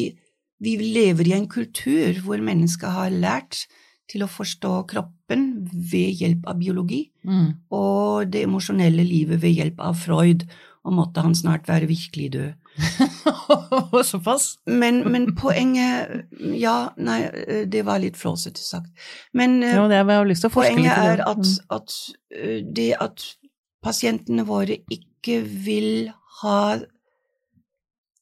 vi 0.63 0.77
lever 0.79 1.27
i 1.27 1.35
en 1.35 1.49
kultur 1.51 2.23
hvor 2.23 2.39
mennesket 2.43 2.95
har 2.95 3.11
lært 3.11 3.65
til 4.09 4.25
å 4.25 4.31
forstå 4.31 4.71
kroppen 4.89 5.45
ved 5.69 6.23
hjelp 6.23 6.47
av 6.49 6.57
biologi, 6.61 7.03
mm. 7.27 7.69
og 7.75 8.31
det 8.33 8.45
emosjonelle 8.47 9.05
livet 9.05 9.41
ved 9.43 9.61
hjelp 9.61 9.83
av 9.85 9.99
Freud, 10.01 10.47
og 10.87 10.95
måtte 10.95 11.21
han 11.21 11.35
snart 11.35 11.67
være 11.69 11.89
virkelig 11.89 12.29
død. 12.33 12.53
Såpass? 14.09 14.53
Men, 14.65 15.01
men, 15.11 15.33
poenget 15.35 16.29
Ja, 16.55 16.93
nei, 16.95 17.19
det 17.67 17.81
var 17.85 17.99
litt 17.99 18.17
flåsete 18.17 18.63
sagt. 18.63 18.87
Men 19.35 19.59
ja, 19.59 19.73
til 19.75 20.47
å 20.47 20.53
poenget 20.53 20.93
er 20.93 21.25
at, 21.25 21.43
mm. 21.43 21.75
at 21.75 21.97
eh, 22.31 22.61
det 22.63 22.93
at 23.03 23.25
pasientene 23.83 24.47
våre 24.47 24.79
ikke 24.91 25.41
vil 25.43 26.09
ha 26.41 26.79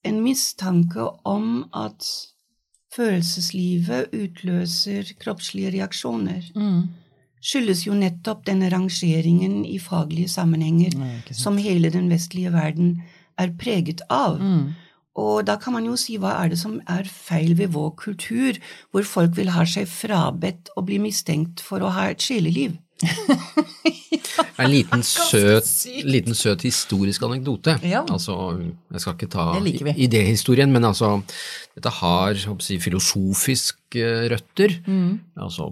en 0.08 0.20
mistanke 0.24 1.06
om 1.28 1.68
at 1.76 2.08
følelseslivet 2.98 4.16
utløser 4.16 5.14
kroppslige 5.22 5.76
reaksjoner. 5.78 6.50
Mm. 6.56 6.88
skyldes 7.48 7.86
jo 7.86 7.94
nettopp 7.94 8.42
denne 8.48 8.68
rangeringen 8.74 9.62
i 9.66 9.78
faglige 9.80 10.28
sammenhenger 10.28 10.98
Nei, 10.98 11.22
som 11.32 11.60
hele 11.62 11.92
den 11.94 12.10
vestlige 12.10 12.52
verden 12.52 12.98
er 13.38 13.54
preget 13.62 14.02
av. 14.10 14.42
Mm. 14.42 14.74
Og 15.18 15.46
da 15.48 15.56
kan 15.62 15.74
man 15.74 15.86
jo 15.86 15.96
si 15.98 16.18
hva 16.22 16.34
er 16.42 16.52
det 16.52 16.60
som 16.62 16.80
er 16.90 17.08
feil 17.10 17.56
ved 17.58 17.72
vår 17.74 17.94
kultur, 17.98 18.58
hvor 18.92 19.06
folk 19.06 19.38
vil 19.38 19.54
ha 19.54 19.66
seg 19.70 19.88
frabedt 19.90 20.74
og 20.76 20.90
bli 20.90 21.00
mistenkt 21.02 21.64
for 21.64 21.82
å 21.82 21.94
ha 21.94 22.10
et 22.12 22.22
sjeleliv. 22.22 22.76
En 24.58 24.70
liten 24.72 25.04
søt, 25.08 25.70
liten 26.06 26.38
søt 26.38 26.66
historisk 26.66 27.24
anekdote. 27.28 27.78
Ja. 27.86 28.04
Altså, 28.10 28.36
jeg 28.94 29.04
skal 29.04 29.18
ikke 29.18 29.30
ta 29.34 29.48
idéhistorien, 29.94 30.72
men 30.74 30.88
altså, 30.90 31.18
dette 31.78 31.94
har 32.00 32.38
si, 32.64 32.80
filosofiske 32.82 34.08
røtter. 34.34 34.78
Mm. 34.88 35.20
Altså, 35.46 35.72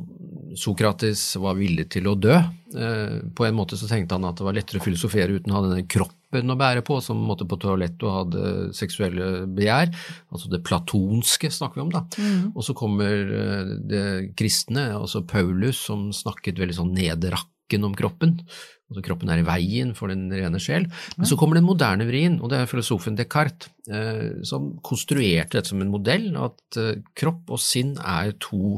Sokrates 0.59 1.23
var 1.41 1.57
villig 1.59 1.89
til 1.97 2.07
å 2.09 2.15
dø. 2.17 2.35
Eh, 2.75 3.17
På 3.35 3.47
en 3.47 3.57
måte 3.57 3.77
så 3.79 3.89
tenkte 3.89 4.17
han 4.17 4.27
at 4.29 4.39
det 4.39 4.47
var 4.47 4.55
lettere 4.57 4.81
å 4.81 4.85
filosofere 4.85 5.37
uten 5.39 5.51
å 5.53 5.59
ha 5.59 5.65
denne 5.67 5.87
kroppen 5.89 6.24
å 6.43 6.59
bære 6.59 6.83
på, 6.85 6.99
som 7.03 7.21
måtte 7.27 7.47
på 7.49 7.59
toalett 7.61 8.01
og 8.05 8.15
hadde 8.19 8.53
seksuelle 8.77 9.45
begjær. 9.55 9.91
Altså 10.33 10.51
det 10.51 10.63
platonske 10.67 11.51
snakker 11.53 11.81
vi 11.81 11.85
om, 11.85 11.93
da. 11.93 12.05
Mm. 12.19 12.53
Og 12.53 12.67
så 12.67 12.75
kommer 12.77 13.35
eh, 13.39 13.73
det 13.91 14.05
kristne, 14.39 14.89
altså 14.97 15.23
Paulus, 15.27 15.85
som 15.87 16.09
snakket 16.15 16.61
veldig 16.61 16.79
sånn 16.81 16.95
nedrakken 16.97 17.87
om 17.87 17.95
kroppen. 17.97 18.39
Altså 18.85 19.01
kroppen 19.07 19.31
er 19.33 19.41
i 19.41 19.45
veien 19.47 19.95
for 19.97 20.13
den 20.13 20.27
rene 20.29 20.59
sjel. 20.61 20.85
Men 21.17 21.25
så 21.25 21.37
kommer 21.39 21.57
den 21.57 21.65
moderne 21.65 22.05
vrien, 22.05 22.37
og 22.37 22.51
det 22.51 22.59
er 22.61 22.69
filosofen 22.69 23.17
Descartes, 23.17 23.71
eh, 23.89 24.43
som 24.45 24.75
konstruerte 24.85 25.57
dette 25.57 25.71
som 25.71 25.81
en 25.81 25.93
modell, 25.93 26.29
at 26.37 26.79
eh, 26.81 26.99
kropp 27.17 27.55
og 27.55 27.61
sinn 27.61 27.95
er 27.97 28.35
to 28.43 28.77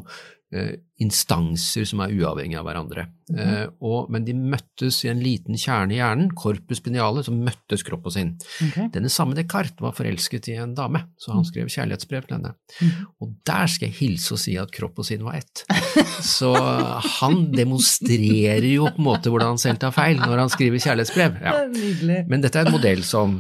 instanser 0.98 1.86
som 1.86 2.00
er 2.02 2.14
uavhengige 2.16 2.60
av 2.62 2.66
hverandre. 2.66 3.04
Eh, 3.36 3.66
og, 3.84 4.08
men 4.14 4.24
de 4.26 4.34
møttes 4.38 5.02
i 5.04 5.10
en 5.12 5.20
liten 5.22 5.60
kjerne 5.60 5.94
i 5.94 6.00
hjernen, 6.00 6.30
corpus 6.38 6.80
pineale, 6.84 7.22
som 7.26 7.42
møttes 7.44 7.84
kropp 7.86 8.08
og 8.08 8.16
sinn. 8.16 8.32
Okay. 8.70 8.88
Denne 8.94 9.12
samme 9.12 9.36
Descartes 9.38 9.84
var 9.84 9.96
forelsket 9.98 10.48
i 10.54 10.56
en 10.64 10.74
dame, 10.78 11.04
så 11.20 11.36
han 11.36 11.46
skrev 11.48 11.70
kjærlighetsbrev 11.74 12.30
til 12.30 12.38
henne. 12.38 12.54
Og 13.22 13.36
der 13.48 13.70
skal 13.74 13.90
jeg 13.90 13.98
hilse 14.00 14.38
og 14.38 14.42
si 14.42 14.56
at 14.62 14.72
kropp 14.74 15.04
og 15.04 15.10
sinn 15.10 15.28
var 15.28 15.42
ett. 15.42 15.66
Så 16.38 16.54
han 17.20 17.52
demonstrerer 17.54 18.66
jo 18.70 18.88
på 18.90 19.02
en 19.02 19.08
måte 19.08 19.32
hvordan 19.32 19.54
han 19.54 19.62
selv 19.62 19.82
tar 19.84 19.94
feil 19.96 20.18
når 20.22 20.42
han 20.46 20.52
skriver 20.54 20.82
kjærlighetsbrev. 20.82 21.38
Ja. 21.44 22.24
Men 22.30 22.44
dette 22.44 22.62
er 22.62 22.70
en 22.70 22.76
modell 22.78 23.04
som 23.06 23.38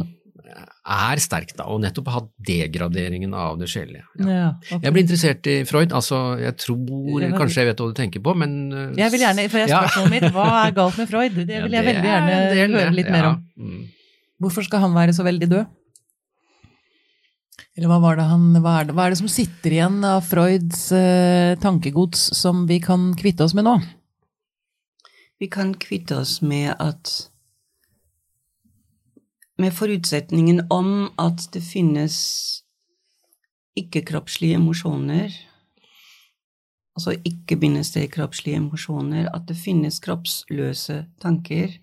er 0.87 1.19
sterk, 1.19 1.49
da, 1.57 1.65
og 1.67 1.81
nettopp 1.83 2.07
har 2.07 2.21
hatt 2.21 2.29
degraderingen 2.47 3.33
av 3.35 3.57
det 3.59 3.67
sjelelige. 3.71 4.05
Ja. 4.21 4.27
Ja, 4.37 4.49
okay. 4.55 4.79
Jeg 4.85 4.93
blir 4.95 5.03
interessert 5.03 5.49
i 5.51 5.55
Freud, 5.67 5.91
altså 5.91 6.19
jeg 6.39 6.55
tror 6.63 7.21
Ja. 7.23 7.31
kanskje 7.35 7.63
jeg 7.63 7.67
vet 7.71 7.81
hva 7.83 7.87
du 7.91 7.97
tenker 7.97 8.23
på, 8.23 8.35
men 8.35 8.53
uh, 8.71 8.93
Jeg 8.95 9.11
vil 9.11 9.19
gjerne, 9.25 9.49
for 9.49 9.59
jeg 9.59 9.69
Ja. 9.69 9.81
spørsmålet 9.83 10.11
mitt, 10.15 10.31
hva 10.33 10.47
er 10.67 10.71
galt 10.77 10.97
med 10.97 11.09
Freud? 11.09 11.35
Det 11.35 11.47
vil 11.47 11.71
jeg 11.71 11.83
det 11.83 11.85
veldig 11.89 12.05
er 12.05 12.13
gjerne 12.13 12.37
del, 12.55 12.77
høre 12.79 12.93
litt 12.95 13.09
mer 13.11 13.23
Ja. 13.23 13.29
om. 13.33 13.43
Mm. 13.57 13.83
Hvorfor 14.39 14.63
skal 14.63 14.79
han 14.79 14.93
være 14.93 15.13
så 15.17 15.23
veldig 15.27 15.49
død? 15.49 15.65
Eller 17.77 17.91
hva, 17.91 17.99
var 18.01 18.15
det 18.17 18.25
han, 18.25 18.45
hva, 18.63 18.79
er 18.79 18.85
det, 18.89 18.95
hva 18.97 19.05
er 19.05 19.13
det 19.13 19.19
som 19.19 19.29
sitter 19.29 19.73
igjen 19.75 19.99
av 20.07 20.23
Freuds 20.25 20.87
eh, 20.97 21.55
tankegods 21.61 22.23
som 22.37 22.65
vi 22.69 22.79
kan 22.81 23.11
kvitte 23.17 23.45
oss 23.45 23.53
med 23.53 23.67
nå? 23.67 23.75
Vi 25.37 25.45
kan 25.53 25.75
kvitte 25.77 26.17
oss 26.17 26.39
med 26.41 26.73
at 26.81 27.11
Med 29.57 29.73
forutsetningen 29.73 30.67
om 30.69 31.09
at 31.17 31.47
det 31.53 31.63
finnes 31.65 32.17
ikke-kroppslige 33.77 34.57
emosjoner, 34.57 35.33
altså 36.97 37.15
ikke-bindestrek 37.25 38.11
kroppslige 38.13 38.57
emosjoner, 38.61 39.29
at 39.33 39.47
det 39.49 39.57
finnes 39.57 39.99
kroppsløse 40.01 41.03
tanker, 41.21 41.77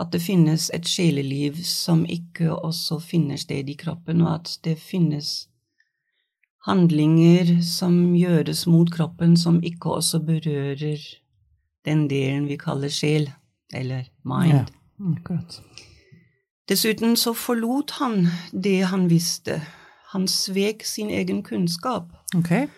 at 0.00 0.12
det 0.12 0.22
finnes 0.24 0.70
et 0.74 0.88
sjeleliv 0.88 1.60
som 1.68 2.04
ikke 2.08 2.52
også 2.54 2.98
finner 3.04 3.40
sted 3.40 3.68
i 3.68 3.76
kroppen, 3.76 4.24
og 4.24 4.34
at 4.40 4.56
det 4.64 4.78
finnes 4.80 5.48
handlinger 6.66 7.58
som 7.66 8.14
gjøres 8.16 8.66
mot 8.70 8.92
kroppen, 8.92 9.36
som 9.36 9.60
ikke 9.62 9.96
også 9.98 10.22
berører 10.24 11.00
den 11.84 12.06
delen 12.08 12.48
vi 12.48 12.56
kaller 12.56 12.92
sjel, 12.92 13.30
eller 13.74 14.08
mind. 14.24 14.52
Ja, 14.52 14.64
akkurat. 15.16 15.60
Dessuten 16.70 17.16
så 17.18 17.32
forlot 17.34 17.90
han 17.98 18.26
det 18.52 18.80
han 18.86 19.08
visste. 19.10 19.60
Han 20.12 20.28
svek 20.28 20.84
sin 20.86 21.10
egen 21.10 21.42
kunnskap. 21.42 22.10
Ok, 22.36 22.68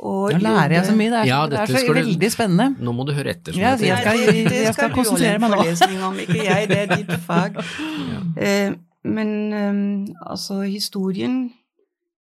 Og 0.00 0.32
nå 0.32 0.38
lærer 0.42 0.74
jeg 0.74 0.86
så 0.86 0.94
mye. 0.96 1.10
Det 1.10 1.18
er, 1.20 1.26
Ja, 1.28 1.46
det 1.46 1.58
er 1.60 1.66
så 1.66 1.86
du- 1.86 1.92
veldig 1.94 2.30
spennende. 2.32 2.76
Nå 2.80 2.92
må 2.92 3.04
du 3.06 3.12
høre 3.12 3.30
etter. 3.34 3.52
Ja, 3.56 3.76
jeg 3.76 3.98
skal- 3.98 4.18
jeg, 4.18 4.44
det 4.48 4.52
jeg 4.64 4.74
skal 4.74 4.74
skal 4.74 4.90
konsentrere 4.94 5.38
meg 5.40 5.50
nå. 5.50 6.06
om, 6.08 6.18
ikke 6.18 6.44
jeg, 6.44 6.68
det 6.68 6.78
er 6.78 6.96
ditt 6.96 7.12
fag. 7.28 7.56
Eh, 8.36 8.74
men 9.04 9.52
eh, 9.52 10.14
altså, 10.26 10.60
historien 10.62 11.52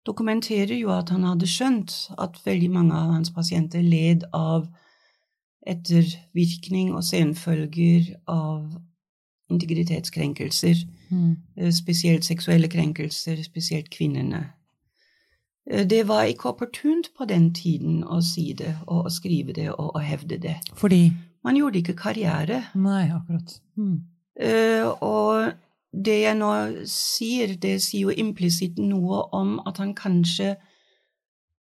dokumenterer 0.05 0.77
jo 0.79 0.89
at 0.91 1.09
han 1.09 1.23
hadde 1.23 1.47
skjønt 1.47 2.09
at 2.17 2.37
veldig 2.45 2.69
mange 2.71 2.93
av 2.93 3.11
hans 3.11 3.29
pasienter 3.31 3.81
led 3.83 4.23
av 4.33 4.67
ettervirkning 5.67 6.93
og 6.95 7.03
senfølger 7.03 8.13
av 8.27 8.69
integritetskrenkelser. 9.51 10.75
Mm. 11.09 11.37
Eh, 11.57 11.71
spesielt 11.71 12.25
seksuelle 12.25 12.67
krenkelser, 12.67 13.43
spesielt 13.43 13.89
kvinnene. 13.89 14.53
Eh, 15.69 15.85
Det 15.87 16.07
var 16.07 16.23
ikke 16.23 16.49
opportunt 16.49 17.11
på 17.17 17.25
den 17.25 17.53
tiden 17.53 18.03
å 18.03 18.21
si 18.21 18.53
det 18.53 18.75
og 18.87 19.05
å 19.05 19.09
skrive 19.09 19.53
det 19.53 19.69
og 19.69 19.95
å 19.95 19.99
hevde 19.99 20.37
det. 20.37 20.57
Fordi 20.75 21.11
Man 21.43 21.55
gjorde 21.55 21.79
ikke 21.79 21.93
karriere. 21.95 22.63
Nei, 22.75 23.07
akkurat. 23.13 23.59
Mm. 23.77 24.01
Uh, 24.41 24.89
Og 25.01 25.53
det 25.93 26.21
jeg 26.21 26.35
nå 26.35 26.49
sier, 26.85 27.55
det 27.55 27.77
sier 27.81 28.01
jo 28.09 28.09
implisitt 28.09 28.77
noe 28.77 29.21
om 29.31 29.59
at 29.65 29.77
han 29.77 29.93
kanskje 29.95 30.57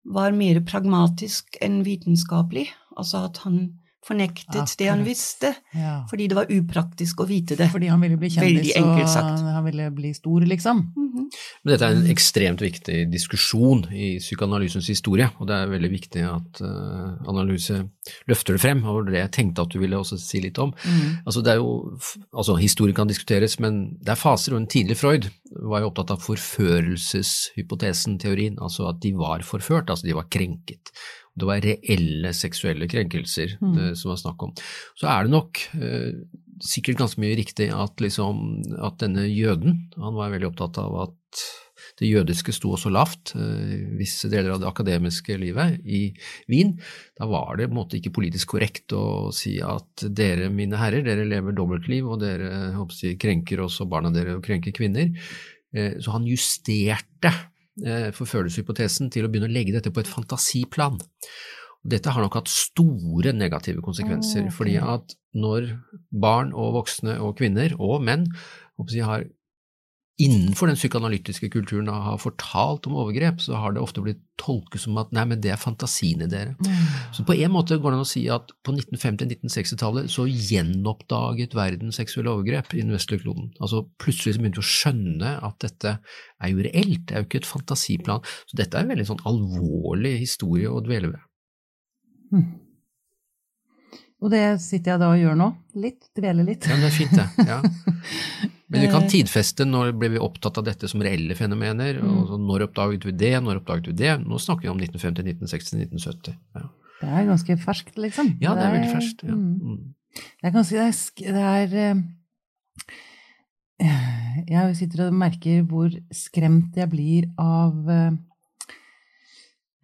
var 0.05 0.31
mer 0.31 0.59
pragmatisk 0.65 1.59
enn 1.61 1.83
vitenskapelig. 1.85 2.69
Altså 2.97 3.25
at 3.29 3.37
han 3.45 3.79
fornektet 4.05 4.77
det 4.79 4.87
han 4.87 5.03
visste, 5.03 5.53
Ja. 5.75 6.05
fordi 6.09 6.27
det 6.27 6.35
var 6.37 6.45
upraktisk 6.49 7.19
å 7.21 7.27
vite 7.27 7.55
det. 7.55 7.69
Fordi 7.69 7.89
han 7.91 8.01
ville 8.01 8.17
bli 8.17 8.29
kjendis, 8.29 8.75
og 8.77 9.53
han 9.53 9.65
ville 9.65 9.89
bli 9.91 10.13
stor, 10.13 10.41
liksom. 10.41 10.93
Mhm. 10.95 11.29
Men 11.63 11.73
dette 11.73 11.85
er 11.85 11.95
en 11.95 12.07
ekstremt 12.09 12.61
viktig 12.63 13.11
diskusjon 13.11 13.83
i 13.93 14.17
psykoanalysens 14.17 14.87
historie, 14.87 15.29
og 15.39 15.47
det 15.47 15.55
er 15.55 15.67
veldig 15.67 15.91
viktig 15.91 16.23
at 16.25 16.61
uh, 16.61 17.17
analyse 17.29 17.75
løfter 18.27 18.53
det 18.55 18.61
frem, 18.63 18.83
og 18.83 19.05
det 19.05 19.11
var 19.11 19.11
det 19.11 19.23
jeg 19.23 19.35
tenkte 19.37 19.61
at 19.61 19.69
du 19.69 19.79
ville 19.79 19.99
også 19.99 20.17
si 20.17 20.41
litt 20.41 20.57
om. 20.57 20.73
Mm. 20.85 21.19
Altså, 21.25 21.43
det 21.45 21.53
er 21.53 21.61
jo, 21.61 21.97
altså 22.33 22.57
Historie 22.59 22.93
kan 22.97 23.07
diskuteres, 23.07 23.59
men 23.59 23.97
det 24.01 24.15
er 24.15 24.19
faser, 24.19 24.55
og 24.55 24.63
en 24.63 24.67
tidlig 24.71 24.97
Freud 24.97 25.29
var 25.69 25.83
jo 25.83 25.91
opptatt 25.91 26.11
av 26.15 26.23
forførelseshypotesen, 26.25 28.19
teorien, 28.21 28.57
altså 28.61 28.89
at 28.89 28.99
de 29.03 29.13
var 29.17 29.45
forført, 29.45 29.89
altså 29.89 30.07
de 30.07 30.17
var 30.17 30.29
krenket. 30.31 30.93
Det 31.39 31.47
var 31.49 31.63
reelle 31.65 32.33
seksuelle 32.35 32.87
krenkelser 32.91 33.57
Mm. 33.61 33.73
det, 33.77 33.87
som 33.97 34.11
var 34.13 34.19
snakk 34.21 34.43
om. 34.43 34.53
Så 34.99 35.07
er 35.09 35.23
det 35.25 35.31
nok 35.33 35.63
eh, 35.79 36.11
sikkert 36.61 36.99
ganske 36.99 37.21
mye 37.23 37.37
riktig 37.39 37.69
at, 37.71 37.95
liksom, 38.03 38.61
at 38.83 38.99
denne 38.99 39.25
jøden, 39.31 39.87
han 39.95 40.13
var 40.17 40.31
veldig 40.33 40.51
opptatt 40.51 40.77
av 40.81 40.95
at 41.07 41.15
det 41.99 42.07
jødiske 42.09 42.51
sto 42.55 42.73
også 42.75 42.91
lavt 42.91 43.33
eh, 43.35 43.95
visse 43.99 44.27
deler 44.31 44.53
av 44.53 44.59
det 44.61 44.67
akademiske 44.69 45.35
livet 45.39 45.79
i 45.87 46.01
Wien. 46.51 46.73
Da 47.19 47.27
var 47.27 47.55
det 47.59 47.67
på 47.69 47.73
en 47.75 47.79
måte 47.79 47.97
ikke 47.99 48.13
politisk 48.15 48.53
korrekt 48.55 48.91
å 48.95 49.31
si 49.35 49.57
at 49.63 50.03
dere, 50.15 50.49
mine 50.51 50.79
herrer, 50.79 51.03
dere 51.07 51.27
lever 51.27 51.55
dobbeltliv, 51.55 52.07
og 52.07 52.19
dere 52.23 52.71
jeg 53.01 53.19
krenker 53.19 53.63
også 53.63 53.87
barna 53.89 54.11
dere 54.15 54.35
og 54.37 54.43
krenker 54.43 54.75
kvinner. 54.75 55.11
Eh, 55.75 55.95
Så 55.99 56.11
han 56.11 56.27
justerte 56.27 57.31
eh, 57.85 58.09
forfølelseshypotesen 58.15 59.11
til 59.13 59.25
å 59.25 59.31
begynne 59.31 59.49
å 59.49 59.55
legge 59.55 59.75
dette 59.75 59.93
på 59.93 60.03
et 60.03 60.11
fantasiplan. 60.11 60.99
Dette 61.89 62.11
har 62.11 62.23
nok 62.25 62.39
hatt 62.41 62.51
store 62.51 63.31
negative 63.35 63.83
konsekvenser, 63.85 64.43
Å, 64.43 64.49
okay. 64.49 64.55
fordi 64.57 64.77
at 64.83 65.15
når 65.39 65.69
barn 66.11 66.51
og 66.51 66.73
voksne 66.81 67.19
og 67.23 67.37
kvinner 67.39 67.75
og 67.79 68.01
menn 68.03 68.27
har 69.05 69.27
innenfor 70.19 70.67
den 70.67 70.77
psykoanalytiske 70.77 71.47
kulturen 71.53 71.87
har 71.87 72.17
fortalt 72.19 72.87
om 72.89 72.97
overgrep, 72.99 73.39
så 73.41 73.55
har 73.59 73.73
det 73.73 73.81
ofte 73.81 74.03
blitt 74.03 74.19
tolket 74.39 74.83
som 74.83 74.97
at 74.99 75.13
nei, 75.15 75.23
men 75.31 75.41
det 75.43 75.53
er 75.53 75.59
fantasiene 75.59 76.27
dere. 76.31 76.55
Så 77.15 77.23
på 77.27 77.37
en 77.39 77.53
måte 77.53 77.77
går 77.79 77.93
det 77.93 77.99
an 77.99 78.05
å 78.05 78.09
si 78.09 78.25
at 78.31 78.51
på 78.65 78.75
1950-1960-tallet 78.75 80.11
så 80.11 80.27
gjenoppdaget 80.27 81.55
verden 81.57 81.95
seksuelle 81.95 82.33
overgrep 82.35 82.75
i 82.75 82.83
den 82.83 82.95
vestlige 82.95 83.23
kloden. 83.25 83.51
Altså 83.63 83.85
plutselig 84.01 84.35
så 84.35 84.43
begynte 84.43 84.61
vi 84.61 84.67
å 84.67 84.71
skjønne 84.75 85.35
at 85.49 85.59
dette 85.65 85.97
er 85.99 86.53
jo 86.53 86.63
reelt, 86.67 87.05
det 87.07 87.15
er 87.15 87.23
jo 87.23 87.29
ikke 87.29 87.43
et 87.43 87.53
fantasiplan. 87.53 88.31
Så 88.51 88.59
dette 88.59 88.75
er 88.75 88.87
en 88.87 88.95
veldig 88.95 89.09
sånn 89.13 89.27
alvorlig 89.29 90.17
historie 90.23 90.71
å 90.71 90.83
dvele 90.83 91.13
ved. 91.15 91.29
Mm. 92.35 92.49
Og 94.19 94.31
det 94.33 94.43
sitter 94.59 94.93
jeg 94.93 95.01
da 95.01 95.09
og 95.13 95.19
gjør 95.21 95.37
nå. 95.39 95.49
Litt. 95.79 96.09
Dveler 96.17 96.47
litt. 96.47 96.65
Ja, 96.67 96.75
det 96.79 96.89
er 96.89 96.95
fint, 96.95 97.15
det. 97.15 97.45
Ja. 97.47 97.61
Men 98.69 98.83
vi 98.83 98.89
kan 98.91 99.07
tidfeste 99.09 99.65
når 99.65 99.95
ble 99.97 100.11
vi 100.13 100.19
opptatt 100.21 100.59
av 100.61 100.65
dette 100.67 100.89
som 100.91 101.01
reelle 101.01 101.33
fenomener, 101.37 101.97
og 102.05 102.27
så 102.29 102.37
når 102.37 102.67
oppdaget 102.67 103.07
vi 103.07 103.15
det, 103.17 103.31
når 103.41 103.63
oppdaget 103.63 103.89
vi 103.89 103.95
det? 104.03 104.11
Nå 104.21 104.37
snakker 104.37 104.67
vi 104.67 104.73
om 104.73 104.77
1950, 104.77 105.25
1960, 105.25 105.79
1970. 105.87 106.35
Ja. 106.59 106.67
Det 106.99 107.09
er 107.09 107.29
ganske 107.31 107.55
ferskt, 107.63 107.97
liksom. 107.97 108.33
Ja, 108.43 108.53
det 108.57 108.67
er 108.67 108.75
veldig 108.75 108.91
ferskt. 108.91 109.23
Ja. 109.25 109.37
Mm. 109.39 109.55
Mm. 109.63 109.95
Det 110.19 110.49
er 110.49 110.53
ganske 110.53 110.75
Det 110.75 110.83
er, 110.83 110.93
det 111.31 111.43
er 111.47 112.03
eh, 113.87 114.43
Jeg 114.49 114.75
sitter 114.81 115.05
og 115.07 115.17
merker 115.17 115.63
hvor 115.69 115.93
skremt 116.15 116.77
jeg 116.77 116.91
blir 116.91 117.29
av 117.39 117.89
eh, 117.93 118.17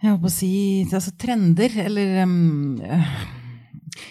Jeg 0.03 0.11
holdt 0.11 0.25
på 0.25 0.31
å 0.33 0.35
si 0.35 0.51
altså 0.91 1.15
trender, 1.21 1.79
eller 1.87 2.21
eh, 2.25 3.17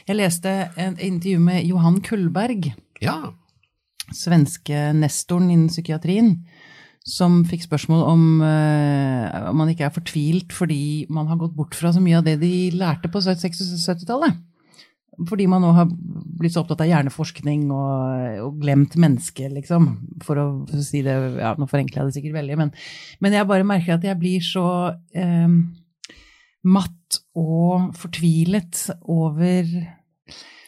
Jeg 0.09 0.17
leste 0.19 0.53
et 0.77 1.01
intervju 1.05 1.41
med 1.45 1.65
Johan 1.69 2.01
Kullberg, 2.05 2.73
Ja. 3.05 3.33
svenske 4.13 4.93
nestoren 4.97 5.51
innen 5.51 5.69
psykiatrien, 5.73 6.39
som 7.05 7.43
fikk 7.45 7.67
spørsmål 7.67 8.03
om 8.09 8.25
uh, 8.41 9.51
om 9.51 9.59
man 9.61 9.69
ikke 9.69 9.85
er 9.89 9.93
fortvilt 9.93 10.55
fordi 10.57 11.05
man 11.13 11.29
har 11.29 11.37
gått 11.37 11.55
bort 11.57 11.75
fra 11.77 11.93
så 11.93 12.01
mye 12.01 12.17
av 12.23 12.25
det 12.25 12.39
de 12.41 12.71
lærte 12.73 13.11
på 13.13 13.21
60-70-tallet. 13.21 14.39
Fordi 15.29 15.45
man 15.47 15.63
nå 15.63 15.69
har 15.77 15.87
blitt 15.87 16.57
så 16.57 16.65
opptatt 16.65 16.81
av 16.83 16.89
hjerneforskning 16.91 17.69
og, 17.71 18.41
og 18.49 18.57
glemt 18.59 18.97
mennesket, 18.99 19.53
liksom. 19.55 19.87
For 20.27 20.41
å 20.43 20.47
si 20.83 21.05
det 21.07 21.15
ja, 21.39 21.53
Nå 21.55 21.69
forenkler 21.71 22.03
jeg 22.03 22.09
det 22.09 22.17
sikkert 22.17 22.39
veldig, 22.41 22.57
men, 22.59 22.73
men 23.23 23.37
jeg 23.37 23.47
bare 23.47 23.69
merker 23.69 23.95
at 23.95 24.07
jeg 24.09 24.19
blir 24.19 24.43
så 24.43 24.65
eh, 25.15 25.55
matt 26.67 26.99
og 27.39 27.93
fortvilet 27.99 28.87
over 29.11 29.69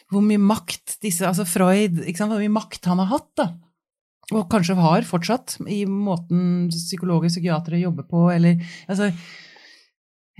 hvor 0.07 0.23
mye 0.23 0.39
makt 0.39 0.97
disse 1.03 1.25
Altså 1.27 1.43
Freud, 1.47 1.99
sant, 2.15 2.31
hvor 2.31 2.39
mye 2.39 2.53
makt 2.53 2.87
han 2.87 3.01
har 3.03 3.11
hatt, 3.11 3.31
da. 3.39 3.47
Og 4.35 4.47
kanskje 4.51 4.75
har 4.79 5.07
fortsatt, 5.07 5.55
i 5.71 5.85
måten 5.87 6.67
psykologer 6.71 7.29
og 7.29 7.33
psykiatere 7.33 7.79
jobber 7.79 8.07
på, 8.09 8.25
eller 8.33 8.59
altså 8.91 9.07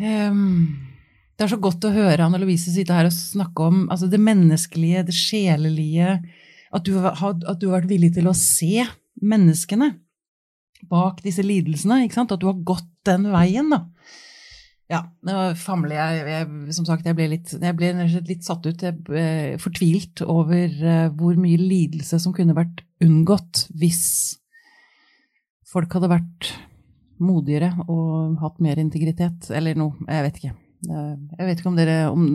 um, 0.04 0.76
Det 1.38 1.46
er 1.46 1.54
så 1.54 1.60
godt 1.64 1.88
å 1.88 1.94
høre 1.96 2.26
Anne 2.26 2.42
Louise 2.42 2.74
sitte 2.74 2.96
her 2.96 3.08
og 3.08 3.16
snakke 3.16 3.70
om 3.70 3.86
altså, 3.88 4.10
det 4.12 4.20
menneskelige, 4.20 5.06
det 5.08 5.16
sjelelige 5.16 6.18
at 6.68 6.84
du, 6.84 6.98
har, 7.00 7.16
at 7.16 7.62
du 7.62 7.70
har 7.70 7.78
vært 7.78 7.92
villig 7.94 8.12
til 8.18 8.28
å 8.28 8.36
se 8.36 8.84
menneskene 9.24 9.94
bak 10.92 11.24
disse 11.24 11.46
lidelsene. 11.46 12.04
ikke 12.06 12.20
sant? 12.20 12.34
At 12.36 12.44
du 12.44 12.50
har 12.50 12.60
gått 12.68 12.90
den 13.08 13.30
veien. 13.32 13.72
da. 13.72 13.86
Ja, 14.88 15.02
nå 15.28 15.36
famler 15.60 15.98
jeg, 15.98 16.20
jeg 16.32 16.76
Som 16.76 16.86
sagt, 16.88 17.08
jeg 17.08 17.16
ble 17.18 17.26
litt, 17.34 17.52
jeg 17.52 17.76
ble 17.76 17.92
litt 18.08 18.46
satt 18.48 18.64
ut. 18.68 18.86
Jeg 18.86 18.96
ble 19.08 19.26
fortvilt 19.62 20.24
over 20.24 20.64
eh, 20.64 21.10
hvor 21.18 21.40
mye 21.40 21.60
lidelse 21.60 22.22
som 22.24 22.36
kunne 22.36 22.56
vært 22.58 22.86
unngått 23.04 23.66
hvis 23.76 24.06
folk 25.68 25.92
hadde 25.98 26.12
vært 26.14 26.54
modigere 27.20 27.74
og 27.90 28.38
hatt 28.40 28.62
mer 28.64 28.80
integritet, 28.80 29.50
eller 29.52 29.76
noe. 29.78 29.98
Jeg 30.08 30.26
vet 30.28 30.40
ikke. 30.40 30.56
Eh, 30.86 31.14
Jeg 31.40 31.48
vet 31.48 31.60
ikke 31.62 31.70
om, 31.72 31.76
dere, 31.80 31.96
om, 32.12 32.26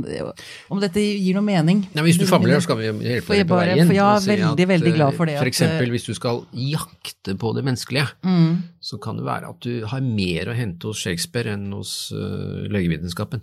om 0.74 0.80
dette 0.82 0.98
gir 0.98 1.36
noe 1.36 1.46
mening. 1.46 1.84
Nei, 1.94 2.02
hvis 2.08 2.18
du 2.18 2.24
famler, 2.26 2.56
så 2.58 2.64
skal 2.66 2.80
vi 2.80 2.88
hjelpe 2.88 3.36
deg 3.38 3.46
på 3.46 3.58
veien. 3.60 3.86
for 3.86 3.94
jeg 3.94 4.02
er 4.02 4.18
si 4.24 4.30
veldig, 4.32 4.48
at, 4.50 4.68
veldig 4.72 4.94
glad 4.96 5.14
for 5.14 5.30
det 5.30 5.36
For 5.38 5.50
eksempel 5.52 5.92
hvis 5.94 6.08
du 6.08 6.14
skal 6.18 6.42
jakte 6.58 7.36
på 7.38 7.52
det 7.54 7.62
menneskelige, 7.68 8.08
Mm. 8.26 8.56
så 8.82 8.98
kan 9.00 9.16
det 9.16 9.24
være 9.28 9.48
at 9.54 9.60
du 9.60 9.86
har 9.86 10.00
mer 10.02 10.50
å 10.50 10.56
hente 10.58 10.90
hos 10.90 10.98
Shakespeare 11.04 11.54
enn 11.54 11.70
hos 11.72 12.10
uh, 12.12 12.66
legevitenskapen. 12.68 13.42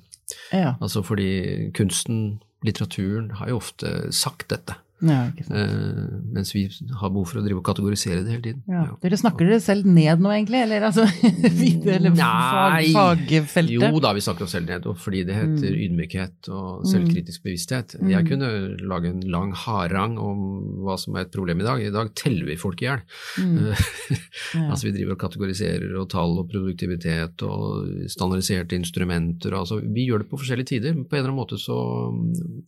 Ja. 0.53 0.75
Altså 0.81 1.01
fordi 1.03 1.71
kunsten, 1.73 2.41
litteraturen, 2.65 3.31
har 3.39 3.47
jo 3.49 3.57
ofte 3.61 4.11
sagt 4.11 4.49
dette. 4.51 4.75
Ja, 5.01 5.19
uh, 5.31 5.55
eh, 5.59 6.05
mens 6.35 6.51
vi 6.55 6.65
har 6.99 7.09
behov 7.13 7.27
for 7.31 7.39
å 7.39 7.43
drive 7.45 7.59
og 7.61 7.65
kategorisere 7.67 8.23
det 8.25 8.33
hele 8.33 8.43
tiden. 8.43 8.63
Ja. 8.67 8.85
Dere 9.03 9.19
snakker 9.21 9.47
dere 9.49 9.59
selv 9.63 9.87
ned 9.87 10.19
nå, 10.23 10.31
egentlig? 10.35 10.61
Eller 10.65 10.85
altså 10.89 11.05
vite- 11.61 11.95
eller 11.95 12.15
fag, 12.17 12.89
fagfeltet? 12.95 13.85
Jo 13.89 14.01
da, 14.03 14.13
vi 14.17 14.23
snakker 14.25 14.47
oss 14.47 14.55
selv 14.57 14.69
ned, 14.71 14.87
og 14.89 14.97
fordi 14.99 15.23
det 15.29 15.37
heter 15.37 15.69
Mm. 15.69 15.79
ydmykhet 15.85 16.47
og 16.55 16.85
selvkritisk 16.87 17.43
bevissthet. 17.43 17.95
Mm. 17.99 18.09
Jeg 18.13 18.27
kunne 18.29 18.49
lage 18.89 19.09
en 19.11 19.21
lang 19.31 19.51
harang 19.53 20.17
om 20.21 20.39
hva 20.85 20.95
som 20.99 21.15
er 21.15 21.25
et 21.27 21.31
problem 21.33 21.59
i 21.61 21.67
dag. 21.67 21.81
I 21.83 21.91
dag 21.93 22.11
teller 22.15 22.45
vi 22.47 22.55
folk 22.59 22.81
i 22.83 22.87
hjel. 22.89 23.03
Mm. 23.39 23.73
Altså 24.69 24.87
vi 24.87 24.93
driver 24.95 25.13
og 25.15 25.21
kategoriserer 25.21 25.91
og 25.99 26.07
tall 26.11 26.37
og 26.41 26.47
produktivitet 26.49 27.41
og 27.45 28.07
standardiserte 28.09 28.75
instrumenter. 28.77 29.53
Altså, 29.57 29.79
vi 29.83 30.07
gjør 30.07 30.23
det 30.23 30.29
på 30.31 30.39
forskjellige 30.41 30.71
tider. 30.73 30.93
På 31.03 31.15
en 31.15 31.19
eller 31.21 31.29
annen 31.31 31.39
måte 31.39 31.59
så 31.61 31.77
mm, 32.13 32.63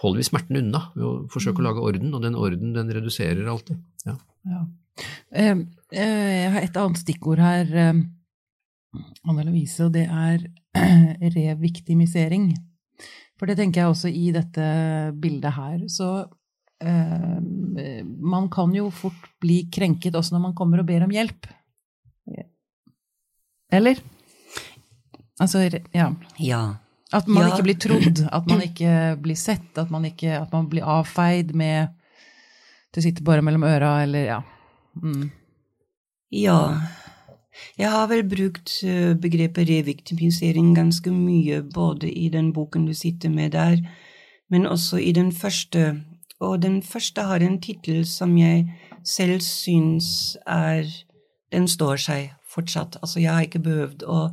holder 0.00 0.20
vi 0.20 0.26
smerten 0.26 0.60
unna 0.60 0.86
ved 0.94 1.04
å 1.06 1.12
forsøke 1.32 1.62
å 1.62 1.66
lage 1.66 1.84
orden, 1.84 2.14
og 2.16 2.24
den 2.24 2.38
orden 2.38 2.72
den 2.76 2.92
reduserer 2.96 3.48
alltid. 3.52 3.80
Ja. 4.06 4.16
Ja. 4.48 4.64
Eh, 5.32 5.52
eh, 5.92 6.32
Jeg 6.40 6.50
har 6.54 6.64
et 6.64 6.80
annet 6.80 7.02
stikkord 7.02 7.42
her, 7.42 7.70
eh, 7.70 8.00
Anne 9.28 9.46
Lovise, 9.46 9.86
og 9.86 9.94
det 9.94 10.06
er 10.08 10.44
reviktimisering. 11.36 12.50
For 13.40 13.48
det 13.48 13.56
tenker 13.60 13.82
jeg 13.82 13.94
også 13.94 14.10
i 14.12 14.30
dette 14.36 14.66
bildet 15.20 15.56
her. 15.56 15.78
Så 15.88 16.10
eh, 16.84 17.38
man 18.20 18.50
kan 18.52 18.74
jo 18.76 18.90
fort 18.92 19.30
bli 19.40 19.62
krenket 19.72 20.16
også 20.16 20.36
når 20.36 20.48
man 20.50 20.56
kommer 20.58 20.82
og 20.82 20.88
ber 20.90 21.06
om 21.06 21.14
hjelp. 21.14 21.48
Eller? 23.70 24.00
Altså, 25.40 25.62
ja. 25.94 26.10
Ja. 26.42 26.62
At 27.12 27.26
man 27.26 27.42
Ja. 27.48 27.54
ikke 27.54 27.62
blir 27.66 27.78
trodd, 27.82 28.20
at 28.32 28.46
man 28.46 28.60
ikke 28.68 29.16
blir 29.22 29.36
sett, 29.36 29.78
at 29.78 29.90
man, 29.90 30.04
ikke, 30.04 30.30
at 30.42 30.52
man 30.52 30.68
blir 30.70 30.82
avfeid 30.86 31.54
med 31.54 31.88
Det 32.94 33.02
sitter 33.04 33.22
bare 33.22 33.42
mellom 33.42 33.62
øra, 33.62 34.02
eller 34.02 34.24
ja. 34.24 34.40
Mm. 35.02 35.30
Ja. 36.34 36.80
Jeg 37.78 37.90
har 37.90 38.06
vel 38.10 38.24
brukt 38.26 38.72
eh, 38.82 39.14
begrepet 39.14 39.68
reviktimisering 39.68 40.72
ganske 40.74 41.10
mye, 41.14 41.62
både 41.62 42.10
i 42.10 42.28
den 42.28 42.52
boken 42.52 42.86
du 42.86 42.94
sitter 42.94 43.30
med 43.30 43.52
der, 43.52 43.76
men 44.50 44.66
også 44.66 44.98
i 44.98 45.12
den 45.12 45.30
første. 45.32 46.00
Og 46.40 46.62
den 46.62 46.82
første 46.82 47.22
har 47.22 47.40
en 47.46 47.60
tittel 47.60 48.02
som 48.06 48.36
jeg 48.38 48.66
selv 49.04 49.40
syns 49.40 50.36
er 50.46 50.84
Den 51.52 51.66
står 51.68 51.96
seg 51.98 52.30
fortsatt. 52.46 52.96
Altså, 53.02 53.18
jeg 53.20 53.32
har 53.34 53.42
ikke 53.42 53.58
behøvd 53.58 54.02
å 54.06 54.28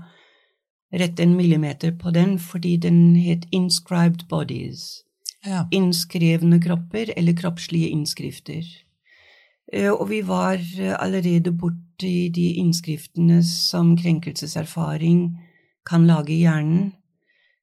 rette 0.94 1.24
en 1.24 1.36
millimeter 1.36 1.92
på 1.92 2.12
den, 2.12 2.40
fordi 2.40 2.78
den 2.78 3.16
het 3.16 3.46
Inscribed 3.52 4.28
Bodies 4.30 5.04
Ja. 5.46 5.66
innskrevne 5.72 6.60
kropper 6.62 7.12
eller 7.18 7.34
kroppslige 7.34 7.90
innskrifter. 7.90 8.64
Eh, 9.74 9.92
Og 9.92 10.10
vi 10.10 10.22
var 10.22 10.54
eh, 10.80 10.96
allerede 11.00 11.52
borti 11.52 12.30
de 12.30 12.54
innskriftene 12.54 13.44
som 13.44 13.98
krenkelseserfaring 13.98 15.38
kan 15.86 16.08
lage 16.08 16.30
i 16.34 16.40
hjernen. 16.44 16.94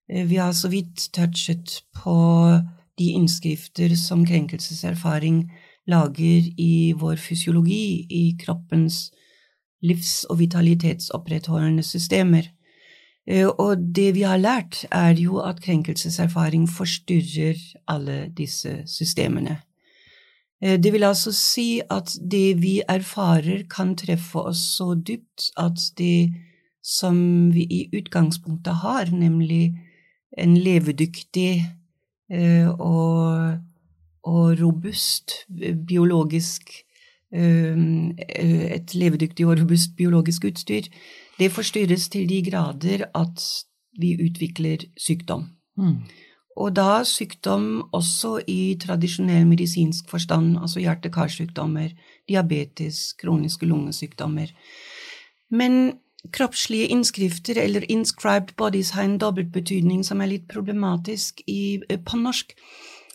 Eh, 0.08 0.24
Vi 0.28 0.36
har 0.36 0.52
så 0.52 0.68
vidt 0.68 1.08
touchet 1.12 1.82
på 1.94 2.60
de 2.98 3.04
innskrifter 3.12 3.96
som 3.96 4.24
krenkelseserfaring 4.26 5.50
lager 5.86 6.42
i 6.58 6.92
vår 6.96 7.16
fysiologi, 7.16 8.06
i 8.10 8.36
kroppens 8.38 9.10
livs- 9.82 10.24
og 10.30 10.38
vitalitetsopprettholdende 10.38 11.82
systemer. 11.82 12.42
Eh, 13.26 13.46
Og 13.46 13.76
det 13.96 14.14
vi 14.14 14.22
har 14.22 14.36
lært, 14.36 14.86
er 14.92 15.14
jo 15.16 15.38
at 15.38 15.60
krenkelseserfaring 15.60 16.68
forstyrrer 16.68 17.56
alle 17.88 18.32
disse 18.36 18.82
systemene. 18.86 19.62
Eh, 20.62 20.78
Det 20.78 20.92
vil 20.92 21.04
altså 21.04 21.32
si 21.32 21.80
at 21.90 22.18
det 22.30 22.62
vi 22.62 22.82
erfarer, 22.88 23.64
kan 23.70 23.96
treffe 23.96 24.38
oss 24.38 24.76
så 24.76 24.94
dypt 24.94 25.50
at 25.56 25.78
det 25.98 26.34
som 26.82 27.50
vi 27.54 27.62
i 27.70 27.88
utgangspunktet 27.96 28.74
har, 28.74 29.10
nemlig 29.10 29.72
en 30.38 30.56
levedyktig 30.56 31.64
eh, 32.30 32.68
og, 32.68 33.58
og 34.22 34.60
robust 34.60 35.32
biologisk 35.86 36.70
Et 37.34 38.94
levedyktig 38.94 39.46
og 39.46 39.58
robust 39.60 39.96
biologisk 39.96 40.44
utstyr, 40.44 40.82
det 41.38 41.52
forstyrres 41.52 42.08
til 42.12 42.28
de 42.28 42.42
grader 42.50 43.06
at 43.14 43.42
vi 44.00 44.14
utvikler 44.26 44.86
sykdom. 44.98 45.48
Mm. 45.78 46.04
Og 46.56 46.70
da 46.76 47.02
sykdom 47.06 47.88
også 47.92 48.36
i 48.46 48.76
tradisjonell 48.80 49.46
medisinsk 49.46 50.10
forstand, 50.10 50.58
altså 50.62 50.80
hjerte-karsykdommer, 50.80 51.90
diabetes, 52.28 53.12
kroniske 53.18 53.66
lungesykdommer. 53.66 54.52
Men 55.50 55.98
kroppslige 56.32 56.86
innskrifter, 56.86 57.58
eller 57.62 57.84
inscribed 57.88 58.54
bodies, 58.56 58.90
har 58.90 59.02
en 59.02 59.18
dobbeltbetydning 59.18 60.04
som 60.06 60.22
er 60.22 60.30
litt 60.30 60.48
problematisk 60.48 61.42
i, 61.46 61.80
eh, 61.88 61.98
på 61.98 62.16
norsk. 62.16 62.54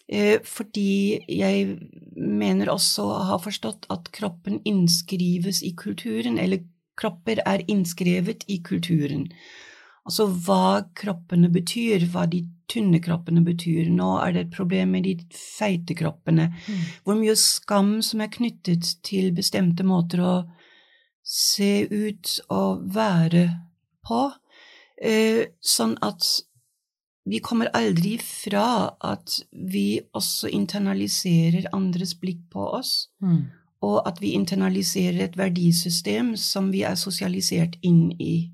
Eh, 0.10 0.40
fordi 0.44 1.20
jeg 1.30 1.80
mener 2.18 2.70
også 2.70 3.04
å 3.04 3.24
ha 3.30 3.38
forstått 3.38 3.86
at 3.90 4.12
kroppen 4.12 4.60
innskrives 4.66 5.64
i 5.64 5.72
kulturen, 5.78 6.40
eller 6.40 6.60
kropper 7.00 7.42
er 7.48 7.66
innskrevet 7.72 8.46
i 8.52 8.60
kulturen. 8.66 9.28
Altså 10.10 10.26
hva 10.32 10.82
kroppene 10.98 11.52
betyr, 11.54 12.08
hva 12.10 12.26
de 12.30 12.44
tynne 12.70 13.02
kroppene 13.04 13.44
betyr. 13.46 13.90
Nå 13.94 14.16
er 14.24 14.34
det 14.34 14.46
et 14.46 14.56
problem 14.56 14.96
med 14.96 15.06
de 15.06 15.16
feite 15.36 15.96
kroppene. 15.98 16.50
Mm. 16.66 16.86
Hvor 17.06 17.20
mye 17.20 17.36
skam 17.38 17.98
som 18.06 18.24
er 18.24 18.32
knyttet 18.34 18.96
til 19.06 19.32
bestemte 19.38 19.86
måter 19.86 20.24
å 20.26 20.34
se 21.30 21.86
ut 21.86 22.40
og 22.50 22.86
være 22.96 23.46
på. 24.08 24.22
Eh, 25.00 25.46
sånn 25.62 25.96
at 26.04 26.26
vi 27.30 27.42
kommer 27.46 27.70
aldri 27.78 28.16
fra 28.24 28.96
at 29.06 29.38
vi 29.52 30.00
også 30.18 30.50
internaliserer 30.56 31.70
andres 31.76 32.16
blikk 32.18 32.48
på 32.52 32.66
oss, 32.80 33.10
Mm. 33.22 33.52
Og 33.82 34.08
at 34.08 34.20
vi 34.22 34.34
internaliserer 34.36 35.22
et 35.24 35.38
verdisystem 35.38 36.34
som 36.38 36.72
vi 36.72 36.84
er 36.84 36.96
sosialisert 37.00 37.78
inn 37.82 38.12
i. 38.20 38.50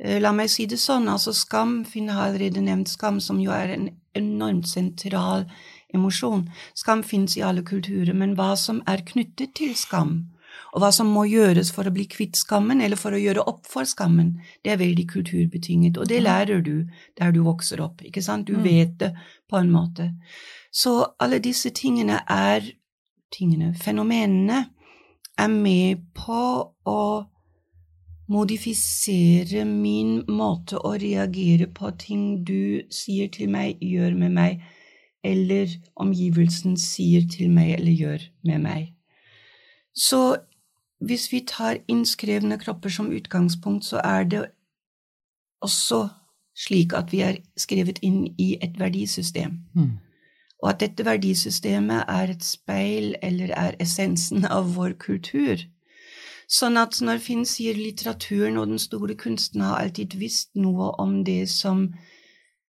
Eh, 0.00 0.20
La 0.22 0.30
meg 0.32 0.50
si 0.50 0.66
det 0.66 0.78
sånn, 0.78 1.08
altså 1.10 1.32
skam, 1.34 1.84
Finn 1.84 2.08
har 2.08 2.28
allerede 2.28 2.62
nevnt 2.62 2.88
skam, 2.88 3.18
som 3.20 3.40
jo 3.42 3.50
er 3.50 3.74
en 3.74 3.88
enormt 4.14 4.66
sentral 4.70 5.46
emosjon. 5.94 6.48
Skam 6.74 7.02
finnes 7.02 7.36
i 7.36 7.42
alle 7.42 7.62
kulturer, 7.62 8.14
men 8.14 8.36
hva 8.36 8.54
som 8.56 8.82
er 8.86 9.02
knyttet 9.06 9.54
til 9.58 9.74
skam, 9.74 10.28
og 10.74 10.82
hva 10.82 10.90
som 10.92 11.08
må 11.10 11.24
gjøres 11.26 11.70
for 11.72 11.88
å 11.88 11.92
bli 11.94 12.04
kvitt 12.06 12.36
skammen, 12.36 12.80
eller 12.84 12.96
for 12.96 13.10
å 13.16 13.20
gjøre 13.20 13.42
opp 13.48 13.66
for 13.66 13.84
skammen, 13.88 14.36
det 14.62 14.72
er 14.74 14.80
veldig 14.82 15.06
kulturbetinget, 15.08 15.98
og 15.98 16.08
det 16.08 16.22
lærer 16.22 16.62
du 16.62 16.86
der 17.18 17.32
du 17.32 17.42
vokser 17.42 17.80
opp, 17.80 18.02
ikke 18.04 18.22
sant? 18.22 18.46
Du 18.46 18.54
Mm. 18.56 18.62
vet 18.62 18.98
det 18.98 19.14
på 19.50 19.56
en 19.58 19.70
måte. 19.70 20.12
Så 20.70 21.14
alle 21.18 21.38
disse 21.40 21.70
tingene 21.70 22.20
er 22.28 22.60
tingene, 23.34 23.74
fenomenene, 23.74 24.64
er 25.38 25.48
med 25.52 26.02
på 26.14 26.40
å 26.88 27.02
modifisere 28.28 29.64
min 29.64 30.24
måte 30.28 30.80
å 30.84 30.92
reagere 31.00 31.68
på 31.72 31.90
ting 32.00 32.44
du 32.44 32.82
sier 32.92 33.30
til 33.32 33.48
meg, 33.52 33.80
gjør 33.80 34.16
med 34.18 34.34
meg, 34.36 34.66
eller 35.24 35.72
omgivelsen 35.96 36.76
sier 36.80 37.24
til 37.30 37.50
meg 37.50 37.78
eller 37.78 37.92
gjør 37.92 38.28
med 38.46 38.62
meg. 38.66 38.92
Så 39.96 40.38
hvis 41.00 41.32
vi 41.32 41.40
tar 41.46 41.80
innskrevne 41.88 42.58
kropper 42.58 42.92
som 42.92 43.10
utgangspunkt, 43.14 43.84
så 43.84 44.02
er 44.04 44.24
det 44.24 44.44
også 45.64 46.08
slik 46.58 46.92
at 46.94 47.12
vi 47.12 47.22
er 47.22 47.40
skrevet 47.58 47.98
inn 48.02 48.26
i 48.38 48.56
et 48.62 48.78
verdisystem, 48.78 49.58
Mm. 49.74 49.98
Og 50.62 50.70
at 50.72 50.80
dette 50.82 51.06
verdisystemet 51.06 52.04
er 52.08 52.32
et 52.34 52.44
speil 52.44 53.14
eller 53.22 53.52
er 53.54 53.76
essensen 53.82 54.46
av 54.48 54.74
vår 54.74 54.96
kultur. 54.98 55.62
Sånn 56.48 56.80
at 56.80 56.96
når 57.04 57.20
Finn 57.20 57.44
sier 57.46 57.76
litteraturen 57.76 58.56
og 58.58 58.70
den 58.70 58.80
store 58.80 59.14
kunsten 59.20 59.62
har 59.62 59.82
alltid 59.82 60.16
visst 60.16 60.54
noe 60.56 60.94
om 61.02 61.20
det 61.24 61.44
som 61.52 61.90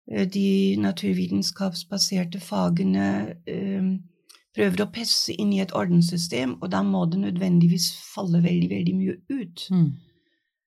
eh, 0.07 0.23
de 0.23 0.77
naturvitenskapsbaserte 0.79 2.39
fagene 2.39 3.35
eh, 3.45 3.89
prøver 4.55 4.85
å 4.85 4.91
presse 4.95 5.35
inn 5.35 5.51
i 5.53 5.59
et 5.59 5.75
ordenssystem, 5.75 6.55
og 6.61 6.71
da 6.71 6.81
må 6.87 7.03
det 7.11 7.19
nødvendigvis 7.25 7.91
falle 8.13 8.39
veldig, 8.45 8.69
veldig 8.71 8.95
mye 8.95 9.17
ut. 9.35 9.67
Mm. 9.75 9.89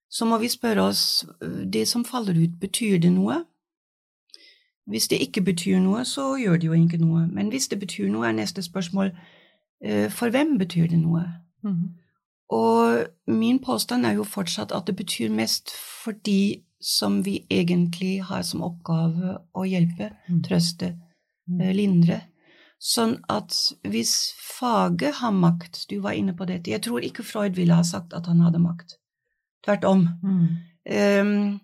Så 0.08 0.28
må 0.28 0.38
vi 0.42 0.52
spørre 0.52 0.90
oss 0.92 1.24
eh, 1.40 1.64
det 1.64 1.86
som 1.88 2.04
faller 2.04 2.36
ut, 2.36 2.60
betyr 2.60 3.00
det 3.00 3.14
noe? 3.16 3.40
Hvis 4.88 5.08
det 5.08 5.18
ikke 5.20 5.42
betyr 5.44 5.78
noe, 5.84 6.04
så 6.04 6.36
gjør 6.40 6.56
det 6.56 6.64
jo 6.66 6.72
ikke 6.72 6.98
noe. 7.00 7.26
Men 7.32 7.48
hvis 7.52 7.68
det 7.68 7.78
betyr 7.80 8.08
noe, 8.10 8.26
er 8.28 8.32
neste 8.32 8.62
spørsmål 8.62 9.10
eh, 9.84 10.08
for 10.10 10.30
hvem 10.30 10.58
betyr 10.58 10.86
det 10.88 10.98
noe? 11.02 11.24
Mm. 11.64 11.90
Og 12.50 13.06
min 13.26 13.58
påstand 13.58 14.06
er 14.06 14.12
jo 14.16 14.24
fortsatt 14.24 14.72
at 14.72 14.86
det 14.86 14.96
betyr 14.96 15.28
mest 15.30 15.70
for 15.76 16.12
de 16.26 16.62
som 16.80 17.20
vi 17.26 17.40
egentlig 17.50 18.22
har 18.24 18.42
som 18.42 18.62
oppgave 18.62 19.36
å 19.54 19.66
hjelpe, 19.68 20.10
Mm. 20.28 20.42
trøste, 20.46 20.94
Mm. 21.48 21.60
eh, 21.60 21.72
lindre. 21.74 22.20
Sånn 22.80 23.18
at 23.28 23.52
hvis 23.84 24.32
faget 24.58 25.14
har 25.14 25.32
makt, 25.32 25.86
du 25.90 26.00
var 26.00 26.12
inne 26.12 26.32
på 26.32 26.46
dette, 26.46 26.70
jeg 26.70 26.80
tror 26.82 27.00
ikke 27.02 27.24
Freud 27.24 27.54
ville 27.56 27.74
ha 27.74 27.82
sagt 27.82 28.12
at 28.14 28.26
han 28.26 28.40
hadde 28.40 28.58
makt. 28.58 28.94
Tvert 29.66 29.84
om. 29.84 30.08
Mm. 30.22 30.46
Ehm, 30.86 31.60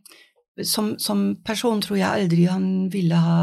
som, 0.62 0.94
som 0.98 1.36
person 1.44 1.80
tror 1.82 1.98
jeg 1.98 2.08
aldri 2.24 2.44
han 2.46 2.88
ville 2.92 3.16
ha 3.18 3.38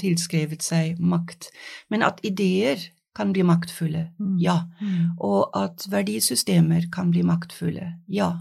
tilskrevet 0.00 0.62
seg 0.66 0.98
makt. 0.98 1.50
Men 1.90 2.02
at 2.02 2.18
ideer 2.26 2.82
kan 3.14 3.32
bli 3.32 3.42
maktfulle, 3.42 4.08
Mm. 4.18 4.36
ja. 4.38 4.60
Mm. 4.80 5.16
Og 5.18 5.50
at 5.54 5.86
verdisystemer 5.90 6.88
kan 6.92 7.10
bli 7.10 7.22
maktfulle, 7.22 7.92
ja. 8.08 8.32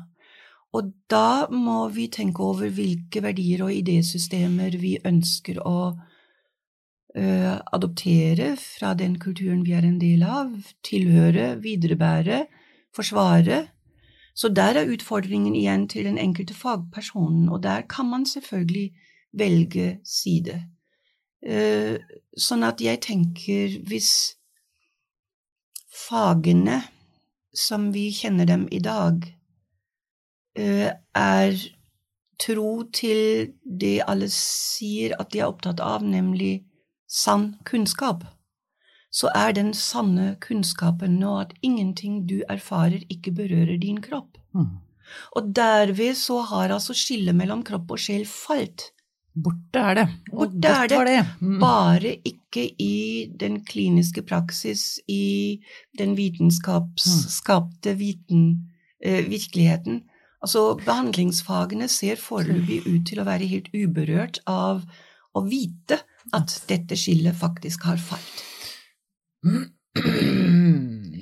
Og 0.74 0.92
da 1.10 1.48
må 1.50 1.88
vi 1.90 2.08
tenke 2.08 2.44
over 2.46 2.70
hvilke 2.70 3.24
verdier 3.26 3.64
og 3.66 3.72
idésystemer 3.74 4.78
vi 4.78 5.00
ønsker 5.04 5.58
å 5.66 5.96
ø, 7.18 7.24
adoptere 7.74 8.52
fra 8.62 8.94
den 8.94 9.18
kulturen 9.20 9.64
vi 9.66 9.74
er 9.74 9.88
en 9.88 9.98
del 10.00 10.22
av, 10.24 10.52
tilhøre, 10.86 11.56
viderebære, 11.64 12.44
forsvare. 12.96 13.64
Så 14.40 14.48
der 14.56 14.78
er 14.80 14.88
utfordringen 14.88 15.56
igjen 15.56 15.88
til 15.92 16.06
den 16.08 16.18
enkelte 16.18 16.54
fagpersonen, 16.56 17.50
og 17.50 17.64
der 17.64 17.82
kan 17.82 18.06
man 18.08 18.26
selvfølgelig 18.26 18.94
velge 19.36 20.00
side. 20.06 20.62
Eh, 21.44 22.00
sånn 22.40 22.64
at 22.64 22.80
jeg 22.84 23.02
tenker 23.04 23.76
hvis 23.88 24.12
fagene 25.92 26.80
som 27.56 27.90
vi 27.92 28.10
kjenner 28.16 28.48
dem 28.48 28.66
i 28.72 28.80
dag, 28.80 29.28
eh, 30.56 30.90
er 31.16 31.60
tro 32.40 32.72
til 32.96 33.52
det 33.64 33.98
alle 34.08 34.32
sier 34.32 35.18
at 35.20 35.34
de 35.34 35.44
er 35.44 35.52
opptatt 35.52 35.84
av, 35.84 36.04
nemlig 36.04 36.62
sann 37.08 37.58
kunnskap, 37.68 38.24
så 39.10 39.32
er 39.36 39.56
den 39.58 39.74
sanne 39.74 40.36
kunnskapen 40.44 41.18
nå 41.22 41.34
at 41.42 41.56
ingenting 41.66 42.24
du 42.30 42.40
erfarer, 42.50 43.02
ikke 43.10 43.34
berører 43.42 43.80
din 43.82 44.02
kropp. 44.02 44.38
Mm. 44.54 44.78
Og 45.38 45.50
derved 45.56 46.18
så 46.18 46.44
har 46.52 46.74
altså 46.76 46.94
skillet 46.94 47.36
mellom 47.36 47.64
kropp 47.66 47.96
og 47.96 48.02
sjel 48.02 48.28
falt. 48.30 48.92
Borte 49.40 49.82
er 49.82 49.98
det. 49.98 50.06
Borte 50.32 50.74
er 50.74 50.92
det. 50.92 51.00
det. 51.08 51.20
Mm. 51.42 51.58
Bare 51.62 52.14
ikke 52.28 52.66
i 52.82 53.30
den 53.40 53.60
kliniske 53.66 54.24
praksis, 54.28 55.00
i 55.08 55.60
den 55.98 56.16
vitenskapsskapte 56.18 57.96
viten, 57.98 58.70
eh, 59.02 59.26
virkeligheten. 59.30 60.04
Altså, 60.42 60.78
behandlingsfagene 60.86 61.88
ser 61.92 62.16
foreløpig 62.16 62.84
ut 62.88 63.08
til 63.10 63.20
å 63.20 63.28
være 63.28 63.50
helt 63.50 63.68
uberørt 63.74 64.40
av 64.48 64.86
å 65.36 65.44
vite 65.46 66.00
at 66.34 66.62
dette 66.70 66.96
skillet 66.98 67.36
faktisk 67.36 67.84
har 67.90 68.00
falt. 68.02 68.46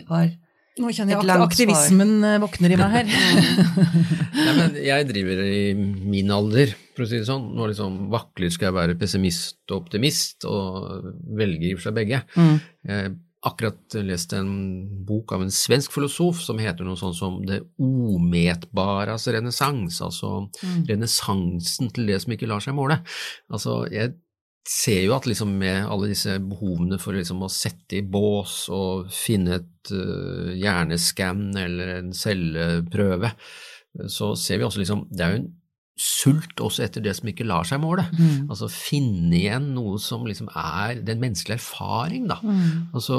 Var 0.08 0.36
Nå 0.78 0.92
kjenner 0.94 1.16
jeg 1.16 1.26
at 1.26 1.42
aktivismen 1.42 2.12
svar. 2.22 2.42
våkner 2.44 2.74
i 2.76 2.78
meg 2.78 2.92
her. 2.94 3.08
Nei, 4.38 4.52
men 4.60 4.76
jeg 4.78 5.08
driver 5.10 5.40
i 5.42 5.62
min 5.74 6.30
alder, 6.36 6.70
for 6.94 7.02
å 7.02 7.08
si 7.10 7.18
det 7.18 7.26
sånn. 7.26 7.48
Nå 7.58 7.66
liksom 7.72 7.96
vakler 8.14 8.52
skal 8.54 8.70
jeg 8.70 8.76
være 8.78 8.98
pessimist 9.02 9.58
og 9.74 9.80
optimist, 9.88 10.46
og 10.46 11.08
velger 11.40 11.72
i 11.72 11.74
og 11.74 11.80
for 11.82 11.88
seg 11.90 11.98
begge. 11.98 12.20
Mm. 12.38 12.60
Jeg 12.86 13.00
har 13.08 13.16
akkurat 13.48 13.98
lest 14.06 14.34
en 14.38 14.52
bok 15.08 15.34
av 15.34 15.42
en 15.48 15.52
svensk 15.54 15.94
filosof 15.98 16.44
som 16.46 16.58
heter 16.62 16.86
noe 16.86 16.98
sånt 17.00 17.16
som 17.18 17.38
Det 17.48 17.62
ometbaras 17.82 19.28
renessans, 19.34 19.98
altså 20.06 20.46
Mm. 20.62 20.86
renessansen 20.94 21.90
til 21.94 22.06
det 22.14 22.22
som 22.22 22.34
ikke 22.38 22.50
lar 22.54 22.62
seg 22.62 22.78
måle. 22.78 23.00
Altså, 23.50 23.82
jeg 23.90 24.14
ser 24.68 25.06
jo 25.06 25.16
at 25.16 25.28
liksom 25.30 25.54
med 25.60 25.86
alle 25.88 26.10
disse 26.12 26.38
behovene 26.44 27.00
for 27.00 27.16
liksom 27.16 27.46
å 27.46 27.52
sette 27.52 28.00
i 28.00 28.04
bås 28.04 28.66
og 28.74 29.08
finne 29.14 29.62
et 29.62 29.94
uh, 29.96 30.52
hjerneskann 30.56 31.50
eller 31.60 31.94
en 31.98 32.12
celleprøve, 32.16 33.32
så 34.12 34.34
ser 34.38 34.60
vi 34.60 34.68
også 34.68 34.84
liksom 34.84 35.08
Det 35.10 35.24
er 35.24 35.32
jo 35.32 35.40
en 35.40 35.48
sult 35.98 36.62
også 36.62 36.84
etter 36.86 37.02
det 37.02 37.16
som 37.18 37.30
ikke 37.32 37.48
lar 37.48 37.66
seg 37.66 37.82
måle. 37.82 38.06
Mm. 38.14 38.46
Altså 38.52 38.70
finne 38.70 39.34
igjen 39.40 39.72
noe 39.74 39.98
som 40.02 40.28
liksom 40.30 40.52
er 40.54 41.02
den 41.02 41.24
menneskelige 41.24 41.58
erfaring, 41.58 42.28
da. 42.30 42.38
Mm. 42.44 42.94
Altså, 42.94 43.18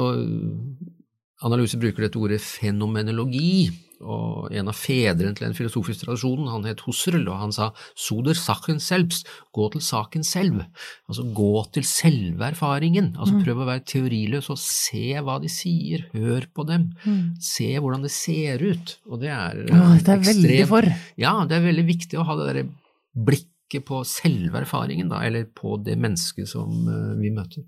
Analyse 1.43 1.79
bruker 1.79 2.03
dette 2.03 2.19
ordet 2.19 2.39
fenomenologi, 2.43 3.69
og 4.01 4.51
en 4.55 4.67
av 4.71 4.75
fedrene 4.79 5.35
til 5.35 5.47
den 5.47 5.55
filosofiske 5.57 6.05
tradisjonen, 6.05 6.47
han 6.51 6.63
het 6.63 6.79
Husserl, 6.85 7.27
og 7.27 7.37
han 7.41 7.51
sa 7.51 7.71
soder 7.99 8.33
saken 8.37 8.79
selbst, 8.79 9.27
gå 9.55 9.67
til 9.73 9.81
saken 9.81 10.23
selv, 10.23 10.63
altså 11.09 11.25
gå 11.35 11.51
til 11.75 11.83
selve 11.83 12.47
erfaringen, 12.51 13.11
altså 13.17 13.35
Mm. 13.35 13.43
prøv 13.43 13.57
å 13.63 13.67
være 13.67 13.85
teoriløs 13.85 14.49
og 14.49 14.57
se 14.57 15.13
hva 15.19 15.39
de 15.41 15.47
sier, 15.49 16.05
hør 16.13 16.47
på 16.55 16.65
dem, 16.67 16.93
Mm. 17.05 17.35
se 17.41 17.75
hvordan 17.77 18.01
det 18.01 18.11
ser 18.11 18.59
ut, 18.63 18.97
og 19.09 19.19
det 19.21 19.29
er 19.29 19.65
Åh, 19.71 19.97
det 19.99 20.07
er 20.09 20.17
veldig 20.17 20.59
ekstremt- 20.59 20.67
for. 20.67 20.81
Ja, 21.17 21.45
det 21.45 21.57
er 21.57 21.67
veldig 21.73 21.85
viktig 21.87 22.19
å 22.19 22.25
ha 22.25 22.35
det 22.35 22.53
der 22.55 22.69
blikket 23.15 23.85
på 23.85 24.03
selve 24.05 24.61
erfaringen, 24.63 25.09
da, 25.09 25.19
eller 25.21 25.43
på 25.45 25.75
det 25.83 25.97
mennesket 25.97 26.47
som 26.47 26.69
eh, 26.87 27.15
vi 27.19 27.29
møter. 27.29 27.63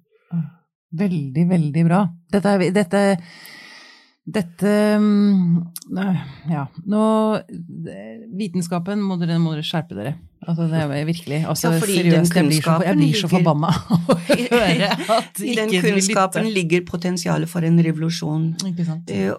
Veldig, 0.94 1.48
veldig 1.48 1.86
bra. 1.88 2.10
Dette 2.32 2.72
Dette, 2.74 3.02
dette 4.22 4.72
mm, 5.02 5.62
Ja, 6.52 6.68
nå 6.86 7.06
Vitenskapen 8.38 9.02
må 9.02 9.18
dere, 9.22 9.40
må 9.42 9.56
dere 9.56 9.66
skjerpe 9.66 9.98
dere. 9.98 10.14
Altså, 10.42 10.66
det 10.72 10.80
er 10.82 11.06
virkelig 11.06 11.40
altså, 11.46 11.70
Ja, 11.70 11.80
Seriøst, 11.82 12.36
jeg 12.36 12.48
blir 12.48 12.64
så, 12.66 12.76
jeg 12.86 12.98
blir 12.98 13.18
så 13.18 13.28
forbanna 13.30 13.70
av 13.70 14.08
å 14.10 14.16
høre 14.30 14.88
at 15.18 15.42
I 15.46 15.54
den 15.58 15.74
kunnskapen 15.74 16.50
ligger 16.54 16.82
potensialet 16.88 17.50
for 17.50 17.66
en 17.66 17.78
revolusjon. 17.86 18.48
Ikke 18.72 18.86
sant? 18.88 19.12
Eh, 19.14 19.30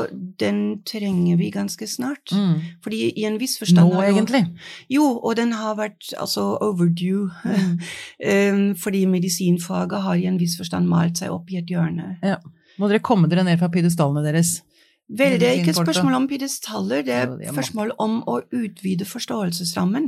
Og 0.00 0.12
den 0.40 0.80
trenger 0.88 1.36
vi 1.40 1.50
ganske 1.54 1.86
snart. 1.88 2.32
Mm. 2.32 2.60
Fordi 2.84 3.02
i 3.10 3.26
en 3.28 3.38
viss 3.40 3.58
forstand 3.60 3.92
Nå, 3.92 4.00
egentlig. 4.06 4.44
Jo, 4.92 5.06
og 5.18 5.36
den 5.38 5.52
har 5.56 5.76
vært 5.80 6.12
altså 6.16 6.52
overdue. 6.60 7.28
Um, 7.44 8.64
fordi 8.84 9.04
medisinfaget 9.10 10.02
har 10.06 10.16
i 10.16 10.26
en 10.30 10.40
viss 10.40 10.56
forstand 10.60 10.88
malt 10.90 11.20
seg 11.20 11.34
opp 11.34 11.50
i 11.52 11.60
et 11.60 11.70
hjørne. 11.70 12.14
Må 12.80 12.88
dere 12.88 13.04
komme 13.04 13.28
dere 13.28 13.44
ned 13.44 13.60
fra 13.60 13.68
pidestallene 13.72 14.24
deres. 14.24 14.60
Vel, 15.10 15.32
det 15.42 15.46
er 15.48 15.56
ikke 15.58 15.72
et 15.72 15.78
spørsmål 15.80 16.14
om 16.14 16.26
pidestaller, 16.30 17.00
det 17.02 17.14
er 17.16 17.30
et 17.34 17.48
spørsmål 17.50 17.88
om 17.98 18.20
å 18.30 18.36
utvide 18.54 19.02
forståelsesrammen. 19.08 20.04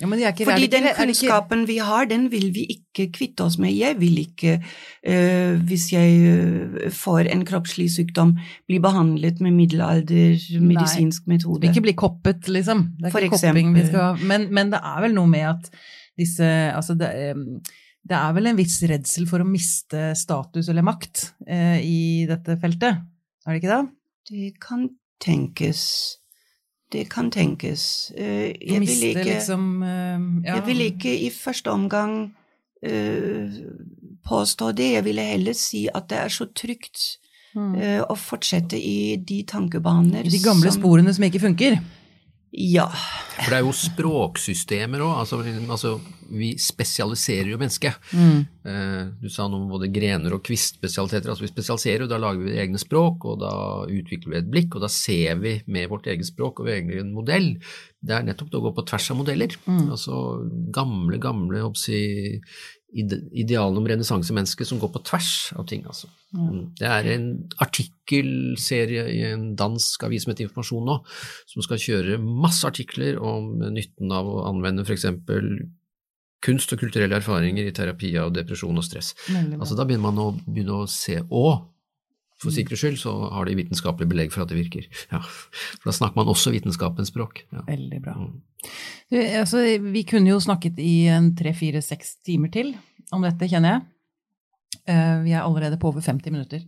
Ja, 0.00 0.08
men 0.10 0.18
er 0.18 0.32
ikke, 0.32 0.48
Fordi 0.48 0.66
ikke- 0.66 0.72
den 0.72 0.88
kunnskapen 0.96 1.66
vi 1.68 1.76
har, 1.78 2.06
den 2.10 2.28
vil 2.32 2.50
vi 2.50 2.66
ikke 2.66 3.12
kvitte 3.14 3.44
oss 3.46 3.58
med. 3.58 3.70
Jeg 3.72 4.00
vil 4.00 4.18
ikke, 4.18 4.56
eh, 5.04 5.54
hvis 5.54 5.92
jeg 5.92 6.10
eh, 6.26 6.90
får 6.90 7.30
en 7.30 7.44
kroppslig 7.44 7.90
sykdom, 7.94 8.34
bli 8.66 8.80
behandlet 8.80 9.40
med 9.40 9.52
middelaldermedisinsk 9.52 11.28
metode. 11.28 11.68
ikke 11.70 11.82
bli 11.82 11.92
koppet, 11.92 12.48
liksom. 12.48 12.96
Det 12.98 13.06
er 13.06 13.10
For 13.10 13.20
ikke 13.20 13.38
kopping 13.38 13.74
vi 13.74 13.86
skal 13.86 14.00
ha. 14.00 14.14
men, 14.16 14.52
men 14.52 14.70
det 14.70 14.80
er 14.82 15.00
vel 15.00 15.14
noe 15.14 15.28
med 15.28 15.46
at 15.46 15.70
disse 16.18 16.42
Altså, 16.74 16.98
det, 16.98 17.36
um, 17.36 17.60
det 18.08 18.16
er 18.16 18.32
vel 18.32 18.46
en 18.48 18.56
viss 18.56 18.82
redsel 18.82 19.28
for 19.28 19.38
å 19.38 19.46
miste 19.46 20.16
status 20.16 20.68
eller 20.68 20.82
makt 20.82 21.32
eh, 21.46 21.78
i 21.84 22.26
dette 22.26 22.58
feltet? 22.60 22.98
Er 23.46 23.54
det 23.54 23.62
ikke 23.62 23.78
det? 23.78 23.90
Det 24.30 24.52
kan 24.60 24.88
tenkes. 25.20 26.16
Det 26.92 27.08
kan 27.10 27.30
tenkes. 27.30 28.12
Eh, 28.16 28.54
Jeg 28.60 28.80
vil 28.80 29.02
ikke, 29.10 29.24
liksom 29.24 29.82
eh, 29.82 30.20
ja. 30.46 30.54
jeg 30.54 30.66
vil 30.66 30.80
ikke 30.80 31.12
i 31.26 31.30
første 31.30 31.70
omgang 31.70 32.34
uh, 32.86 33.50
påstå 34.26 34.72
det. 34.72 34.92
Jeg 34.92 35.04
ville 35.04 35.22
heller 35.22 35.52
si 35.52 35.88
at 35.94 36.08
det 36.10 36.18
er 36.18 36.28
så 36.28 36.46
trygt 36.54 37.16
Mm. 37.54 37.74
eh, 37.82 38.00
å 38.06 38.14
fortsette 38.14 38.78
i 38.78 39.16
de 39.16 39.42
tankebaner 39.42 40.20
I 40.24 40.28
de 40.30 40.38
gamle 40.38 40.70
som- 40.70 40.82
sporene 40.82 41.12
som 41.14 41.24
ikke 41.24 41.40
funker. 41.40 41.80
Ja. 42.50 42.88
For 43.36 43.52
det 43.52 43.58
er 43.60 43.62
jo 43.62 43.74
språksystemer 43.76 45.02
òg. 45.04 45.12
Altså, 45.22 45.38
altså, 45.70 45.92
vi 46.30 46.50
spesialiserer 46.58 47.52
jo 47.52 47.58
mennesket. 47.60 47.98
Mm. 48.14 48.40
Eh, 48.66 49.04
Du 49.22 49.28
sa 49.30 49.46
noe 49.48 49.62
om 49.62 49.70
både 49.70 49.90
grener 49.92 50.34
og 50.34 50.42
kvistspesialiteter. 50.46 51.30
Altså, 51.30 51.46
vi 51.46 51.52
spesialiserer 51.52 52.04
jo, 52.04 52.10
da 52.10 52.18
lager 52.18 52.42
vi 52.42 52.58
egne 52.58 52.80
språk, 52.82 53.24
og 53.24 53.38
da 53.44 53.52
utvikler 53.86 54.34
vi 54.34 54.40
et 54.40 54.50
blikk, 54.50 54.74
og 54.74 54.84
da 54.84 54.90
ser 54.90 55.38
vi 55.42 55.60
med 55.70 55.88
vårt 55.92 56.10
eget 56.10 56.26
språk 56.26 56.60
og 56.60 56.66
vår 56.66 56.80
egen 56.80 57.14
modell. 57.14 57.52
Det 58.02 58.16
er 58.16 58.26
nettopp 58.26 58.50
det 58.50 58.60
å 58.60 58.66
gå 58.66 58.74
på 58.78 58.86
tvers 58.90 59.10
av 59.14 59.20
modeller. 59.22 59.56
Mm. 59.66 59.86
Altså 59.94 60.20
gamle, 60.74 61.22
gamle 61.22 61.62
jeg 61.62 62.42
håper 62.90 63.16
å 63.16 63.20
si, 63.20 63.42
ide 63.42 63.58
om 63.62 63.86
renessansemennesket 63.86 64.68
som 64.68 64.80
går 64.80 64.92
på 64.94 65.02
tvers 65.06 65.52
av 65.56 65.66
ting. 65.66 65.84
Altså. 65.86 66.08
Mm. 66.34 66.74
Det 66.78 66.86
er 66.86 67.10
en 67.14 67.26
artikkelserie 67.58 69.06
i 69.14 69.20
en 69.32 69.54
dansk 69.56 70.04
avis 70.04 70.24
som 70.24 70.32
heter 70.32 70.48
Informasjon 70.48 70.86
nå, 70.86 71.00
som 71.46 71.62
skal 71.66 71.82
kjøre 71.82 72.20
masse 72.20 72.66
artikler 72.66 73.18
om 73.18 73.58
nytten 73.72 74.12
av 74.12 74.28
å 74.28 74.44
anvende 74.50 74.82
f.eks. 74.86 75.06
kunst 76.40 76.72
og 76.72 76.80
kulturelle 76.80 77.18
erfaringer 77.20 77.68
i 77.68 77.74
terapi 77.76 78.14
av 78.18 78.32
depresjon 78.34 78.78
og 78.78 78.86
stress. 78.86 79.14
Altså 79.30 79.76
Da 79.76 79.84
begynner 79.84 80.10
man 80.10 80.22
å, 80.22 80.30
begynne 80.46 80.82
å 80.82 80.88
se 80.90 81.20
og 81.28 81.68
for 82.40 82.54
sikkerhets 82.54 82.80
skyld 82.84 82.98
så 83.02 83.12
har 83.34 83.48
de 83.48 83.56
vitenskapelig 83.58 84.08
belegg 84.08 84.32
for 84.32 84.44
at 84.44 84.52
det 84.52 84.58
virker. 84.58 84.86
Ja. 85.12 85.20
For 85.20 85.90
da 85.90 85.96
snakker 85.96 86.20
man 86.22 86.30
også 86.32 86.52
vitenskapens 86.54 87.12
språk. 87.12 87.42
Ja. 87.52 87.64
Veldig 87.68 88.00
bra. 88.04 88.16
Mm. 88.16 88.38
Du, 89.10 89.16
altså, 89.20 89.64
vi 89.92 90.04
kunne 90.08 90.32
jo 90.32 90.40
snakket 90.40 90.80
i 90.80 90.94
tre, 91.36 91.52
fire, 91.56 91.82
seks 91.84 92.16
timer 92.26 92.52
til 92.54 92.72
om 93.12 93.24
dette, 93.26 93.48
kjenner 93.50 93.76
jeg. 93.76 93.86
Eh, 94.88 95.16
vi 95.26 95.34
er 95.34 95.42
allerede 95.42 95.78
på 95.80 95.90
over 95.90 96.04
50 96.04 96.32
minutter. 96.32 96.64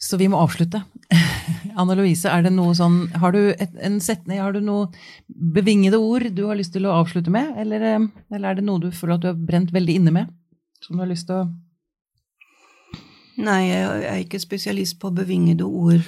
Så 0.00 0.18
vi 0.20 0.28
må 0.28 0.40
avslutte. 0.40 0.82
Anna 1.80 1.96
Louise, 1.96 2.28
er 2.28 2.44
det 2.44 2.52
noe 2.54 2.74
sånn 2.76 3.06
Har 3.20 3.32
du 3.34 3.40
et, 3.50 3.72
en 3.82 3.96
setning, 4.04 4.40
har 4.42 4.54
du 4.54 4.60
noe 4.64 4.88
bevingede 5.28 5.98
ord 6.00 6.26
du 6.34 6.44
har 6.48 6.58
lyst 6.58 6.74
til 6.76 6.86
å 6.88 6.96
avslutte 7.02 7.32
med? 7.34 7.54
Eller, 7.60 7.84
eh, 7.90 8.08
eller 8.32 8.50
er 8.50 8.60
det 8.60 8.66
noe 8.66 8.82
du 8.82 8.90
føler 8.94 9.18
at 9.18 9.24
du 9.24 9.30
har 9.32 9.44
brent 9.52 9.74
veldig 9.74 10.00
inne 10.00 10.14
med? 10.14 10.32
Som 10.84 10.96
du 10.96 11.04
har 11.04 11.10
lyst 11.10 11.28
til 11.28 11.42
å 11.42 11.50
Nei, 13.36 13.66
jeg 13.66 14.04
er 14.06 14.20
ikke 14.22 14.38
spesialist 14.38 15.00
på 15.02 15.10
bevingede 15.10 15.64
ord. 15.66 15.98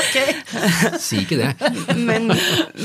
ok! 0.00 0.18
Si 1.02 1.24
ikke 1.24 1.38
det. 1.40 1.48
Men, 1.98 2.30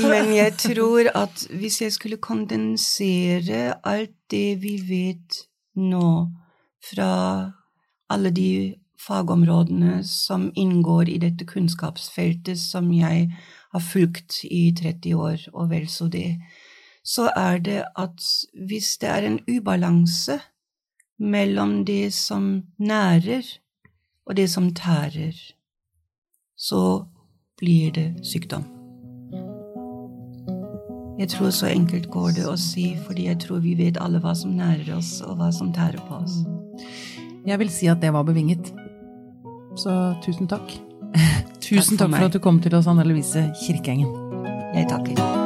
men 0.02 0.32
jeg 0.34 0.56
tror 0.58 1.10
at 1.14 1.44
hvis 1.54 1.82
jeg 1.82 1.92
skulle 1.94 2.16
kondensere 2.16 3.76
alt 3.86 4.16
det 4.30 4.58
vi 4.62 4.74
vet 4.88 5.38
nå 5.78 6.26
fra 6.90 7.12
alle 8.10 8.30
de 8.34 8.74
fagområdene 9.06 10.00
som 10.04 10.50
inngår 10.56 11.12
i 11.14 11.18
dette 11.22 11.46
kunnskapsfeltet 11.46 12.58
som 12.58 12.90
jeg 12.94 13.30
har 13.72 13.86
fulgt 13.92 14.42
i 14.50 14.74
30 14.74 15.14
år, 15.14 15.46
og 15.54 15.70
vel 15.70 15.86
så 15.88 16.10
det, 16.10 16.40
så 17.06 17.30
er 17.36 17.62
det 17.62 17.84
at 17.94 18.18
hvis 18.66 18.96
det 18.98 19.14
er 19.14 19.22
en 19.28 19.40
ubalanse 19.46 20.40
mellom 21.18 21.84
det 21.84 22.14
som 22.14 22.62
nærer 22.78 23.42
og 24.26 24.36
det 24.36 24.50
som 24.50 24.74
tærer, 24.74 25.34
så 26.56 27.04
blir 27.58 27.92
det 27.92 28.08
sykdom. 28.26 28.64
Jeg 31.18 31.28
tror 31.28 31.50
så 31.50 31.66
enkelt 31.66 32.10
går 32.10 32.34
det 32.36 32.44
å 32.48 32.56
si, 32.60 32.90
fordi 33.06 33.28
jeg 33.30 33.40
tror 33.46 33.62
vi 33.64 33.72
vet 33.78 34.00
alle 34.00 34.20
hva 34.20 34.34
som 34.36 34.52
nærer 34.58 34.90
oss, 34.98 35.20
og 35.24 35.38
hva 35.40 35.48
som 35.54 35.72
tærer 35.72 36.02
på 36.08 36.18
oss. 36.18 36.42
Jeg 37.46 37.58
vil 37.62 37.72
si 37.72 37.88
at 37.88 38.02
det 38.02 38.12
var 38.12 38.26
bevinget. 38.28 38.72
Så 39.80 39.94
tusen 40.26 40.50
takk. 40.50 40.76
tusen 41.62 41.96
for 41.96 42.04
takk 42.04 42.18
for, 42.18 42.28
at 42.28 42.36
du 42.36 42.42
kom 42.42 42.60
til 42.60 42.76
oss, 42.76 42.90
Anne 42.90 43.08
Louise 43.08 43.48
Kirkeengen. 43.64 44.12
Jeg 44.76 44.90
takker. 44.92 45.45